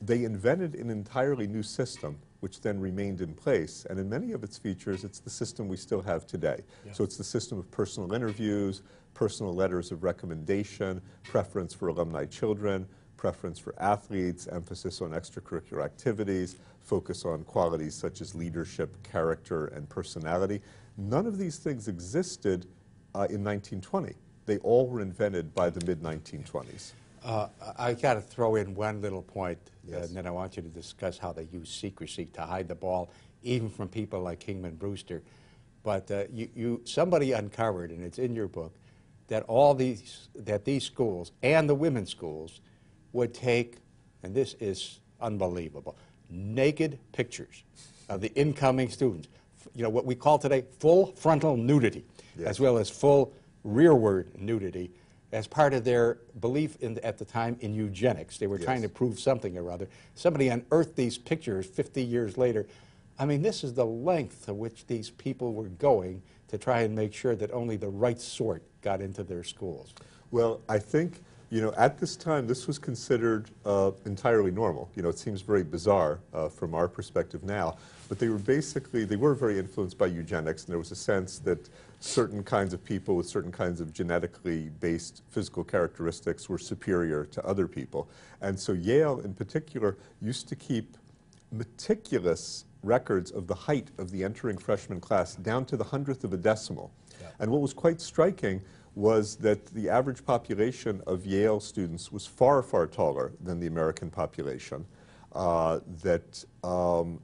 [0.03, 3.86] they invented an entirely new system which then remained in place.
[3.88, 6.61] And in many of its features, it's the system we still have today.
[6.92, 8.82] So it's the system of personal interviews,
[9.15, 12.87] personal letters of recommendation, preference for alumni children,
[13.17, 19.89] preference for athletes, emphasis on extracurricular activities, focus on qualities such as leadership, character, and
[19.89, 20.61] personality.
[20.99, 22.67] None of these things existed
[23.15, 24.15] uh, in 1920.
[24.47, 26.93] They all were invented by the mid 1920s.
[27.25, 27.49] Uh,
[27.79, 30.09] I got to throw in one little point, uh, Yes.
[30.09, 33.09] and then I want you to discuss how they use secrecy to hide the ball,
[33.43, 35.23] even from people like Kingman Brewster.
[35.83, 38.75] But uh, you, you, somebody uncovered, and it's in your book,
[39.29, 42.61] that all these, that these schools and the women's schools
[43.12, 43.77] would take,
[44.22, 45.97] and this is unbelievable,
[46.31, 47.62] naked pictures
[48.09, 49.29] of the incoming students.
[49.75, 52.05] You know what we call today full frontal nudity,
[52.37, 52.49] Yes.
[52.49, 54.91] as well as full rearward nudity,
[55.33, 58.39] as part of their belief in, at the time in eugenics.
[58.39, 59.89] They were trying to prove something or other.
[60.14, 62.66] Somebody unearthed these pictures 50 years later.
[63.18, 66.22] I mean, this is the length to which these people were going
[66.55, 69.93] to try and make sure that only the right sort got into their schools.
[70.31, 74.89] Well, I think, you know, at this time, this was considered uh, entirely normal.
[74.95, 77.76] You know, it seems very bizarre uh, from our perspective now,
[78.09, 81.41] but they were basically, they were very influenced by eugenics, and there was a sense
[81.41, 81.68] that
[81.99, 87.45] certain kinds of people with certain kinds of genetically based physical characteristics were superior to
[87.45, 88.09] other people.
[88.41, 90.97] And so Yale, in particular, used to keep
[91.51, 96.33] meticulous records of the height of the entering freshman class down to the hundredth of
[96.33, 96.93] a decimal.
[97.39, 98.61] And what was quite striking
[98.95, 104.11] was that the average population of Yale students was far, far taller than the American
[104.11, 104.87] population.
[105.33, 107.21] Uh, that um,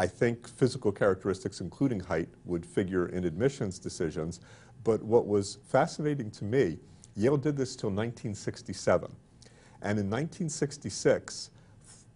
[0.00, 4.40] I think physical characteristics, including height, would figure in admissions decisions.
[4.82, 6.78] But what was fascinating to me,
[7.14, 9.14] Yale did this till 1967.
[9.82, 11.50] And in 1966,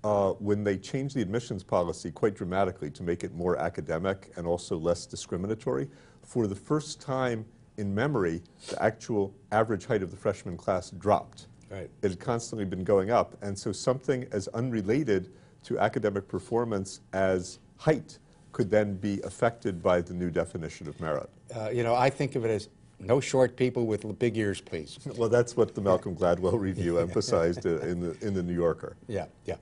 [0.05, 4.47] uh, when they changed the admissions policy quite dramatically to make it more academic and
[4.47, 5.89] also less discriminatory,
[6.23, 7.45] for the first time
[7.77, 11.47] in memory, the actual average height of the freshman class dropped.
[11.71, 11.89] Right.
[12.03, 13.37] It had constantly been going up.
[13.43, 15.33] And so something as unrelated
[15.65, 18.19] to academic performance as height
[18.53, 21.31] could then be affected by the new definition of merit.
[21.57, 22.69] Uh, you know, I think of it as
[22.99, 24.99] no short people with big ears, please.
[25.17, 28.97] Well, that's what the Malcolm Gladwell review emphasized uh, in, the, in the New Yorker.
[29.09, 29.57] Yeah, yeah.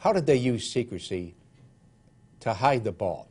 [0.00, 1.34] How did they use secrecy
[2.40, 3.28] to hide the ball?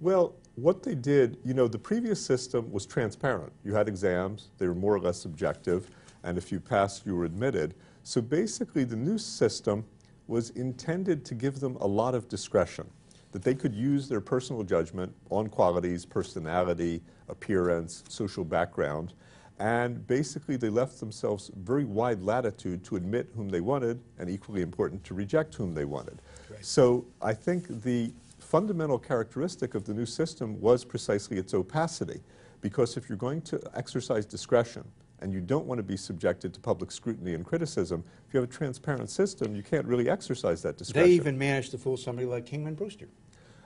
[0.00, 3.54] Well, what they did, you know, the previous system was transparent.
[3.64, 5.88] You had exams, they were more or less subjective,
[6.24, 7.74] and if you passed, you were admitted.
[8.02, 9.86] So basically, the new system
[10.26, 12.86] was intended to give them a lot of discretion,
[13.32, 17.00] that they could use their personal judgment on qualities, personality,
[17.30, 19.14] appearance, social background,
[19.58, 24.62] And basically, they left themselves very wide latitude to admit whom they wanted, and equally
[24.62, 26.20] important, to reject whom they wanted.
[26.60, 32.20] So I think the fundamental characteristic of the new system was precisely its opacity.
[32.60, 34.84] Because if you're going to exercise discretion,
[35.20, 38.48] and you don't want to be subjected to public scrutiny and criticism, if you have
[38.48, 41.08] a transparent system, you can't really exercise that discretion.
[41.08, 43.08] They even managed to fool somebody like Kingman Brewster.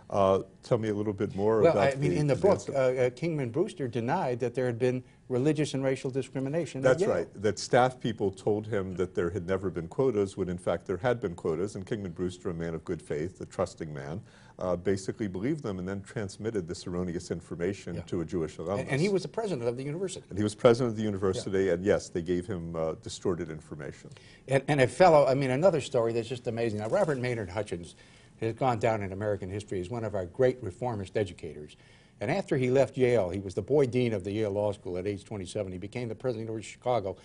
[0.09, 2.73] Uh, tell me a little bit more Well, about I mean, in the book, uh,
[2.73, 6.81] uh, Kingman Brewster denied that there had been religious and racial discrimination.
[6.81, 7.27] That's right.
[7.35, 10.99] That staff people told him that there had never been quotas, when in fact there
[10.99, 14.21] had been quotas, and Kingman Brewster, a man of good faith, a trusting man,
[14.61, 18.83] uh, basically believed them and then transmitted this erroneous information to a Jewish alumnus.
[18.83, 20.25] And, and he was the president of the university.
[20.31, 24.11] And he was president of the university, and yes, they gave him uh, distorted information.
[24.47, 26.79] And, and a fellow, I mean, another story that's just amazing.
[26.79, 27.97] Now, Robert Maynard Hutchins
[28.41, 31.77] has gone down in American history as one of our great reformist educators.
[32.21, 34.97] And after he left Yale, he was the boy dean of the Yale Law School
[34.97, 35.73] at age 27.
[35.73, 37.17] He became the president of the University of Chicago.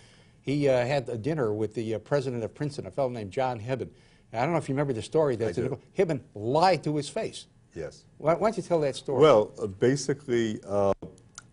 [0.41, 3.59] He uh, had a dinner with the uh, president of Princeton, a fellow named John
[3.59, 3.89] Hibben.
[4.33, 5.35] I don't know if you remember the story.
[5.35, 5.55] That.
[5.97, 7.47] Hibben lied to his face.
[7.75, 8.05] Yes.
[8.17, 9.21] Why, why don't you tell that story?
[9.21, 10.93] Well, uh, basically, uh,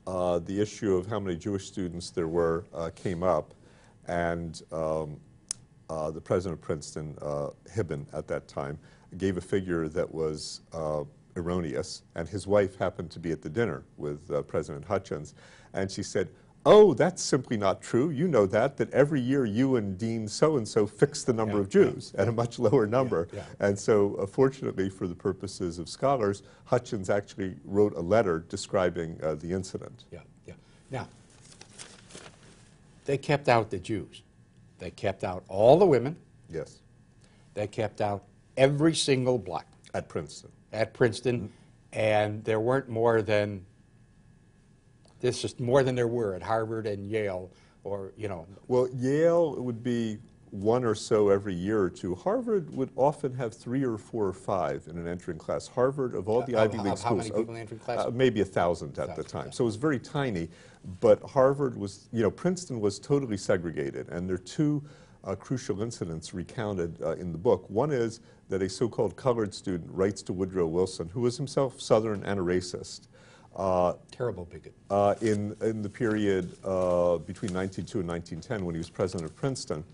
[0.06, 3.54] uh, the issue of how many Jewish students there were uh, came up,
[4.06, 5.20] and um,
[5.90, 8.78] uh, the president of Princeton, uh, Hibben, at that time,
[9.16, 11.04] gave a figure that was uh,
[11.36, 15.34] erroneous, and his wife happened to be at the dinner with uh, President Hutchins,
[15.72, 16.28] and she said,
[16.66, 18.10] Oh, that's simply not true.
[18.10, 22.12] You know that, that every year you and Dean so-and-so fix the number of Jews
[22.18, 23.28] at a much lower number.
[23.32, 23.44] yeah.
[23.60, 29.18] And so, uh, fortunately, for the purposes of scholars, Hutchins actually wrote a letter describing
[29.22, 30.04] uh, the incident.
[30.10, 30.54] Yeah, yeah.
[30.90, 31.08] Now,
[33.06, 34.22] they kept out the Jews.
[34.78, 36.16] They kept out all the women.
[36.50, 36.80] Yes.
[37.54, 38.24] They kept out
[38.58, 39.64] every single block
[39.94, 40.50] At Princeton.
[40.72, 41.50] At Princeton.
[41.92, 43.64] And there weren't more than,
[45.20, 47.50] this is more than there were at Harvard and Yale,
[47.84, 48.46] or, you know.
[48.66, 50.18] Well, Yale would be
[50.50, 52.14] one or so every year or two.
[52.14, 55.66] Harvard would often have three or four or five in an entering class.
[55.66, 58.04] Harvard, of all the Of- Ivy League how schools, many uh, people in entering class?
[58.06, 59.50] uh, maybe a thousand at the time.
[59.52, 60.48] So it was very tiny.
[61.00, 64.82] But Harvard was, you know, Princeton was totally segregated, and there are two
[65.28, 67.68] uh, crucial incidents recounted uh, in the book.
[67.68, 72.24] One is that a so-called colored student writes to Woodrow Wilson, who was himself Southern
[72.24, 73.08] and a racist.
[73.54, 74.72] Uh, Terrible bigot.
[74.90, 79.36] uh, in, in the period uh, between 1902 and 1910 when he was president of
[79.36, 79.84] Princeton.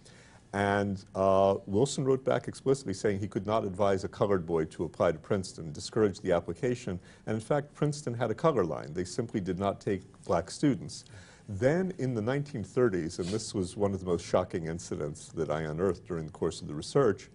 [0.52, 4.85] And uh, Wilson wrote back explicitly saying he could not advise a colored boy to
[4.85, 7.01] apply to Princeton, discouraged the application.
[7.27, 8.93] And in fact, Princeton had a color line.
[8.93, 11.06] They simply did not take black students.
[11.48, 15.62] Then in the 1930s, and this was one of the most shocking incidents that I
[15.62, 17.28] unearthed during the course of the research,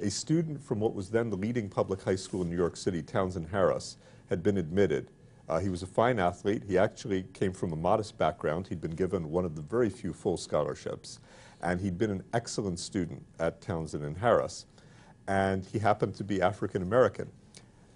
[0.00, 3.02] a student from what was then the leading public high school in New York City,
[3.02, 3.96] Townsend Harris,
[4.30, 5.10] had been admitted.
[5.48, 6.62] Uh, he was a fine athlete.
[6.68, 8.68] He actually came from a modest background.
[8.68, 11.18] He'd been given one of the very few full scholarships.
[11.60, 14.66] And he'd been an excellent student at Townsend and Harris.
[15.26, 17.28] And he happened to be African American.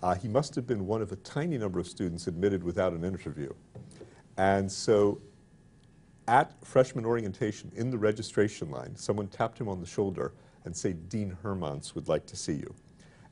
[0.02, 3.04] Uh, he must have been one of a tiny number of students admitted without an
[3.04, 3.52] interview.
[4.36, 5.20] And so
[6.32, 10.32] at freshman orientation in the registration line, someone tapped him on the shoulder
[10.64, 12.74] and said, Dean Heermance would like to see you.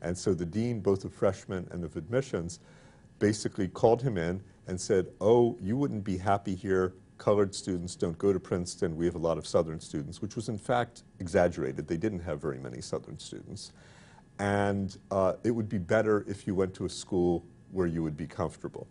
[0.03, 2.61] And so the dean, both of freshmen and of admissions,
[3.19, 6.93] basically called him in and said, oh, you wouldn't be happy here.
[7.17, 8.95] Colored students don't go to Princeton.
[8.95, 11.89] We have a lot of Southern students, which was in fact exaggerated.
[11.89, 13.73] They didn't have very many Southern students.
[14.39, 18.19] And uh, it would be better if you went to a school where you would
[18.19, 18.87] be comfortable.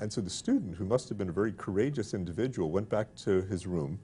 [0.00, 3.42] And so the student, who must have been a very courageous individual, went back to
[3.42, 4.00] his room,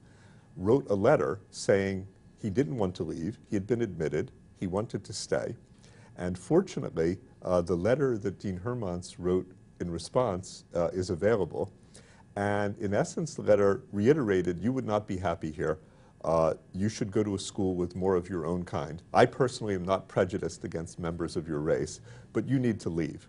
[0.55, 2.07] wrote a letter saying
[2.39, 5.55] he didn't want to leave, he had been admitted, he wanted to stay.
[6.15, 11.71] And fortunately, uh, the letter that Dean Heermance wrote in response uh, is available.
[12.35, 15.79] And in essence, the letter reiterated you would not be happy here.
[16.23, 19.01] Uh, you should go to a school with more of your own kind.
[19.15, 22.01] I personally am not prejudiced against members of your race,
[22.33, 23.27] but you need to leave.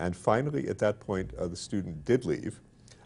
[0.00, 2.60] And finally, at that point, uh, the student did leave.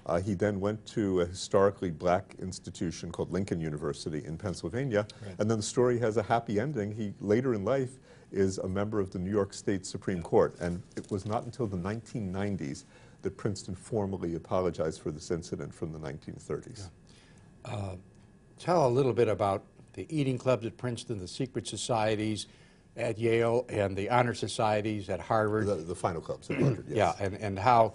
[0.06, 5.06] Uh, he then went to a historically black institution called Lincoln University in Pennsylvania.
[5.26, 5.34] Right.
[5.38, 6.92] And then the story has a happy ending.
[6.92, 7.98] He later in life
[8.30, 10.54] is a member of the New York State Supreme Court.
[10.60, 12.84] And it was not until the 1990s
[13.22, 16.90] that Princeton formally apologized for this incident from the 1930s.
[17.64, 17.96] Uh,
[18.56, 19.64] tell a little bit about
[19.94, 22.46] the eating clubs at Princeton, the secret societies
[22.96, 25.66] at Yale, and the honor societies at Harvard.
[25.66, 26.96] The, the final clubs at Harvard, yes.
[26.96, 27.94] Yeah, and, and how,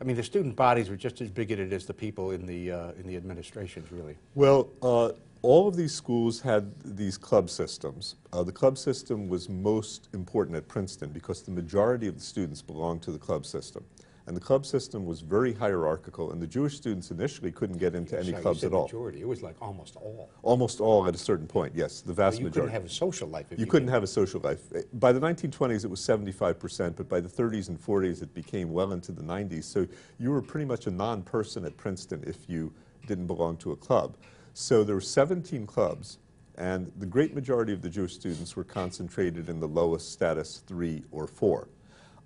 [0.00, 2.92] I mean, the student bodies were just as bigoted as the people in the, uh,
[2.92, 4.16] in the administrations, really.
[4.34, 8.16] Well, uh, all of these schools had these club systems.
[8.32, 12.60] Uh, the club system was most important at Princeton because the majority of the students
[12.62, 13.84] belonged to the club system.
[14.26, 18.16] And the club system was very hierarchical, and the Jewish students initially couldn't get into
[18.18, 18.82] any So you clubs at all.
[18.82, 19.20] majority.
[19.20, 20.30] It was like almost all.
[20.42, 22.72] Almost all at a certain point, yes, the vast Well, you majority.
[22.72, 23.94] couldn't have a social life if You you couldn't didn't.
[23.94, 24.60] have a social life.
[24.74, 28.72] Eh, By the 1920s, it was 75%, but by the 30s and 40s, it became
[28.72, 29.62] well into the 90s.
[29.64, 29.86] So
[30.18, 32.72] you were pretty much a non-person at Princeton if you
[33.06, 34.16] didn't belong to a club.
[34.54, 36.18] So there were 17 clubs,
[36.58, 41.04] and the great majority of the Jewish students were concentrated in the lowest status three
[41.12, 41.68] or four.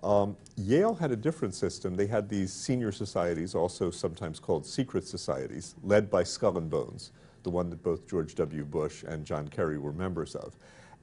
[0.03, 1.95] Um, Yale had a different system.
[1.95, 7.13] They had these senior societies, also sometimes called secret societies, led by Skull and Bones,
[7.43, 8.65] the one that both George W.
[8.65, 10.57] Bush and John Kerry were members of.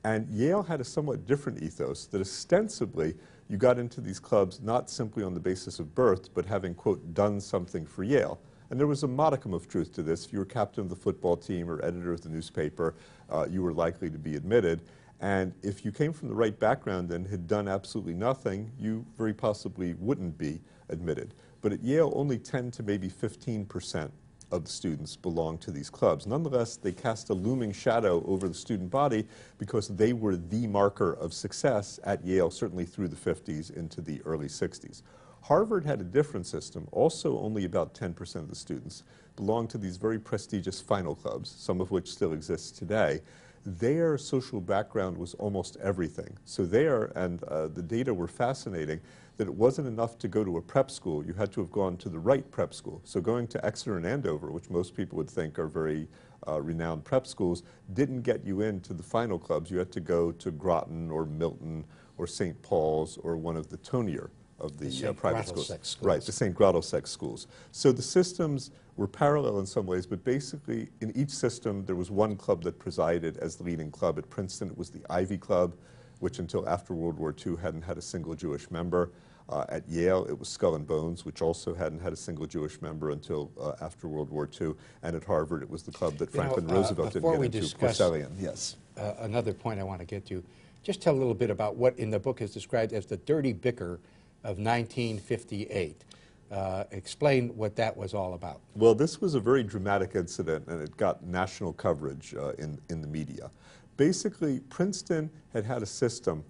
[0.03, 3.15] And Yale had a somewhat different ethos that ostensibly
[3.49, 7.13] you got into these clubs not simply on the basis of birth, but having, quote,
[7.13, 8.39] done something for Yale.
[8.69, 10.25] And there was a modicum of truth to this.
[10.25, 12.95] If you were captain of the football team or editor of the newspaper,
[13.29, 14.81] uh, you were likely to be admitted.
[15.19, 19.33] And if you came from the right background and had done absolutely nothing, you very
[19.33, 21.33] possibly wouldn't be admitted.
[21.61, 24.11] But at Yale, only 10 to maybe 15 percent
[24.51, 26.25] of the students belong to these clubs.
[26.25, 29.25] Nonetheless, they cast a looming shadow over the student body
[29.57, 34.21] because they were the marker of success at Yale, certainly through the 50s into the
[34.23, 35.01] early 60s.
[35.41, 36.87] Harvard had a different system.
[36.91, 39.03] Also, only about 10% of the students
[39.35, 43.21] belonged to these very prestigious final clubs, some of which still exist today.
[43.67, 46.37] Their social background was almost everything.
[46.45, 49.01] So there, and uh, the data were fascinating,
[49.35, 51.25] that it wasn't enough to go to a prep school.
[51.25, 53.01] You had to have gone to the right prep school.
[53.03, 56.07] So going to Exeter and Andover, which most people would think are very
[56.47, 57.63] uh, renowned prep schools,
[57.93, 59.69] didn't get you into the final clubs.
[59.69, 61.83] You had to go to Groton or Milton
[62.17, 62.61] or St.
[62.61, 64.29] Paul's or one of the Tonier
[64.59, 65.67] of the, The uh, private schools.
[65.67, 65.97] Schools.
[66.01, 66.55] Right, the St.
[66.55, 67.47] Grottlesex schools.
[67.71, 72.09] So the systems were parallel in some ways, but basically in each system there was
[72.09, 74.17] one club that presided as the leading club.
[74.17, 75.75] At Princeton it was the Ivy Club,
[76.19, 79.11] which until after World War II hadn't had a single Jewish member.
[79.49, 82.81] Uh, at Yale it was Skull and Bones, which also hadn't had a single Jewish
[82.81, 84.73] member until uh, after World War II.
[85.03, 87.33] And at Harvard it was the club that You know, Franklin uh, Roosevelt didn't before
[87.33, 88.01] get we into, discuss.
[88.39, 88.75] Yes.
[88.97, 90.43] uh, another point I want to get to,
[90.83, 93.53] just tell a little bit about what in the book is described as the dirty
[93.53, 93.99] bicker
[94.43, 96.03] of 1958.
[96.49, 98.61] Uh, explain what that was all about.
[98.75, 103.01] Well, this was a very dramatic incident, and it got national coverage uh, in, in
[103.01, 103.51] the media.
[103.97, 106.43] Basically, Princeton had had a system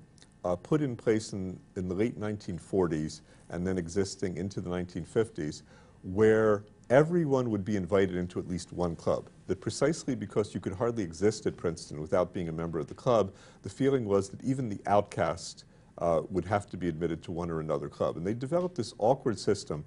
[0.45, 5.63] uh, put in place in, in the late 1940s and then existing into the 1950s
[6.03, 9.29] where everyone would be invited into at least one club.
[9.47, 12.93] That precisely because you could hardly exist at Princeton without being a member of the
[12.93, 13.33] club,
[13.63, 15.65] the feeling was that even the outcast
[15.97, 18.17] uh, would have to be admitted to one or another club.
[18.17, 19.83] And they developed this awkward system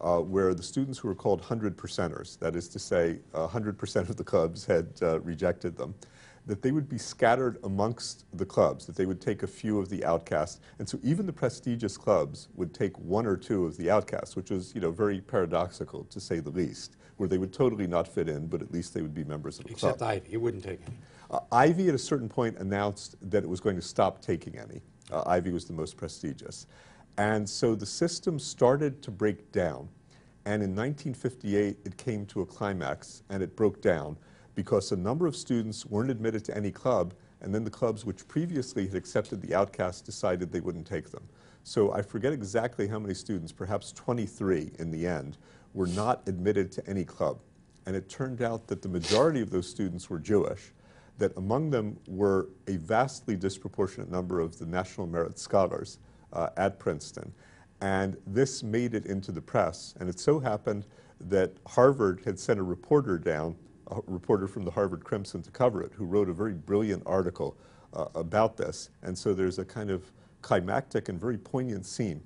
[0.00, 4.08] uh, where the students who were called 100 percenters, that is to say, uh, 100%
[4.08, 5.94] of the clubs had uh, rejected them,
[6.44, 9.88] that they would be scattered amongst the clubs, that they would take a few of
[9.88, 10.60] the outcasts.
[10.80, 14.50] And so even the prestigious clubs would take one or two of the outcasts, which
[14.50, 18.28] was you know, very paradoxical, to say the least, where they would totally not fit
[18.28, 19.94] in, but at least they would be members of the club.
[19.94, 20.96] Except Ivy, you wouldn't take any.
[21.30, 24.82] Uh, Ivy at a certain point announced that it was going to stop taking any.
[25.12, 26.66] Uh, Ivy was the most prestigious.
[27.18, 29.88] And so the system started to break down.
[30.44, 34.16] And in 1958, it came to a climax and it broke down
[34.54, 38.26] because a number of students weren't admitted to any club, and then the clubs which
[38.28, 41.22] previously had accepted the outcasts decided they wouldn't take them.
[41.64, 45.38] So I forget exactly how many students, perhaps 23 in the end,
[45.74, 47.38] were not admitted to any club.
[47.86, 50.72] And it turned out that the majority of those students were Jewish,
[51.22, 56.00] that among them were a vastly disproportionate number of the National Merit Scholars
[56.32, 57.32] uh, at Princeton.
[57.80, 59.94] And this made it into the press.
[60.00, 60.84] And it so happened
[61.20, 63.54] that Harvard had sent a reporter down,
[63.92, 67.56] a reporter from the Harvard Crimson, to cover it, who wrote a very brilliant article
[67.94, 68.90] uh, about this.
[69.04, 72.20] And so there's a kind of climactic and very poignant scene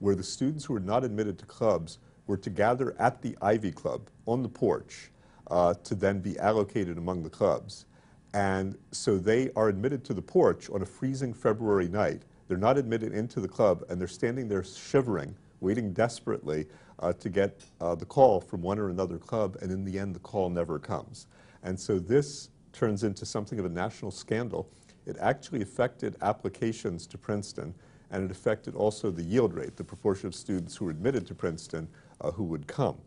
[0.00, 3.70] where the students who were not admitted to clubs were to gather at the Ivy
[3.70, 5.12] Club on the porch
[5.52, 7.86] uh, to then be allocated among the clubs.
[8.32, 12.22] And so they are admitted to the porch on a freezing February night.
[12.48, 16.66] They're not admitted into the club, and they're standing there shivering, waiting desperately
[17.00, 20.14] uh, to get uh, the call from one or another club, and in the end,
[20.14, 21.26] the call never comes.
[21.62, 24.68] And so this turns into something of a national scandal.
[25.06, 27.74] It actually affected applications to Princeton,
[28.10, 31.34] and it affected also the yield rate, the proportion of students who were admitted to
[31.34, 31.88] Princeton
[32.20, 32.98] uh, who would come.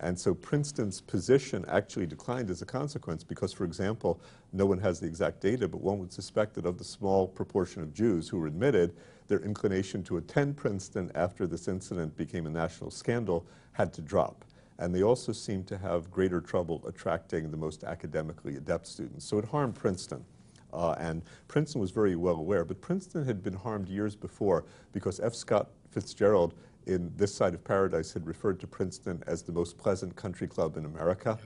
[0.00, 4.20] And so Princeton's position actually declined as a consequence because, for example,
[4.52, 7.82] no one has the exact data, but one would suspect that of the small proportion
[7.82, 8.94] of Jews who were admitted,
[9.26, 14.44] their inclination to attend Princeton after this incident became a national scandal had to drop.
[14.78, 19.24] And they also seemed to have greater trouble attracting the most academically adept students.
[19.24, 20.24] So it harmed Princeton.
[20.72, 25.18] Uh, and Princeton was very well aware, but Princeton had been harmed years before because
[25.18, 25.34] F.
[25.34, 26.54] Scott Fitzgerald
[26.86, 30.76] in This Side of Paradise had referred to Princeton as the most pleasant country club
[30.76, 31.38] in America.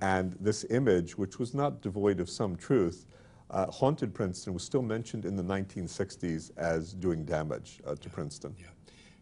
[0.00, 3.06] And this image, which was not devoid of some truth,
[3.50, 8.54] uh, haunted Princeton, was still mentioned in the 1960s as doing damage uh, to Princeton.
[8.58, 8.66] Yeah.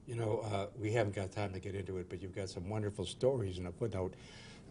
[0.06, 2.68] You know, uh, we haven't got time to get into it, but you've got some
[2.68, 4.14] wonderful stories in a footnote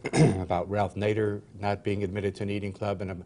[0.42, 3.24] about Ralph Nader not being admitted to an eating club, and um,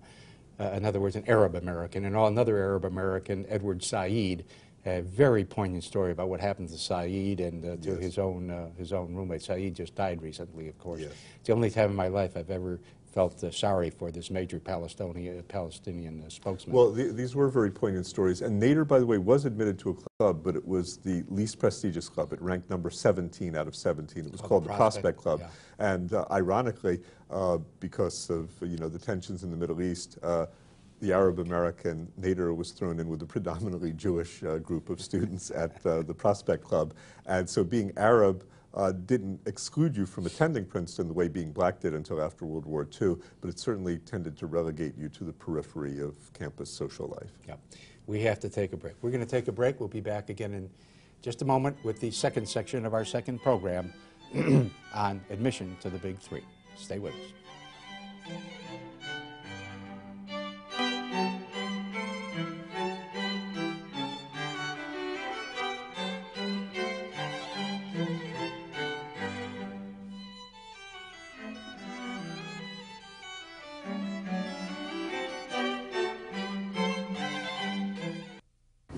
[0.60, 4.44] uh, in other words, an Arab American, and another Arab American, Edward Said,
[4.86, 8.00] a very poignant story about what happened to Said and uh, to Yes.
[8.02, 9.42] his own uh, his own roommate.
[9.42, 11.02] Said just died recently, of course.
[11.02, 11.12] Yes.
[11.40, 12.80] It's the only time in my life I've ever
[13.14, 16.76] felt uh, sorry for this major Palestinian Palestinian uh, spokesman.
[16.76, 18.42] Well, the, these were very poignant stories.
[18.42, 21.60] And Nader, by the way, was admitted to a club, but it was the least
[21.60, 22.34] prestigious club.
[22.34, 24.26] It ranked number 17 out of 17.
[24.26, 25.40] It was Oh, called the Prospect, Prospect Club.
[25.42, 25.92] yeah.
[25.94, 27.00] And uh, ironically,
[27.30, 30.48] uh, because of you know the tensions in the Middle East, uh,
[31.04, 35.52] the Arab American Nader was thrown in with a predominantly Jewish uh, group of students
[35.52, 36.94] at uh, the Prospect Club.
[37.26, 41.82] And so being Arab uh, didn't exclude you from attending Princeton the way being black
[41.82, 45.34] did until after World War II, but it certainly tended to relegate you to the
[45.34, 47.32] periphery of campus social life.
[47.46, 47.56] Yeah.
[48.08, 48.94] We have to take a break.
[49.02, 49.82] We're going to take a break.
[49.82, 50.70] We'll be back again in
[51.22, 53.94] just a moment with the second section of our second program
[54.94, 56.44] on admission to the Big Three.
[56.78, 58.34] Stay with us.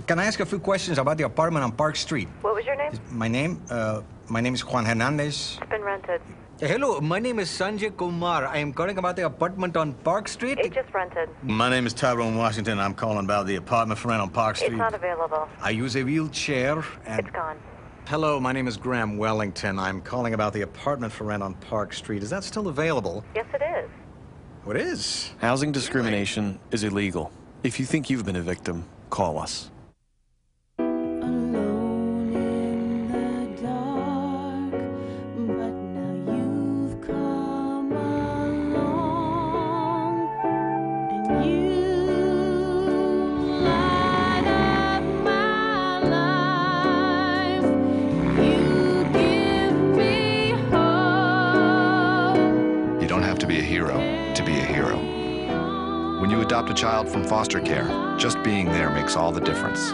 [0.07, 2.27] Can I ask a few questions about the apartment on Park Street?
[2.41, 2.91] What was your name?
[3.09, 5.57] My name, uh, my name is Juan Hernandez.
[5.59, 6.21] It's been rented.
[6.61, 8.45] Uh, Hello, my name is Sanjay Kumar.
[8.45, 10.59] I am calling about the apartment on Park Street.
[10.59, 11.29] It just rented.
[11.41, 12.79] My name is Tyrone Washington.
[12.79, 14.73] I'm calling about the apartment for rent on Park Street.
[14.73, 15.49] It's not available.
[15.59, 17.21] I use a wheelchair and.
[17.21, 17.57] It's gone.
[18.05, 19.79] Hello, my name is Graham Wellington.
[19.79, 22.21] I'm calling about the apartment for rent on Park Street.
[22.21, 23.25] Is that still available?
[23.33, 23.89] Yes, it is.
[24.65, 25.31] What is?
[25.39, 27.31] Housing discrimination is illegal.
[27.63, 29.71] If you think you've been a victim, call us.
[56.75, 59.93] Child from foster care, just being there makes all the difference.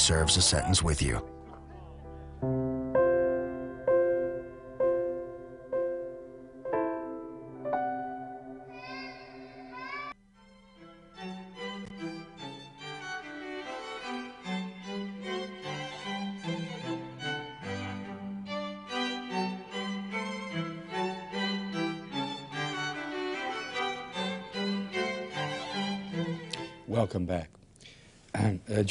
[0.00, 1.29] Serves a sentence with you.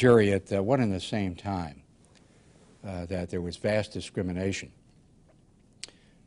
[0.00, 1.82] Jerry, at uh, one and the same time
[2.82, 4.72] uh, that there was vast discrimination,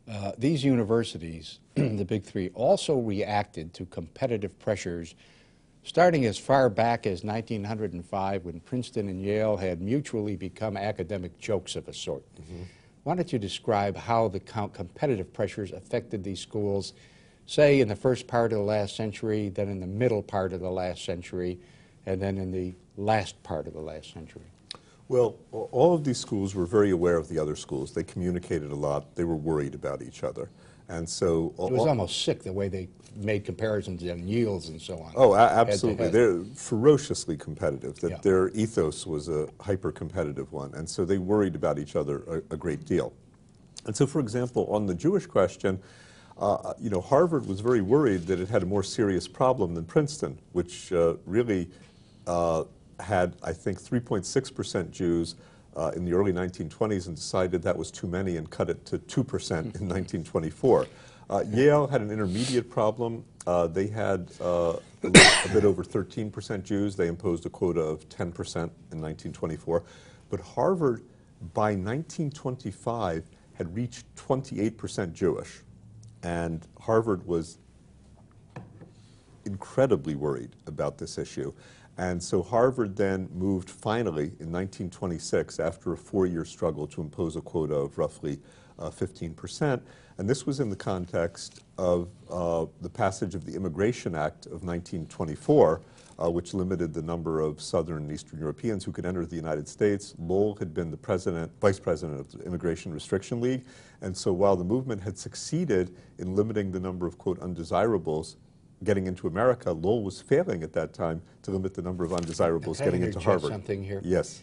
[0.08, 5.16] uh, these universities, the Big Three, also reacted to competitive pressures
[5.82, 11.76] starting as far back as 1905 when Princeton and Yale had mutually become academic jokes
[11.76, 12.24] of a sort.
[13.06, 16.94] Why don't you describe how the co- competitive pressures affected these schools,
[17.48, 20.60] say in the first part of the last century, then in the middle part of
[20.60, 21.60] the last century,
[22.06, 24.44] and then in the last part of the last century?
[25.08, 27.94] Well, all of these schools were very aware of the other schools.
[27.94, 29.16] They communicated a lot.
[29.16, 30.50] They were worried about each other.
[30.90, 31.54] And so...
[31.60, 35.14] It was almost sick the way they made comparisons on yields and so on.
[35.16, 36.06] Oh, a- head absolutely.
[36.06, 36.14] head.
[36.14, 38.00] They're ferociously competitive.
[38.00, 38.18] That Yeah.
[38.22, 42.58] their ethos was a hyper-competitive one, and so they worried about each other a, a
[42.58, 43.14] great deal.
[43.86, 45.80] And so, for example, on the Jewish question,
[46.36, 49.86] Uh, you know, Harvard was very worried that it had a more serious problem than
[49.86, 51.70] Princeton, which uh, really
[52.28, 52.64] uh,
[53.00, 55.36] had, I think, 3.6% Jews
[55.76, 59.00] uh, in the early 1920s and decided that was too many and cut it to
[59.00, 60.88] 2% in 1924.
[61.30, 63.24] Uh, Yale had an intermediate problem.
[63.48, 64.74] Uh, they had uh,
[65.04, 66.96] a, a bit over 13% Jews.
[66.96, 69.84] They imposed a quota of 10% in 1924.
[70.30, 71.02] But Harvard,
[71.54, 75.62] by 1925, had reached 28% Jewish.
[76.22, 77.58] And Harvard was
[79.46, 81.54] incredibly worried about this issue.
[81.98, 87.42] And so Harvard then moved finally in 1926, after a four-year struggle, to impose a
[87.42, 88.40] quota of roughly
[88.80, 89.82] uh, 15%.
[90.18, 94.64] And this was in the context of uh, the passage of the Immigration Act of
[94.64, 95.82] 1924,
[96.22, 99.68] uh, which limited the number of Southern and Eastern Europeans who could enter the United
[99.68, 100.14] States.
[100.20, 103.66] Lowell had been the president, vice president of the Immigration Restriction League.
[104.02, 108.38] And so while the movement had succeeded in limiting the number of, quote, undesirables
[108.84, 112.80] getting into America, Lowell was failing at that time to limit the number of undesirables
[112.80, 113.52] getting into Harvard.
[113.52, 114.02] something here?
[114.04, 114.42] Yes,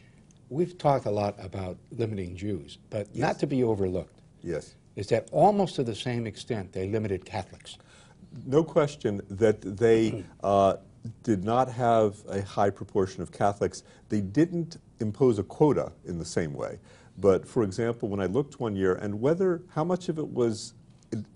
[0.51, 4.75] We've talked a lot about limiting Jews, but not to be overlooked yes.
[4.97, 7.79] is that almost to the same extent they limited Catholics.
[8.45, 10.79] No question that they uh,
[11.23, 13.85] did not have a high proportion of Catholics.
[14.09, 16.81] They didn't impose a quota in the same way.
[17.17, 20.75] But for example, when I looked one year, and whether how much of it was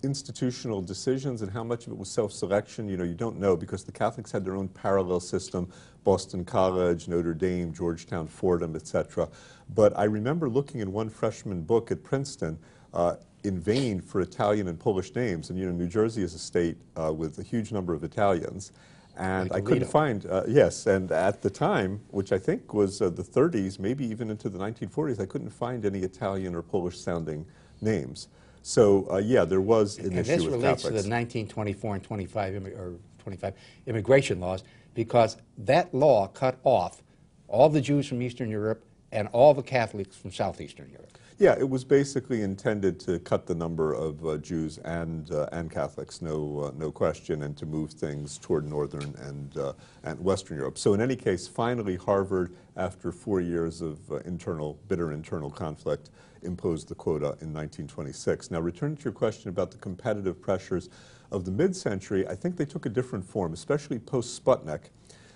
[0.03, 3.83] institutional decisions and how much of it was self-selection, you know, you don't know because
[3.83, 5.69] the Catholics had their own parallel system,
[6.03, 9.27] Boston College, Notre Dame, Georgetown, Fordham, etc.
[9.73, 12.57] But I remember looking in one freshman book at Princeton
[12.93, 16.39] uh, in vain for Italian and Polish names, and you know, New Jersey is a
[16.39, 18.71] state uh, with a huge number of Italians.
[19.17, 23.01] And Like I couldn't find, uh, yes, and at the time, which I think was
[23.01, 26.99] uh, the 30s, maybe even into the 1940s, I couldn't find any Italian or Polish
[26.99, 27.45] sounding
[27.81, 28.27] names.
[28.67, 32.03] So, uh, yeah, there was an And issue this with relates to the 1924 and
[32.03, 33.53] 25, immi- or 25
[33.85, 34.63] immigration laws,
[34.95, 37.03] because that law cut off
[37.47, 41.15] all the Jews from Eastern Europe and all the Catholics from Southeastern Europe.
[41.37, 45.69] Yeah, it was basically intended to cut the number of uh, Jews and uh, and
[45.69, 49.73] Catholics, no uh, no question, and to move things toward northern and uh,
[50.03, 50.79] and Western Europe.
[50.79, 56.09] So in any case, finally, Harvard, after four years of uh, internal bitter internal conflict,
[56.45, 58.51] imposed the quota in 1926.
[58.51, 60.89] Now, returning to your question about the competitive pressures
[61.31, 64.89] of the mid-century, I think they took a different form, especially post Sputnik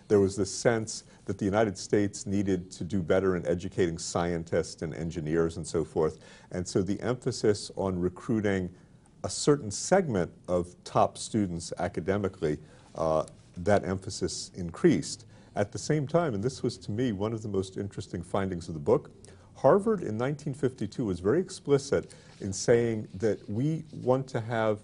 [0.09, 4.81] there was this sense that the United States needed to do better in educating scientists
[4.81, 6.17] and engineers and so forth.
[6.51, 8.69] And so the emphasis on recruiting
[9.23, 12.57] a certain segment of top students academically,
[12.95, 13.23] uh,
[13.57, 15.25] that emphasis increased.
[15.55, 18.67] At the same time, and this was to me one of the most interesting findings
[18.67, 19.11] of the book,
[19.61, 24.79] Harvard in 1952 was very explicit in saying that we want to have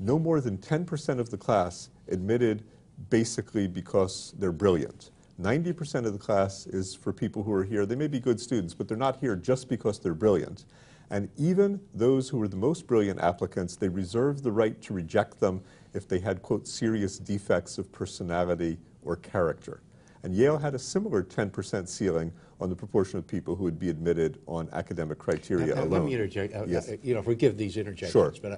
[0.00, 2.62] no more than 10% of the class admitted
[3.08, 5.12] basically because they're brilliant.
[5.40, 7.86] 90% of the class is for people who are here.
[7.86, 10.66] They may be good students, but they're not here just because they're brilliant.
[11.08, 15.40] And even those who were the most brilliant applicants, they reserved the right to reject
[15.40, 15.62] them
[15.94, 19.80] if they had, quote, serious defects of personality or character.
[20.22, 22.30] And Yale had a similar 10% ceiling
[22.60, 25.90] on the proportion of people who would be admitted on academic criteria alone.
[25.90, 26.54] Let me interject.
[26.54, 26.88] uh, Yes.
[26.88, 28.32] uh, You know, forgive these interjections, Sure.
[28.42, 28.56] but uh,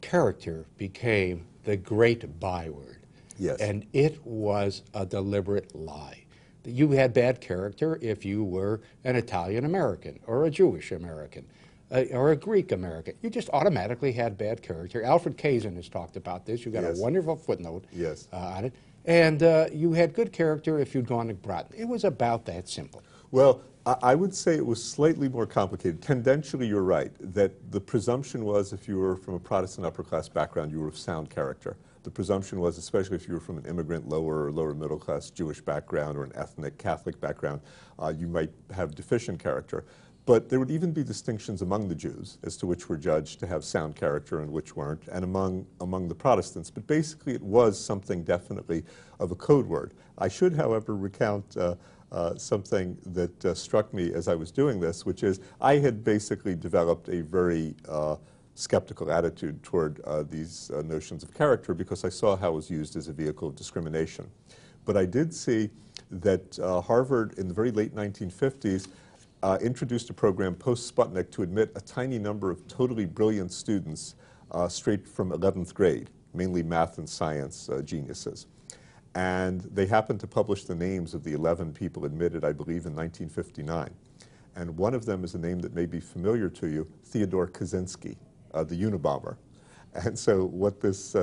[0.00, 2.98] character became the great byword.
[3.38, 3.60] Yes.
[3.60, 6.24] And it was a deliberate lie.
[6.64, 11.46] That You had bad character if you were an Italian American or a Jewish American
[12.12, 13.14] or a Greek American.
[13.22, 15.02] You just automatically had bad character.
[15.02, 16.64] Alfred Kazin has talked about this.
[16.64, 16.98] You've got Yes.
[16.98, 18.28] a wonderful footnote Yes.
[18.32, 18.74] uh, on it.
[19.04, 21.72] And uh, you had good character if you'd gone to Groton.
[21.76, 23.02] It was about that simple.
[23.30, 26.02] Well, I I would say it was slightly more complicated.
[26.02, 30.28] Tendentially, you're right, that the presumption was if you were from a Protestant upper class
[30.28, 31.76] background, you were of sound character.
[32.02, 35.30] The presumption was, especially if you were from an immigrant lower or lower middle class
[35.30, 37.60] Jewish background or an ethnic Catholic background,
[37.98, 39.84] uh, you might have deficient character.
[40.30, 43.48] But there would even be distinctions among the Jews as to which were judged to
[43.48, 46.70] have sound character and which weren't, and among, among the Protestants.
[46.70, 48.84] But basically, it was something definitely
[49.18, 49.92] of a code word.
[50.18, 51.74] I should, however, recount uh,
[52.12, 56.04] uh, something that uh, struck me as I was doing this, which is I had
[56.04, 58.14] basically developed a very uh,
[58.54, 62.70] skeptical attitude toward uh, these uh, notions of character because I saw how it was
[62.70, 64.30] used as a vehicle of discrimination.
[64.84, 65.70] But I did see
[66.12, 68.86] that Harvard in the very late 1950s
[69.42, 74.14] uh, introduced a program post Sputnik to admit a tiny number of totally brilliant students
[74.50, 78.46] uh, straight from 11th grade, mainly math and science uh, geniuses.
[79.14, 82.94] And they happened to publish the names of the 11 people admitted, I believe, in
[82.94, 83.90] 1959.
[84.56, 88.16] And one of them is a name that may be familiar to you, Theodore Kaczynski,
[88.52, 89.36] uh, the Unabomber.
[89.94, 91.16] And so what this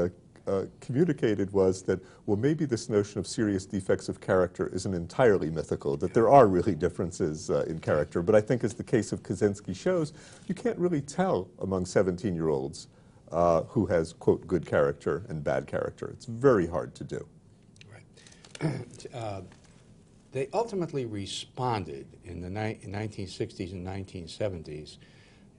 [0.47, 5.49] uh, communicated was that, well, maybe this notion of serious defects of character isn't entirely
[5.49, 8.21] mythical, that there are really differences uh, in character.
[8.21, 10.13] But I think, as the case of Kaczynski shows,
[10.47, 12.87] you can't really tell among 17 year olds
[13.31, 16.07] uh, who has, quote, good character and bad character.
[16.07, 17.27] It's very hard to do.
[19.13, 19.41] Uh,
[20.31, 24.97] they ultimately responded in the ni- 1960s and 1970s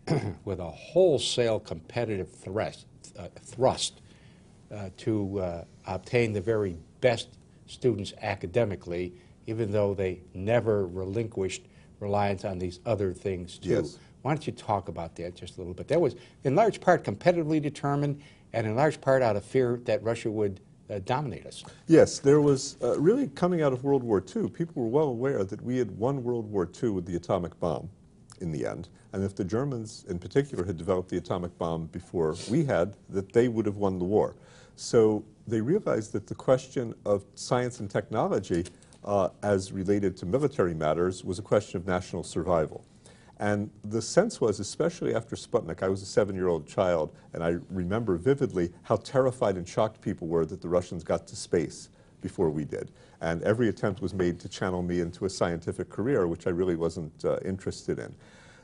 [0.45, 2.87] with a wholesale competitive thrust,
[3.43, 4.08] thrust uh,
[4.99, 7.29] to uh, obtain the very best
[7.67, 9.15] students academically,
[9.47, 11.63] even though they never relinquished
[12.01, 13.71] reliance on these other things too.
[13.71, 13.99] Yes.
[14.23, 15.89] Why don't you talk about that just a little bit?
[15.89, 18.21] That was in large part competitively determined,
[18.53, 21.65] and in large part out of fear that Russia would uh, dominate us.
[21.87, 25.45] Yes, there was uh, really coming out of World War II, people were well aware
[25.45, 27.91] that we had won World War II with the atomic bomb
[28.41, 28.89] in the end.
[29.13, 33.33] And if the Germans in particular had developed the atomic bomb before we had, that
[33.33, 34.35] they would have won the war.
[34.79, 38.65] So they realized that the question of science and technology
[39.05, 42.85] uh, as related to military matters was a question of national survival.
[43.41, 48.17] And the sense was, especially after Sputnik, I was a seven-year-old child, and I remember
[48.17, 51.89] vividly how terrified and shocked people were that the Russians got to space
[52.21, 52.93] before we did.
[53.21, 56.77] And every attempt was made to channel me into a scientific career, which I really
[56.77, 58.15] wasn't uh, interested in.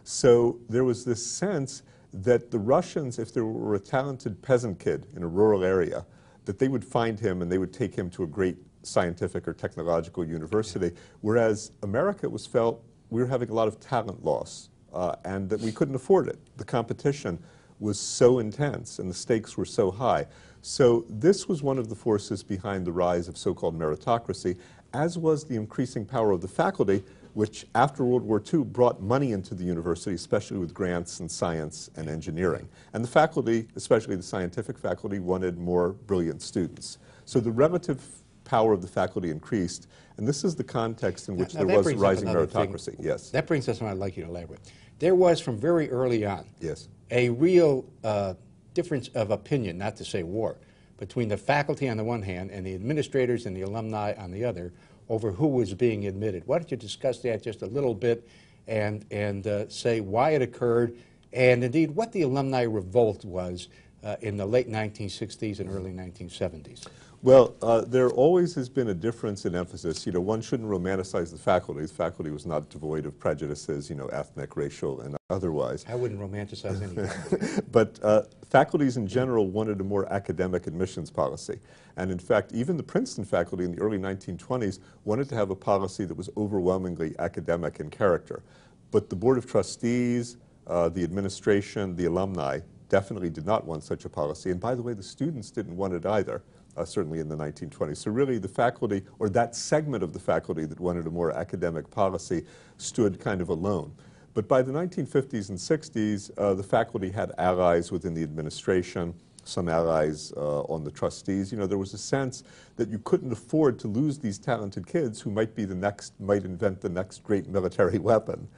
[0.05, 1.83] So there was this sense
[2.23, 6.07] that the Russians, if there were a talented peasant kid in a rural area,
[6.45, 9.53] that they would find him and they would take him to a great scientific or
[9.53, 10.93] technological university,
[11.23, 15.61] whereas America was felt we were having a lot of talent loss uh, and that
[15.61, 16.39] we couldn't afford it.
[16.57, 17.39] The competition
[17.81, 20.27] was so intense and the stakes were so high.
[20.63, 24.57] So this was one of the forces behind the rise of so-called meritocracy,
[24.93, 27.03] as was the increasing power of the faculty,
[27.35, 31.91] which after World War II brought money into the university, especially with grants in science
[31.97, 32.69] and engineering.
[32.93, 36.99] And the faculty, especially the scientific faculty, wanted more brilliant students.
[37.25, 38.03] So the relative
[38.45, 41.89] power of the faculty increased, and this is the context in which Now, there was
[41.93, 42.73] up rising another thing.
[42.73, 42.97] meritocracy.
[43.01, 43.31] Yes.
[43.31, 44.61] That brings us to what I'd like you to elaborate.
[45.01, 46.89] There was, from very early on, Yes.
[47.11, 48.35] a real uh,
[48.75, 50.57] difference of opinion, not to say war,
[50.99, 54.45] between the faculty on the one hand and the administrators and the alumni on the
[54.45, 54.73] other
[55.09, 56.43] over who was being admitted.
[56.47, 58.29] Why don't you discuss that just a little bit
[58.67, 60.97] and, and uh, say why it occurred
[61.33, 63.69] and indeed what the alumni revolt was
[64.03, 66.87] uh, in the late 1960s and early 1970s?
[67.25, 70.05] Well, uh, there always has been a difference in emphasis.
[70.05, 71.81] You know, one shouldn't romanticize the faculty.
[71.81, 75.87] The faculty was not devoid of prejudices, you know, ethnic, racial, and otherwise.
[75.89, 77.65] I wouldn't romanticize anything.
[77.73, 81.61] but uh, faculties in general wanted a more academic admissions policy.
[81.97, 85.57] And in fact, even the Princeton faculty in the early 1920s wanted to have a
[85.57, 88.43] policy that was overwhelmingly academic in character.
[88.91, 90.37] But the Board of Trustees,
[90.67, 92.61] uh, the administration, the alumni
[92.91, 94.51] definitely did not want such a policy.
[94.51, 96.43] And by the way, the students didn't want it either.
[96.77, 97.99] Uh, certainly in the 1920s.
[97.99, 101.89] So really the faculty, or that segment of the faculty that wanted a more academic
[101.89, 102.45] policy,
[102.79, 103.93] stood kind of alone.
[104.35, 109.15] But by the 1950s and 60s, uh, the faculty had allies within the administration,
[109.45, 111.53] some allies uh, on the trustees.
[111.53, 112.43] You know, there was a sense
[112.75, 116.45] that you couldn't afford to lose these talented kids who might be the next, might
[116.45, 118.49] invent the next great military weapon.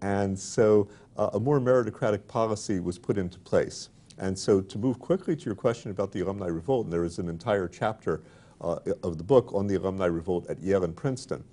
[0.00, 3.88] And so uh, a more meritocratic policy was put into place.
[4.18, 7.18] And so to move quickly to your question about the alumni revolt, and there is
[7.18, 8.22] an entire chapter
[8.60, 11.44] uh, of the book on the alumni revolt at Yale and Princeton.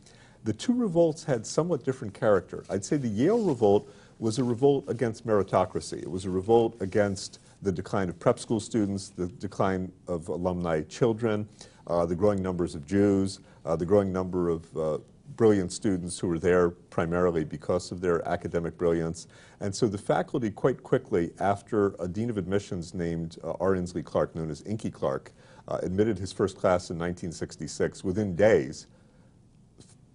[0.44, 2.64] The two revolts had somewhat different character.
[2.70, 6.02] I'd say the Yale revolt was a revolt against meritocracy.
[6.02, 10.82] It was a revolt against the decline of prep school students, the decline of alumni
[10.82, 11.48] children,
[11.88, 14.98] uh, the growing numbers of Jews, uh, the growing number of uh,
[15.36, 19.28] brilliant students who were there primarily because of their academic brilliance.
[19.60, 23.76] And so the faculty quite quickly, after a dean of admissions named uh, R.
[23.76, 25.32] Inslee Clark, known as Inky Clark,
[25.68, 28.88] uh, admitted his first class in 1966, within days,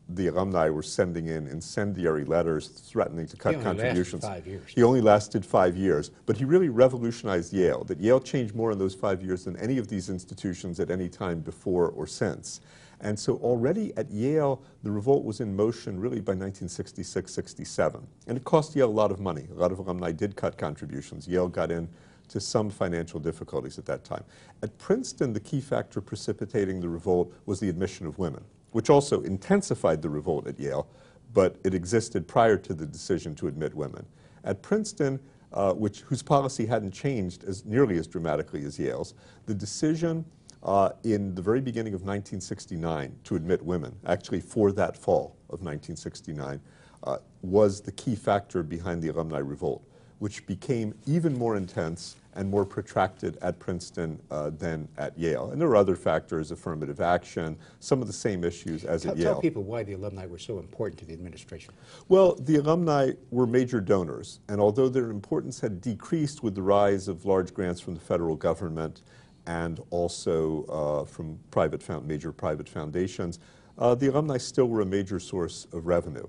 [0.08, 4.24] the alumni were sending in incendiary letters threatening to cut He contributions.
[4.24, 4.62] five years.
[4.68, 7.82] He only lasted five years, but he really revolutionized Yale.
[7.84, 11.08] That Yale changed more in those five years than any of these institutions at any
[11.08, 12.60] time before or since.
[13.00, 18.06] And so already at Yale, the revolt was in motion really by 1966, 67.
[18.26, 19.46] And it cost Yale a lot of money.
[19.50, 21.28] A lot of alumni did cut contributions.
[21.28, 21.88] Yale got in
[22.28, 24.24] to some financial difficulties at that time.
[24.62, 28.42] At Princeton, the key factor precipitating the revolt was the admission of women,
[28.72, 30.88] which also intensified the revolt at Yale,
[31.32, 34.04] but it existed prior to the decision to admit women.
[34.44, 35.20] At Princeton,
[35.52, 39.14] uh, which, whose policy hadn't changed as nearly as dramatically as Yale's,
[39.46, 40.24] the decision
[40.66, 45.62] uh, in the very beginning of 1969 to admit women, actually for that fall of
[45.62, 46.60] 1969,
[47.04, 49.86] uh, was the key factor behind the alumni revolt,
[50.18, 55.50] which became even more intense and more protracted at Princeton uh, than at Yale.
[55.50, 59.18] And there were other factors, affirmative action, some of the same issues as tell, at
[59.18, 59.32] Yale.
[59.34, 61.72] Tell people why the alumni were so important to the administration.
[62.08, 67.06] Well, the alumni were major donors, and although their importance had decreased with the rise
[67.06, 69.02] of large grants from the federal government
[69.46, 73.38] and also uh, from private major private foundations,
[73.78, 76.26] uh, the alumni still were a major source of revenue.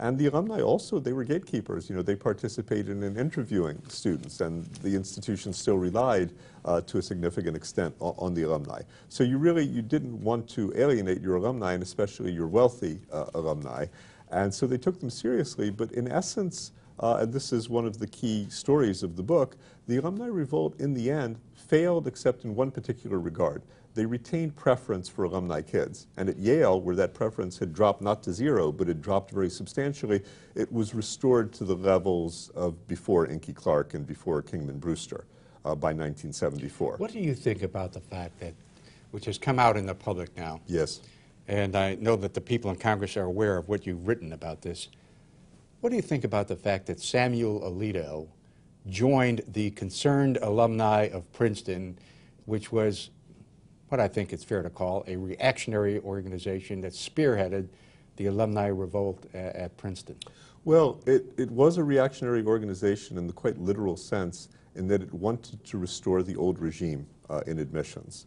[0.00, 1.90] And the alumni also, they were gatekeepers.
[1.90, 6.32] You know, they participated in interviewing students, and the institution still relied
[6.64, 8.82] uh, to a significant extent on, on, the alumni.
[9.08, 13.26] So you really, you didn't want to alienate your alumni, and especially your wealthy uh,
[13.34, 13.86] alumni.
[14.30, 16.70] And so they took them seriously, but in essence,
[17.00, 19.56] uh, and this is one of the key stories of the book,
[19.88, 23.62] the alumni revolt in the end failed except in one particular regard
[23.98, 26.06] they retained preference for alumni kids.
[26.16, 29.50] And at Yale, where that preference had dropped not to zero, but had dropped very
[29.50, 30.22] substantially,
[30.54, 35.24] it was restored to the levels of before Inky Clark and before Kingman Brewster
[35.64, 36.98] uh, by 1974.
[36.98, 38.54] What do you think about the fact that,
[39.10, 40.60] which has come out in the public now?
[40.68, 41.00] Yes.
[41.48, 44.62] And I know that the people in Congress are aware of what you've written about
[44.62, 44.90] this.
[45.80, 48.28] What do you think about the fact that Samuel Alito
[48.88, 51.98] joined the Concerned Alumni of Princeton,
[52.46, 53.10] which was
[53.88, 57.68] what I think it's fair to call a reactionary organization that spearheaded
[58.16, 60.16] the alumni revolt at, at Princeton?
[60.64, 65.12] Well, it, it was a reactionary organization in the quite literal sense in that it
[65.14, 68.26] wanted to restore the old regime uh, in admissions.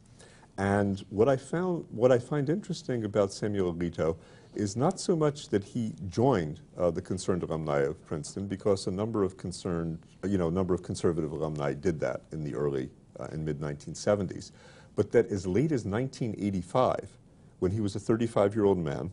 [0.57, 4.17] And what I found, what I find interesting about Samuel Alito
[4.53, 8.91] is not so much that he joined uh, the concerned alumni of Princeton, because a
[8.91, 12.89] number of concerned, you know, a number of conservative alumni did that in the early
[13.19, 14.51] uh, and mid 1970s
[14.95, 17.17] but that as late as 1985,
[17.59, 19.11] when he was a 35-year-old man,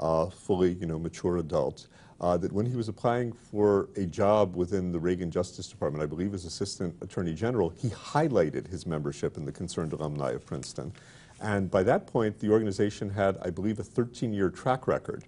[0.00, 1.88] uh, fully, you know, mature adult,
[2.20, 6.06] uh, that when he was applying for a job within the Reagan Justice Department, I
[6.06, 10.92] believe as Assistant Attorney General, he highlighted his membership in the Concerned Alumni of Princeton.
[11.40, 15.24] And by that point, the organization had, I believe, a 13-year track record.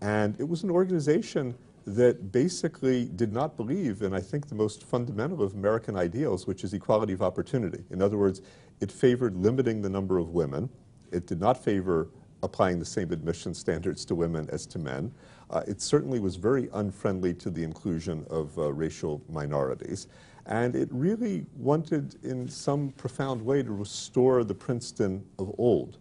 [0.00, 1.54] And it was an organization
[1.86, 6.64] that basically did not believe in, I think, the most fundamental of American ideals, which
[6.64, 7.84] is equality of opportunity.
[7.90, 8.40] In other words,
[8.80, 10.68] it favored limiting the number of women.
[11.12, 12.08] It did not favor
[12.42, 15.12] applying the same admission standards to women as to men.
[15.54, 20.08] Uh, it certainly was very unfriendly to the inclusion of uh, racial minorities.
[20.46, 25.98] And it really wanted, in some profound way, to restore the Princeton of old.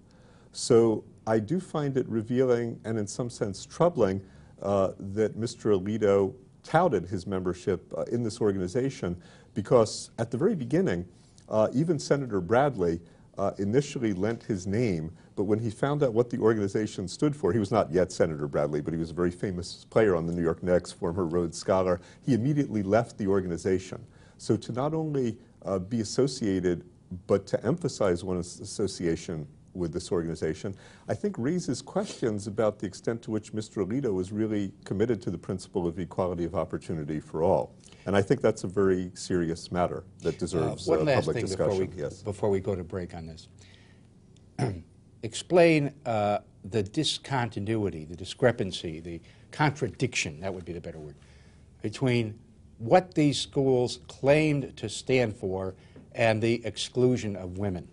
[0.53, 4.21] So I do find it revealing and, in some sense, troubling
[4.63, 5.79] uh, that Mr.
[5.79, 9.15] Alito touted his membership uh, in this organization
[9.53, 11.05] because at the very beginning,
[11.47, 12.99] uh, even Senator Bradley
[13.37, 17.51] uh, initially lent his name, but when he found out what the organization stood for,
[17.51, 20.33] he was not yet Senator Bradley, but he was a very famous player on the
[20.33, 24.05] New York Knicks, former Rhodes Scholar, he immediately left the organization.
[24.37, 26.83] So to not only uh, be associated,
[27.27, 30.75] but to emphasize one's association with this organization,
[31.07, 33.85] I think raises questions about the extent to which Mr.
[33.85, 37.73] Alito was really committed to the principle of equality of opportunity for all.
[38.05, 41.35] And I think that's a very serious matter that deserves uh, one uh, last public
[41.35, 41.79] thing discussion.
[41.79, 42.21] Before we, yes.
[42.21, 43.47] before we go to break on this.
[45.23, 49.21] Explain uh, the discontinuity, the discrepancy, the
[49.51, 51.15] contradiction, that would be the better word,
[51.81, 52.37] between
[52.77, 55.75] what these schools claimed to stand for
[56.13, 57.87] and the exclusion of women.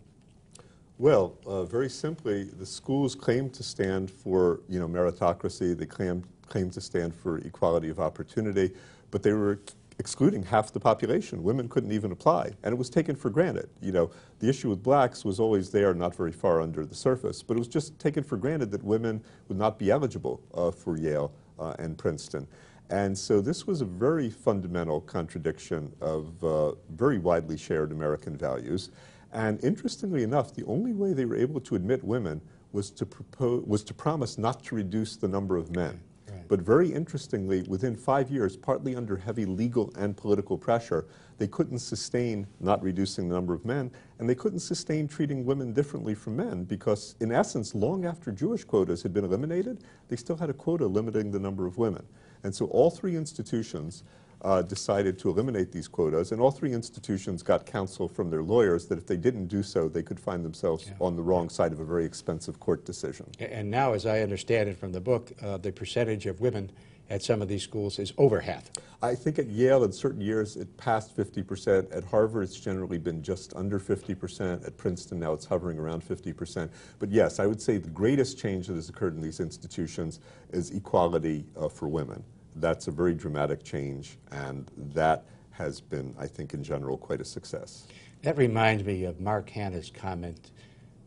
[1.01, 5.75] Well, uh, very simply, the schools claim to stand for you know meritocracy.
[5.75, 8.75] They claim claim to stand for equality of opportunity,
[9.11, 9.61] but they were
[9.99, 11.43] excluding half the population.
[11.43, 13.71] Women couldn't even apply, and it was taken for granted.
[13.81, 14.11] You know,
[14.41, 17.61] the issue with blacks was always there, not very far under the surface, but it
[17.61, 21.73] was just taken for granted that women would not be eligible uh, for Yale uh,
[21.79, 22.47] and Princeton.
[22.91, 28.91] And so this was a very fundamental contradiction of uh, very widely shared American values.
[29.33, 32.41] And interestingly enough, the only way they were able to admit women
[32.73, 36.01] was to, propose, was to promise not to reduce the number of men.
[36.29, 36.49] Right.
[36.49, 41.07] But very interestingly, within five years, partly under heavy legal and political pressure,
[41.39, 45.73] they couldn't sustain not reducing the number of men, and they couldn't sustain treating women
[45.73, 50.37] differently from men because, in essence, long after Jewish quotas had been eliminated, they still
[50.37, 52.07] had a quota limiting the number of women.
[52.43, 54.05] And so all three institutions
[54.43, 58.87] uh, decided to eliminate these quotas, and all three institutions got counsel from their lawyers
[58.87, 60.95] that if they didn't do so, they could find themselves yeah.
[61.01, 63.27] on the wrong side of a very expensive court decision.
[63.39, 66.71] And now, as I understand it from the book, uh, the percentage of women
[67.11, 68.71] at some of these schools is over half.
[69.03, 71.95] I think at Yale, in certain years, it passed 50%.
[71.95, 74.65] At Harvard, it's generally been just under 50%.
[74.65, 76.71] At Princeton, now it's hovering around 50%.
[77.01, 80.21] But yes, I would say the greatest change that has occurred in these institutions
[80.53, 82.23] is equality uh, for women
[82.57, 87.25] that's a very dramatic change, and that has been, I think, in general, quite a
[87.25, 87.87] success.
[88.23, 90.51] That reminds me of Mark Hanna's comment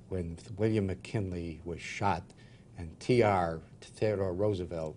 [0.10, 2.24] when William McKinley was shot
[2.78, 3.60] and T.R.
[3.82, 4.95] Theodore Roosevelt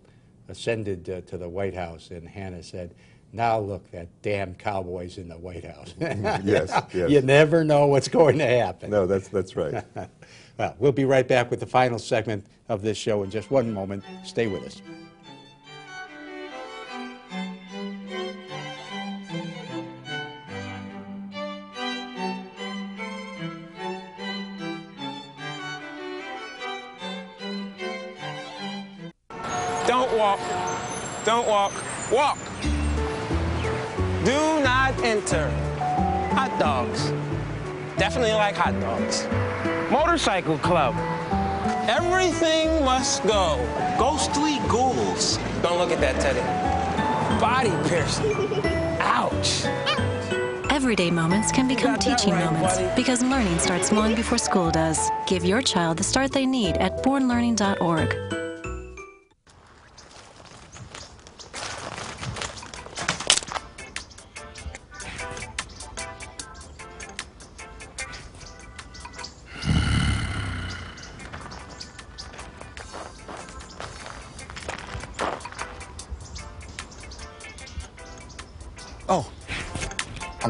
[0.49, 2.95] ascended uh, to the White House, and Hanna said,
[3.33, 5.95] now look, that damn cowboy's in the White House.
[6.01, 7.11] yes, yes.
[7.11, 8.91] You never know what's going to happen.
[8.91, 9.85] No, that's, that's right.
[10.59, 13.73] well, we'll be right back with the final segment of this show in just one
[13.73, 14.05] moment.
[14.25, 14.81] Stay with us.
[31.27, 31.73] Don't walk.
[32.13, 32.39] Walk.
[34.25, 35.51] Do not enter.
[36.37, 37.11] Hot dogs.
[37.99, 39.27] Definitely like hot dogs.
[39.91, 40.95] Motorcycle club.
[41.89, 43.57] Everything must go.
[43.99, 45.39] Ghostly ghouls.
[45.63, 46.43] Don't look at that, Teddy.
[47.41, 48.33] Body piercing.
[49.01, 49.65] Ouch.
[50.71, 52.95] Everyday moments can become teaching right, moments buddy.
[52.95, 55.11] because learning starts long before school does.
[55.27, 58.46] Give your child the start they need at bornlearning.org.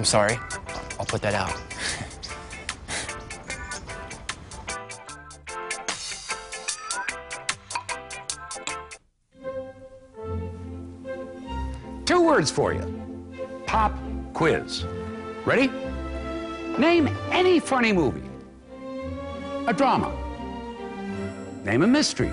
[0.06, 0.38] sorry.
[0.98, 1.52] I'll put that out.
[12.06, 12.92] Two words for you
[13.66, 13.92] pop
[14.32, 14.84] quiz.
[15.44, 15.70] Ready?
[16.78, 18.28] Name any funny movie,
[19.66, 20.12] a drama,
[21.64, 22.32] name a mystery.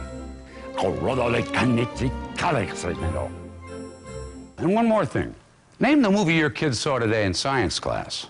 [4.58, 5.36] And one more thing.
[5.80, 8.28] Name the movie your kids saw today in science class.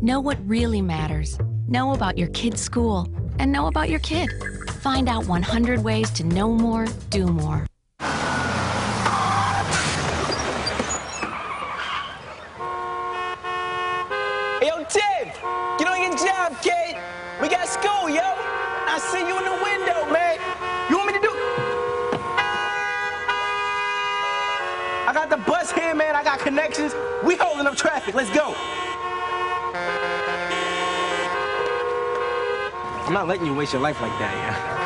[0.00, 1.38] Know what really matters.
[1.68, 4.28] Know about your kid's school and know about your kid.
[4.80, 7.64] Find out 100 ways to know more, do more.
[8.00, 8.08] Hey,
[14.66, 15.28] yo, Tim,
[15.78, 16.96] get on your job, kid.
[17.40, 18.22] We got school, yo.
[18.24, 19.71] I see you in the window,
[26.32, 26.94] got connections.
[27.24, 28.14] We holding up traffic.
[28.14, 28.54] Let's go.
[33.06, 34.78] I'm not letting you waste your life like that, yeah.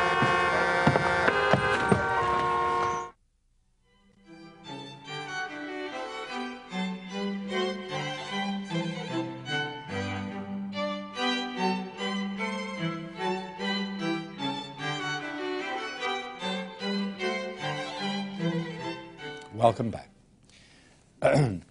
[19.53, 20.16] Welcome back.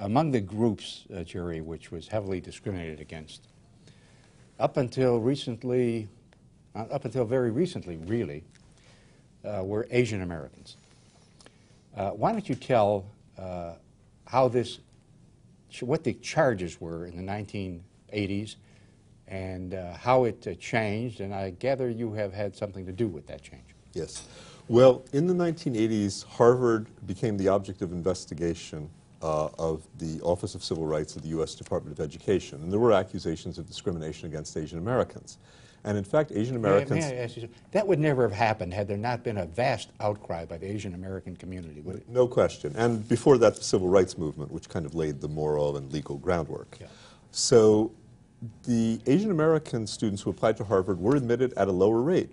[0.00, 3.46] Among the groups, uh, Jerry, which was heavily discriminated against,
[4.58, 6.08] up until recently,
[6.74, 8.42] uh, up until very recently, really,
[9.44, 10.76] uh, were Asian Americans.
[11.96, 13.04] Uh, why don't you tell
[13.38, 13.74] uh,
[14.26, 14.78] how this,
[15.80, 18.56] what the charges were in the 1980s
[19.28, 21.20] and uh, how it changed?
[21.20, 23.62] And I gather you have had something to do with that change.
[23.92, 24.26] Yes.
[24.68, 28.90] Well, in the 1980s, Harvard became the object of investigation
[29.22, 31.54] uh, of the Office of Civil Rights of the U.S.
[31.54, 32.62] Department of Education.
[32.62, 35.38] And there were accusations of discrimination against Asian Americans.
[35.84, 37.00] And in fact, Asian May- Americans.
[37.00, 37.58] May I ask you, something?
[37.70, 40.94] that would never have happened had there not been a vast outcry by the Asian
[40.94, 42.08] American community, would it?
[42.08, 42.74] No question.
[42.76, 46.18] And before that, the civil rights movement, which kind of laid the moral and legal
[46.18, 46.76] groundwork.
[47.30, 47.92] So
[48.64, 52.30] the Asian American students who applied to Harvard were admitted at a lower rate.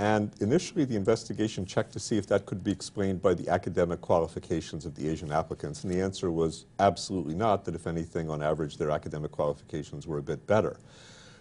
[0.00, 4.00] And initially, the investigation checked to see if that could be explained by the academic
[4.00, 5.84] qualifications of the Asian applicants.
[5.84, 10.16] And the answer was absolutely not, that if anything, on average, their academic qualifications were
[10.16, 10.78] a bit better.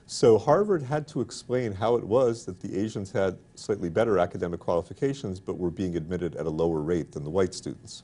[0.07, 4.59] So Harvard had to explain how it was that the Asians had slightly better academic
[4.59, 8.03] qualifications but were being admitted at a lower rate than the white students.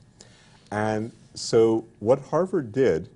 [0.70, 3.10] And so what Harvard did,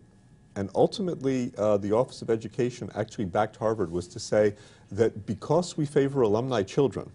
[0.56, 4.56] and ultimately uh, the Office of Education actually backed Harvard, was to say
[4.92, 7.10] that because we favor alumni children,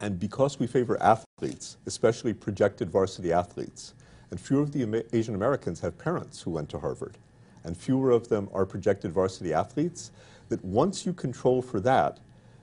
[0.00, 3.94] and because we favor athletes, especially projected varsity athletes,
[4.30, 7.18] and fewer of the Asian Americans have parents who went to Harvard,
[7.64, 10.12] and fewer of them are projected varsity athletes,
[10.48, 12.20] that once you control for that,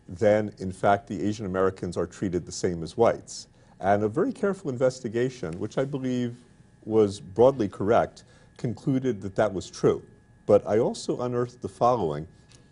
[0.08, 3.48] then in fact the Asian Americans are treated the same as whites.
[3.80, 6.38] And a very careful investigation, which I believe
[6.86, 8.24] was broadly correct,
[8.58, 10.02] concluded that that was true.
[10.46, 12.28] But I also unearthed the following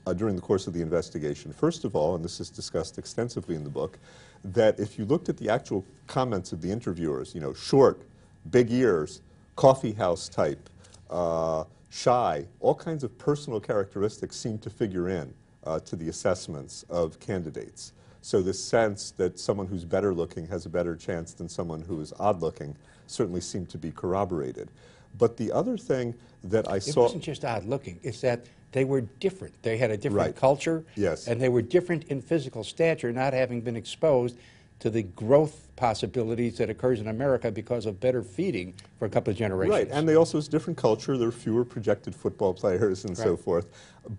[0.05, 1.51] uh, during the course of the investigation.
[1.51, 3.99] First of all, and this is discussed extensively in the book,
[4.43, 8.01] that if you looked at the actual comments of the interviewers, you know, short,
[8.49, 9.21] big ears,
[9.55, 10.69] coffee house type,
[11.09, 15.33] uh, shy, all kinds of personal characteristics seem to figure in
[15.63, 17.93] uh, to the assessments of candidates.
[18.21, 21.99] So the sense that someone who's better looking has a better chance than someone who
[22.01, 22.75] is odd looking
[23.07, 24.69] certainly seemed to be corroborated.
[25.17, 27.03] But the other thing that I It saw...
[27.03, 29.53] wasn't just odd looking, it's that they were different.
[29.61, 30.35] They had a different Right.
[30.35, 30.83] culture.
[30.95, 31.27] Yes.
[31.27, 34.35] And they were different in physical stature, not having been exposed
[34.79, 39.31] to the growth possibilities that occurs in America because of better feeding for a couple
[39.31, 39.71] of generations.
[39.71, 41.17] Right, and they also, it's a different culture.
[41.17, 43.67] There were fewer projected football players and so forth.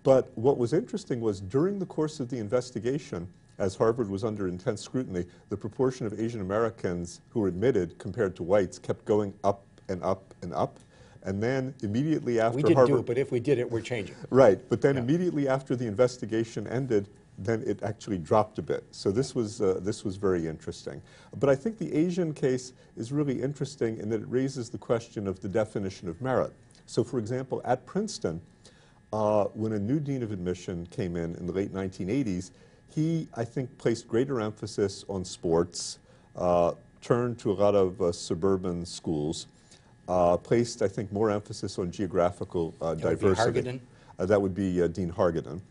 [0.03, 3.27] But what was interesting was during the course of the investigation,
[3.59, 8.35] as Harvard was under intense scrutiny, the proportion of Asian Americans who were admitted compared
[8.37, 10.79] to whites kept going up and up and up.
[11.23, 12.95] And then immediately after we didn't Harvard...
[12.95, 14.15] do it, but if we did it, we're changing.
[14.29, 18.85] Right, but then immediately after the investigation ended, then it actually dropped a bit.
[18.91, 21.01] So this was, uh, this was very interesting.
[21.37, 25.27] But I think the Asian case is really interesting in that it raises the question
[25.27, 26.53] of the definition of merit.
[26.85, 28.39] So for example, at Princeton,
[29.11, 32.51] uh, when a new dean of admission came in in the late 1980s,
[32.93, 35.99] he, I think, placed greater emphasis on sports,
[36.35, 39.47] uh, turned to a lot of uh, suburban schools,
[40.07, 43.81] uh, placed, I think, more emphasis on geographical uh, That would be diversity.
[44.17, 45.61] Uh, that would be uh, Dean Hargadon.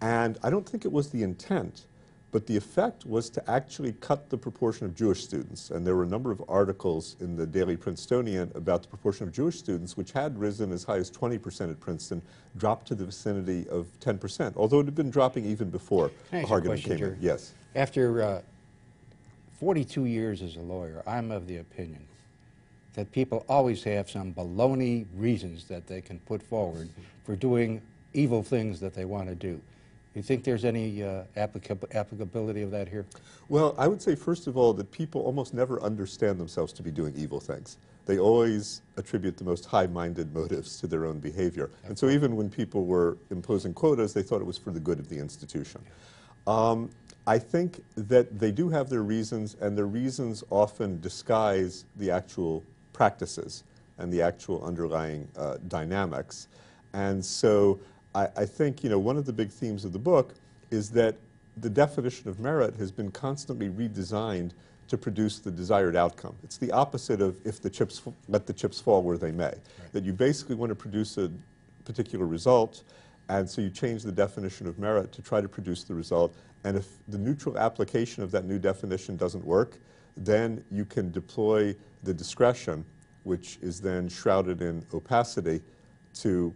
[0.00, 1.86] And I don't think it was the intent,
[2.30, 5.70] but the effect was to actually cut the proportion of Jewish students.
[5.70, 9.32] And there were a number of articles in the Daily Princetonian about the proportion of
[9.32, 12.20] Jewish students, which had risen as high as 20% at Princeton,
[12.58, 16.42] dropped to the vicinity of 10%, although it had been dropping even before Can I
[16.42, 17.18] ask you a Hargadon question, came in.
[17.20, 17.54] Yes.
[17.74, 18.42] After uh,
[19.58, 22.06] 42 years as a lawyer, I'm of the opinion
[22.96, 26.88] that people always have some baloney reasons that they can put forward
[27.24, 27.80] for doing
[28.14, 29.60] evil things that they want to do.
[30.14, 33.04] You think there's any uh, applicab- applicability of that here?
[33.50, 36.90] Well, I would say, first of all, that people almost never understand themselves to be
[36.90, 37.76] doing evil things.
[38.06, 41.70] They always attribute the most high minded motives to their own behavior.
[41.84, 44.98] And so, even when people were imposing quotas, they thought it was for the good
[44.98, 45.82] of the institution.
[46.46, 46.88] Um,
[47.26, 52.62] I think that they do have their reasons, and their reasons often disguise the actual
[52.96, 53.64] practices
[53.98, 56.48] and the actual underlying uh, dynamics.
[56.92, 57.78] And so
[58.14, 60.34] I, I think, you know, one of the big themes of the book
[60.70, 61.14] is that
[61.58, 64.50] the definition of merit has been constantly redesigned
[64.88, 66.34] to produce the desired outcome.
[66.44, 69.54] It's the opposite of if the chips, let the chips fall where they may.
[69.92, 71.30] That you basically want to produce a
[71.84, 72.82] particular result,
[73.28, 76.34] and so you change the definition of merit to try to produce the result.
[76.64, 79.78] And if the neutral application of that new definition doesn't work,
[80.16, 82.84] then you can deploy the discretion,
[83.24, 85.60] which is then shrouded in opacity,
[86.14, 86.54] to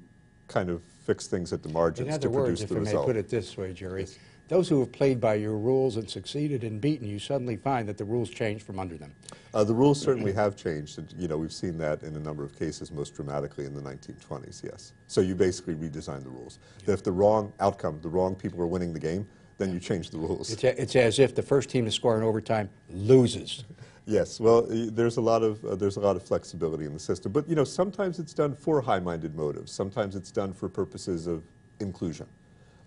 [0.49, 2.75] kind of fix things at the margins to produce the results.
[2.75, 4.07] In other words, if I may put it this way, Jerry,
[4.49, 7.97] those who have played by your rules and succeeded in beating you suddenly find that
[7.97, 9.15] the rules change from under them.
[9.55, 10.99] Uh, the rules certainly have changed.
[10.99, 13.81] and, You know, we've seen that in a number of cases, most dramatically in the
[13.81, 14.93] 1920s, yes.
[15.07, 16.59] So you basically redesign the rules.
[16.85, 19.29] That if the wrong outcome, the wrong people are winning the game,
[19.61, 20.51] then you change the rules.
[20.51, 23.65] It's, a, it's as if the first team to score in overtime loses.
[24.07, 27.31] Yes, well, there's a lot of uh, there's a lot of flexibility in the system,
[27.31, 29.71] but you know sometimes it's done for high-minded motives.
[29.71, 31.45] Sometimes it's done for purposes of
[31.79, 32.27] inclusion,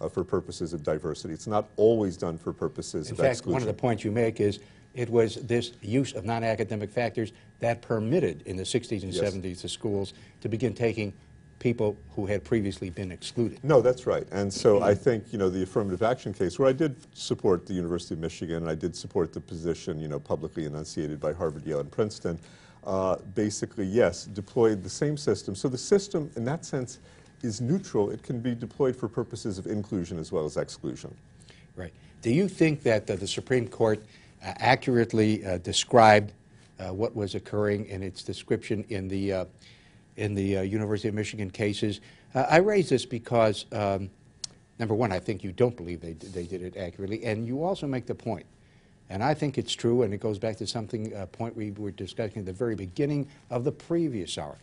[0.02, 1.34] uh, for purposes of diversity.
[1.34, 3.54] It's not always done for purposes In of fact, exclusion.
[3.54, 4.60] one of the points you make is
[4.96, 9.34] it was this use of non-academic factors that permitted in the 60s and Yes.
[9.34, 11.14] 70s the schools to begin taking
[11.64, 13.58] people who had previously been excluded.
[13.64, 14.28] No, that's right.
[14.34, 17.74] And so I think, you know, the affirmative action case, where I did support the
[17.74, 21.66] University of Michigan, and I did support the position, you know, publicly enunciated by Harvard,
[21.66, 22.38] Yale, and Princeton,
[22.86, 25.56] uh, basically, yes, deployed the same system.
[25.56, 27.00] So the system, in that sense,
[27.44, 28.12] is neutral.
[28.12, 31.16] It can be deployed for purposes of inclusion as well as exclusion.
[31.78, 31.94] Right.
[32.22, 34.00] Do you think that uh, the Supreme Court
[34.44, 36.34] uh, accurately uh, described
[36.78, 39.46] uh, what was occurring in its description in the uh,
[40.18, 42.02] in the uh, University of Michigan cases?
[42.36, 44.10] Uh, I raise this because, um,
[44.80, 47.88] number one, I think you don't believe they they did it accurately, and you also
[47.88, 48.46] make the point,
[49.10, 51.92] and I think it's true, and it goes back to something a point we were
[51.92, 54.58] discussing at the very beginning of the previous hour.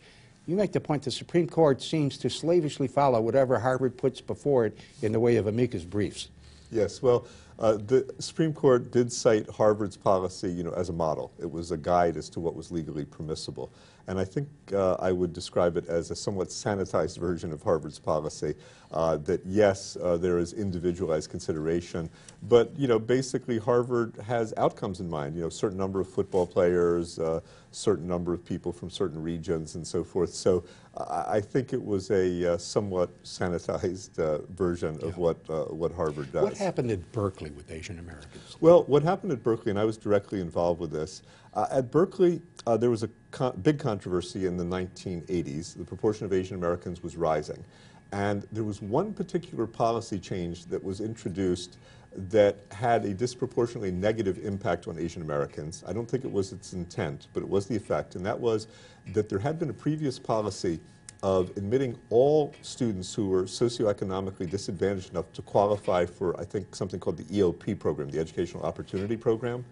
[0.47, 4.65] You make the point the Supreme Court seems to slavishly follow whatever Harvard puts before
[4.65, 6.29] it in the way of amicus briefs.
[6.71, 7.27] Yes, well,
[7.59, 11.31] uh, the Supreme Court did cite Harvard's policy, you know, as a model.
[11.39, 13.71] It was a guide as to what was legally permissible.
[14.07, 17.99] And I think uh, I would describe it as a somewhat sanitized version of Harvard's
[17.99, 18.55] policy,
[18.91, 22.09] uh, that yes, uh, there is individualized consideration,
[22.43, 26.45] but, you know, basically Harvard has outcomes in mind, you know, certain number of football
[26.45, 27.39] players, uh,
[27.71, 30.33] certain number of people from certain regions and so forth.
[30.33, 30.63] So
[30.97, 35.93] I I think it was a uh, somewhat sanitized uh, version of what, uh, what
[35.93, 36.43] Harvard does.
[36.43, 38.57] What happened at Berkeley Berkeley with Asian Americans?
[38.59, 41.21] Well, what happened at Berkeley, and I was directly involved with this,
[41.53, 45.77] uh, at Berkeley, uh, there was a con big controversy in the 1980s.
[45.77, 47.63] The proportion of Asian Americans was rising.
[48.11, 51.77] And there was one particular policy change that was introduced
[52.13, 55.83] that had a disproportionately negative impact on Asian Americans.
[55.87, 58.67] I don't think it was its intent, but it was the effect, and that was
[59.13, 60.81] that there had been a previous policy
[61.23, 66.99] of admitting all students who were socioeconomically disadvantaged enough to qualify for, I think, something
[66.99, 69.63] called the EOP program, the Educational Opportunity Program,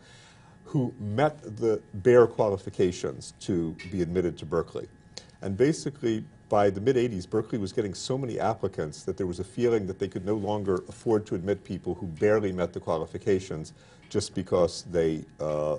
[0.70, 4.88] who met the bare qualifications to be admitted to Berkeley.
[5.42, 9.40] And basically, by the mid 80s, Berkeley was getting so many applicants that there was
[9.40, 12.80] a feeling that they could no longer afford to admit people who barely met the
[12.80, 13.74] qualifications
[14.10, 15.78] just because they uh,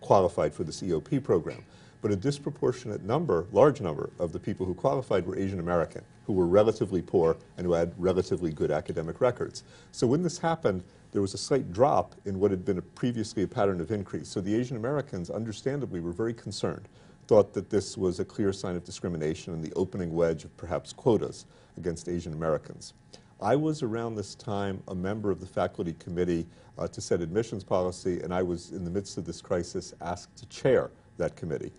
[0.00, 1.64] qualified for this EOP program
[2.06, 6.32] but a disproportionate number, large number, of the people who qualified were Asian American, who
[6.32, 9.64] were relatively poor and who had relatively good academic records.
[9.90, 10.84] So when this happened,
[11.16, 14.28] there was a slight drop in what had been a previously a pattern of increase.
[14.28, 16.90] So the Asian Americans, understandably, were very concerned,
[17.26, 20.92] thought that this was a clear sign of discrimination and the opening wedge of perhaps
[20.92, 21.46] quotas
[21.78, 22.92] against Asian Americans.
[23.40, 27.64] I was around this time a member of the faculty committee uh, to set admissions
[27.64, 31.72] policy, and I was in the midst of this crisis asked to chair that committee.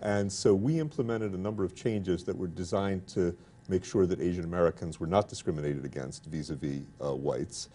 [0.00, 3.36] And so we implemented a number of changes that were designed to
[3.68, 7.68] make sure that Asian Americans were not discriminated against vis-a-vis -vis, uh, whites.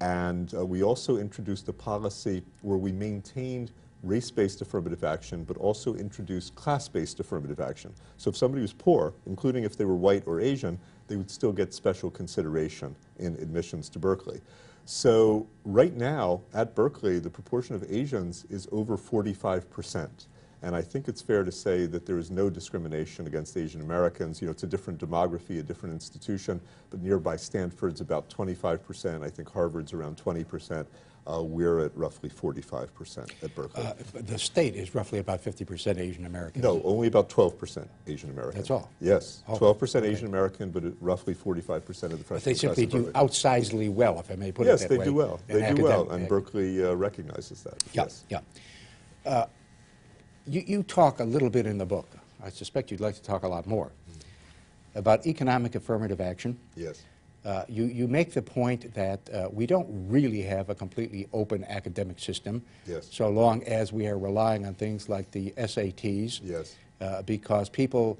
[0.00, 3.72] And uh, we also introduced a policy where we maintained
[4.04, 7.92] race-based affirmative action, but also introduced class-based affirmative action.
[8.16, 11.52] So if somebody was poor, including if they were white or Asian, they would still
[11.52, 14.40] get special consideration in admissions to Berkeley.
[14.84, 20.28] So right now, at Berkeley, the proportion of Asians is over 45 percent.
[20.62, 24.40] And I think it's fair to say that there is no discrimination against Asian Americans.
[24.40, 26.60] You know, it's a different demography, a different institution,
[26.90, 29.22] but nearby Stanford's about 25%.
[29.22, 30.86] I think Harvard's around 20%.
[31.30, 33.84] Uh, we're at roughly 45% at Berkeley.
[33.84, 36.62] Uh, the state is roughly about 50% Asian American.
[36.62, 38.56] No, only about 12% Asian American.
[38.56, 38.90] That's all?
[38.98, 40.08] Yes, oh, 12% okay.
[40.08, 44.30] Asian American, but roughly 45% of the freshman But they simply do outsizely well, if
[44.30, 44.96] I may put yes, it that way.
[44.96, 45.40] Yes, they do well.
[45.48, 47.84] They do well, and Berkeley uh, recognizes that.
[47.92, 48.24] Yeah, yes.
[48.30, 49.44] yeah.
[50.48, 52.08] You, you talk a little bit in the book.
[52.42, 53.92] I suspect you'd like to talk a lot more
[54.94, 56.58] about economic affirmative action.
[56.74, 57.02] Yes.
[57.44, 61.64] Uh, you, you make the point that uh, we don't really have a completely open
[61.64, 63.08] academic system yes.
[63.10, 66.40] so long as we are relying on things like the SATs.
[66.42, 66.76] Yes.
[67.00, 68.18] Uh, because people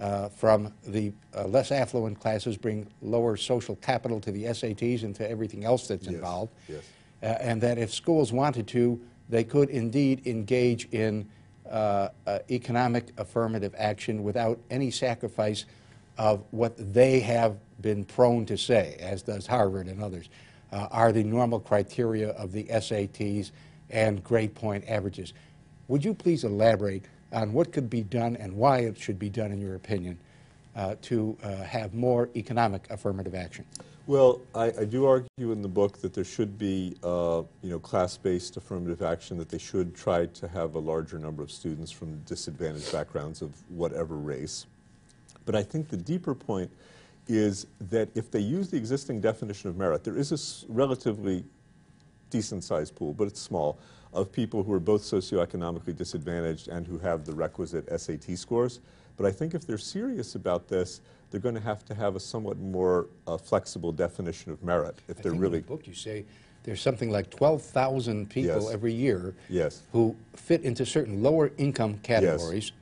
[0.00, 5.14] uh, from the uh, less affluent classes bring lower social capital to the SATs and
[5.16, 6.14] to everything else that's yes.
[6.14, 6.52] involved.
[6.68, 6.82] Yes.
[7.22, 11.28] Uh, and that if schools wanted to, they could indeed engage in
[11.70, 15.64] uh, uh, economic affirmative action without any sacrifice
[16.18, 20.28] of what they have been prone to say, as does Harvard and others,
[20.72, 23.52] uh, are the normal criteria of the SATs
[23.90, 25.32] and grade point averages.
[25.88, 29.52] Would you please elaborate on what could be done and why it should be done,
[29.52, 30.18] in your opinion,
[30.76, 33.64] uh, to uh, have more economic affirmative action?
[34.10, 37.78] Well, I, I, do argue in the book that there should be, uh, you know,
[37.78, 42.18] class-based affirmative action, that they should try to have a larger number of students from
[42.26, 44.66] disadvantaged backgrounds of whatever race.
[45.46, 46.72] But I think the deeper point
[47.28, 51.44] is that if they use the existing definition of merit, there is a relatively
[52.30, 53.78] decent-sized pool, but it's small,
[54.12, 58.80] of people who are both socioeconomically disadvantaged and who have the requisite SAT scores.
[59.16, 61.00] But I think if they're serious about this,
[61.30, 64.98] they're going to have to have a somewhat more uh, flexible definition of merit.
[65.08, 66.24] If I they're really in the book, you say
[66.64, 68.70] there's something like 12,000 people yes.
[68.70, 69.82] every year yes.
[69.92, 72.72] who fit into certain lower income categories, yes.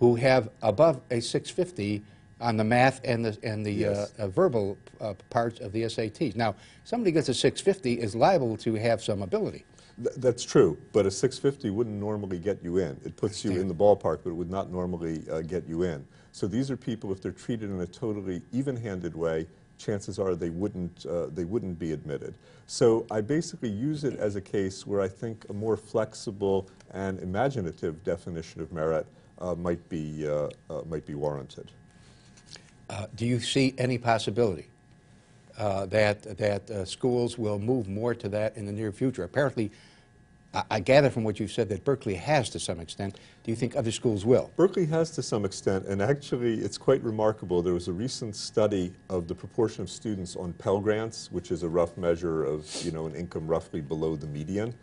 [0.00, 2.02] who have above a 650
[2.40, 6.34] on the math and the and the uh, uh, verbal uh, parts of the SATs.
[6.36, 9.64] Now, somebody gets a 650 is liable to have some ability.
[10.02, 13.00] Th that's true, but a 650 wouldn't normally get you in.
[13.04, 16.04] It puts you in the ballpark, but it would not normally uh, get you in.
[16.34, 19.46] So these are people, if they're treated in a totally even-handed way,
[19.78, 22.34] chances are they wouldn't, uh, they wouldn't be admitted.
[22.66, 27.20] So I basically use it as a case where I think a more flexible and
[27.20, 29.06] imaginative definition of merit
[29.38, 31.70] uh, might, be, uh, uh, might be warranted.
[32.90, 34.66] Uh, do you see any possibility
[35.56, 39.22] uh, that, that schools will move more to that in the near future.
[39.22, 39.70] Apparently,
[40.70, 43.18] I, gather from what you've said that Berkeley has to some extent.
[43.42, 44.52] Do you think other schools will?
[44.56, 47.60] Berkeley has to some extent, and actually it's quite remarkable.
[47.60, 51.64] There was a recent study of the proportion of students on Pell Grants, which is
[51.64, 54.74] a rough measure of you know, an income roughly below the median.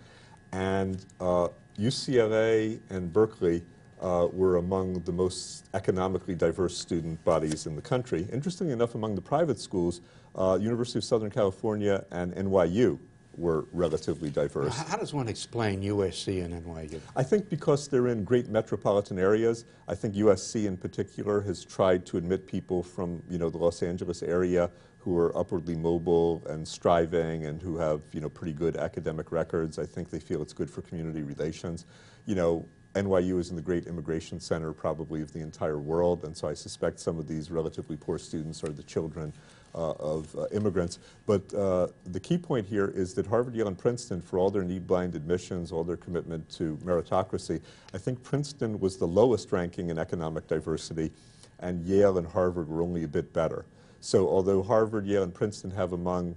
[0.51, 1.47] And uh,
[1.79, 3.63] UCLA and Berkeley
[4.01, 8.27] uh, were among the most economically diverse student bodies in the country.
[8.33, 10.01] Interestingly enough, among the private schools,
[10.35, 12.99] uh, University of Southern California and NYU
[13.37, 14.75] were relatively diverse.
[14.75, 16.99] How does one explain USC and NYU?
[17.15, 22.05] I think because they're in great metropolitan areas, I think USC in particular has tried
[22.07, 26.67] to admit people from, you know, the Los Angeles area who are upwardly mobile and
[26.67, 29.79] striving and who have, you know, pretty good academic records.
[29.79, 31.85] I think they feel it's good for community relations.
[32.25, 36.35] You know, NYU is in the great immigration center probably of the entire world, and
[36.35, 39.33] so I suspect some of these relatively poor students are the children
[39.73, 40.99] of uh, immigrants.
[41.25, 44.63] But uh, the key point here is that Harvard, Yale, and Princeton, for all their
[44.63, 47.61] need-blind admissions, all their commitment to meritocracy,
[47.93, 51.11] I think Princeton was the lowest ranking in economic diversity,
[51.59, 53.65] and Yale and Harvard were only a bit better.
[54.01, 56.35] So although Harvard, Yale, and Princeton have among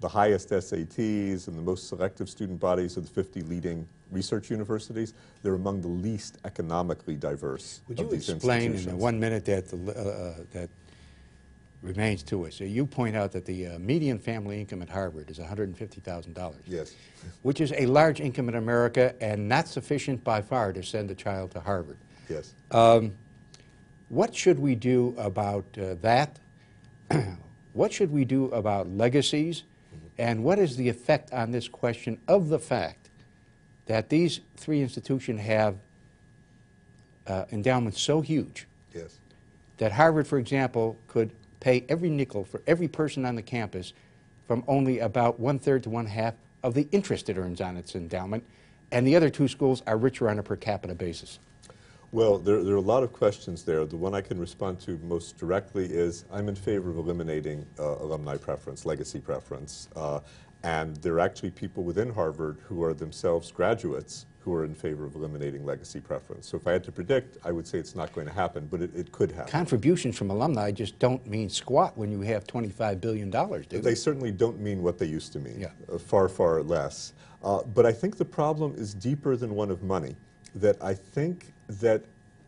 [0.00, 5.14] the highest SATs and the most selective student bodies of the 50 leading research universities,
[5.42, 9.44] they're among the least economically diverse Would of you these explain in the one minute
[9.46, 10.68] that, the, uh, uh, that
[11.84, 12.56] remains to us?
[12.56, 16.54] So you point out that the uh, median family income at Harvard is $150,000.
[16.66, 16.94] Yes.
[17.42, 21.14] Which is a large income in America and not sufficient by far to send a
[21.14, 21.98] child to Harvard.
[22.28, 22.54] Yes.
[22.70, 23.12] Um,
[24.08, 26.38] what should we do about uh, that?
[27.72, 29.64] what should we do about legacies?
[30.16, 33.10] And what is the effect on this question of the fact
[33.86, 35.76] that these three institutions have
[37.26, 39.18] uh, endowments so huge Yes.
[39.78, 41.32] that Harvard, for example, could
[41.64, 43.94] pay every nickel for every person on the campus
[44.46, 47.94] from only about one third to one half of the interest it earns on its
[47.94, 48.44] endowment,
[48.92, 51.38] and the other two schools are richer on a per capita basis.
[52.12, 53.86] Well, there, there are a lot of questions there.
[53.86, 57.96] The one I can respond to most directly is I'm in favor of eliminating uh,
[57.96, 59.88] alumni preference, legacy preference.
[59.96, 60.20] Uh,
[60.62, 65.06] and there are actually people within Harvard who are themselves graduates who are in favor
[65.06, 66.46] of eliminating legacy preference.
[66.46, 68.82] So if I had to predict, I would say it's not going to happen, but
[68.82, 69.50] it, it could happen.
[69.50, 73.78] Contributions from alumni just don't mean squat when you have $25 billion, do they?
[73.78, 75.60] They certainly don't mean what they used to mean.
[75.60, 75.68] Yeah.
[75.90, 77.14] Uh, far, far less.
[77.42, 80.14] Uh, but I think the problem is deeper than one of money.
[80.56, 82.04] That I think that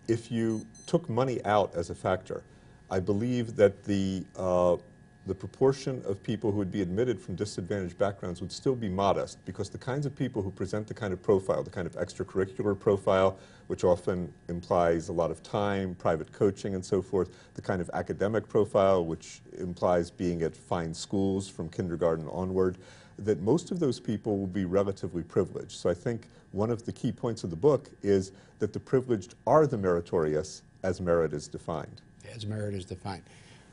[0.07, 2.43] if you took money out as a factor,
[2.91, 4.77] I believe that the uh,
[5.27, 9.45] the proportion of people who would be admitted from disadvantaged backgrounds would still be modest
[9.45, 12.79] because the kinds of people who present the kind of profile, the kind of extracurricular
[12.79, 13.37] profile,
[13.67, 17.91] which often implies a lot of time, private coaching, and so forth, the kind of
[17.93, 22.79] academic profile, which implies being at fine schools from kindergarten onward,
[23.19, 25.73] that most of those people will be relatively privileged.
[25.73, 28.31] So I think one of the key points of the book is
[28.61, 32.01] that the privileged are the meritorious as merit is defined.
[32.33, 33.23] As merit is defined.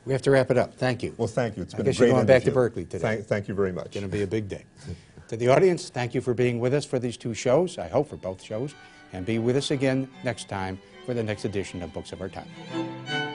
[0.06, 0.74] We have to wrap it up.
[0.74, 1.14] Thank you.
[1.16, 1.62] Well, thank you.
[1.62, 2.50] It's I been guess a great you're going back to.
[2.50, 2.98] Berkeley today.
[2.98, 3.86] Thank, thank you very much.
[3.86, 4.64] It's going to be a big day.
[5.28, 8.08] to the audience, thank you for being with us for these two shows, I hope
[8.08, 8.74] for both shows,
[9.12, 12.28] and be with us again next time for the next edition of Books of Our
[12.28, 13.33] Time.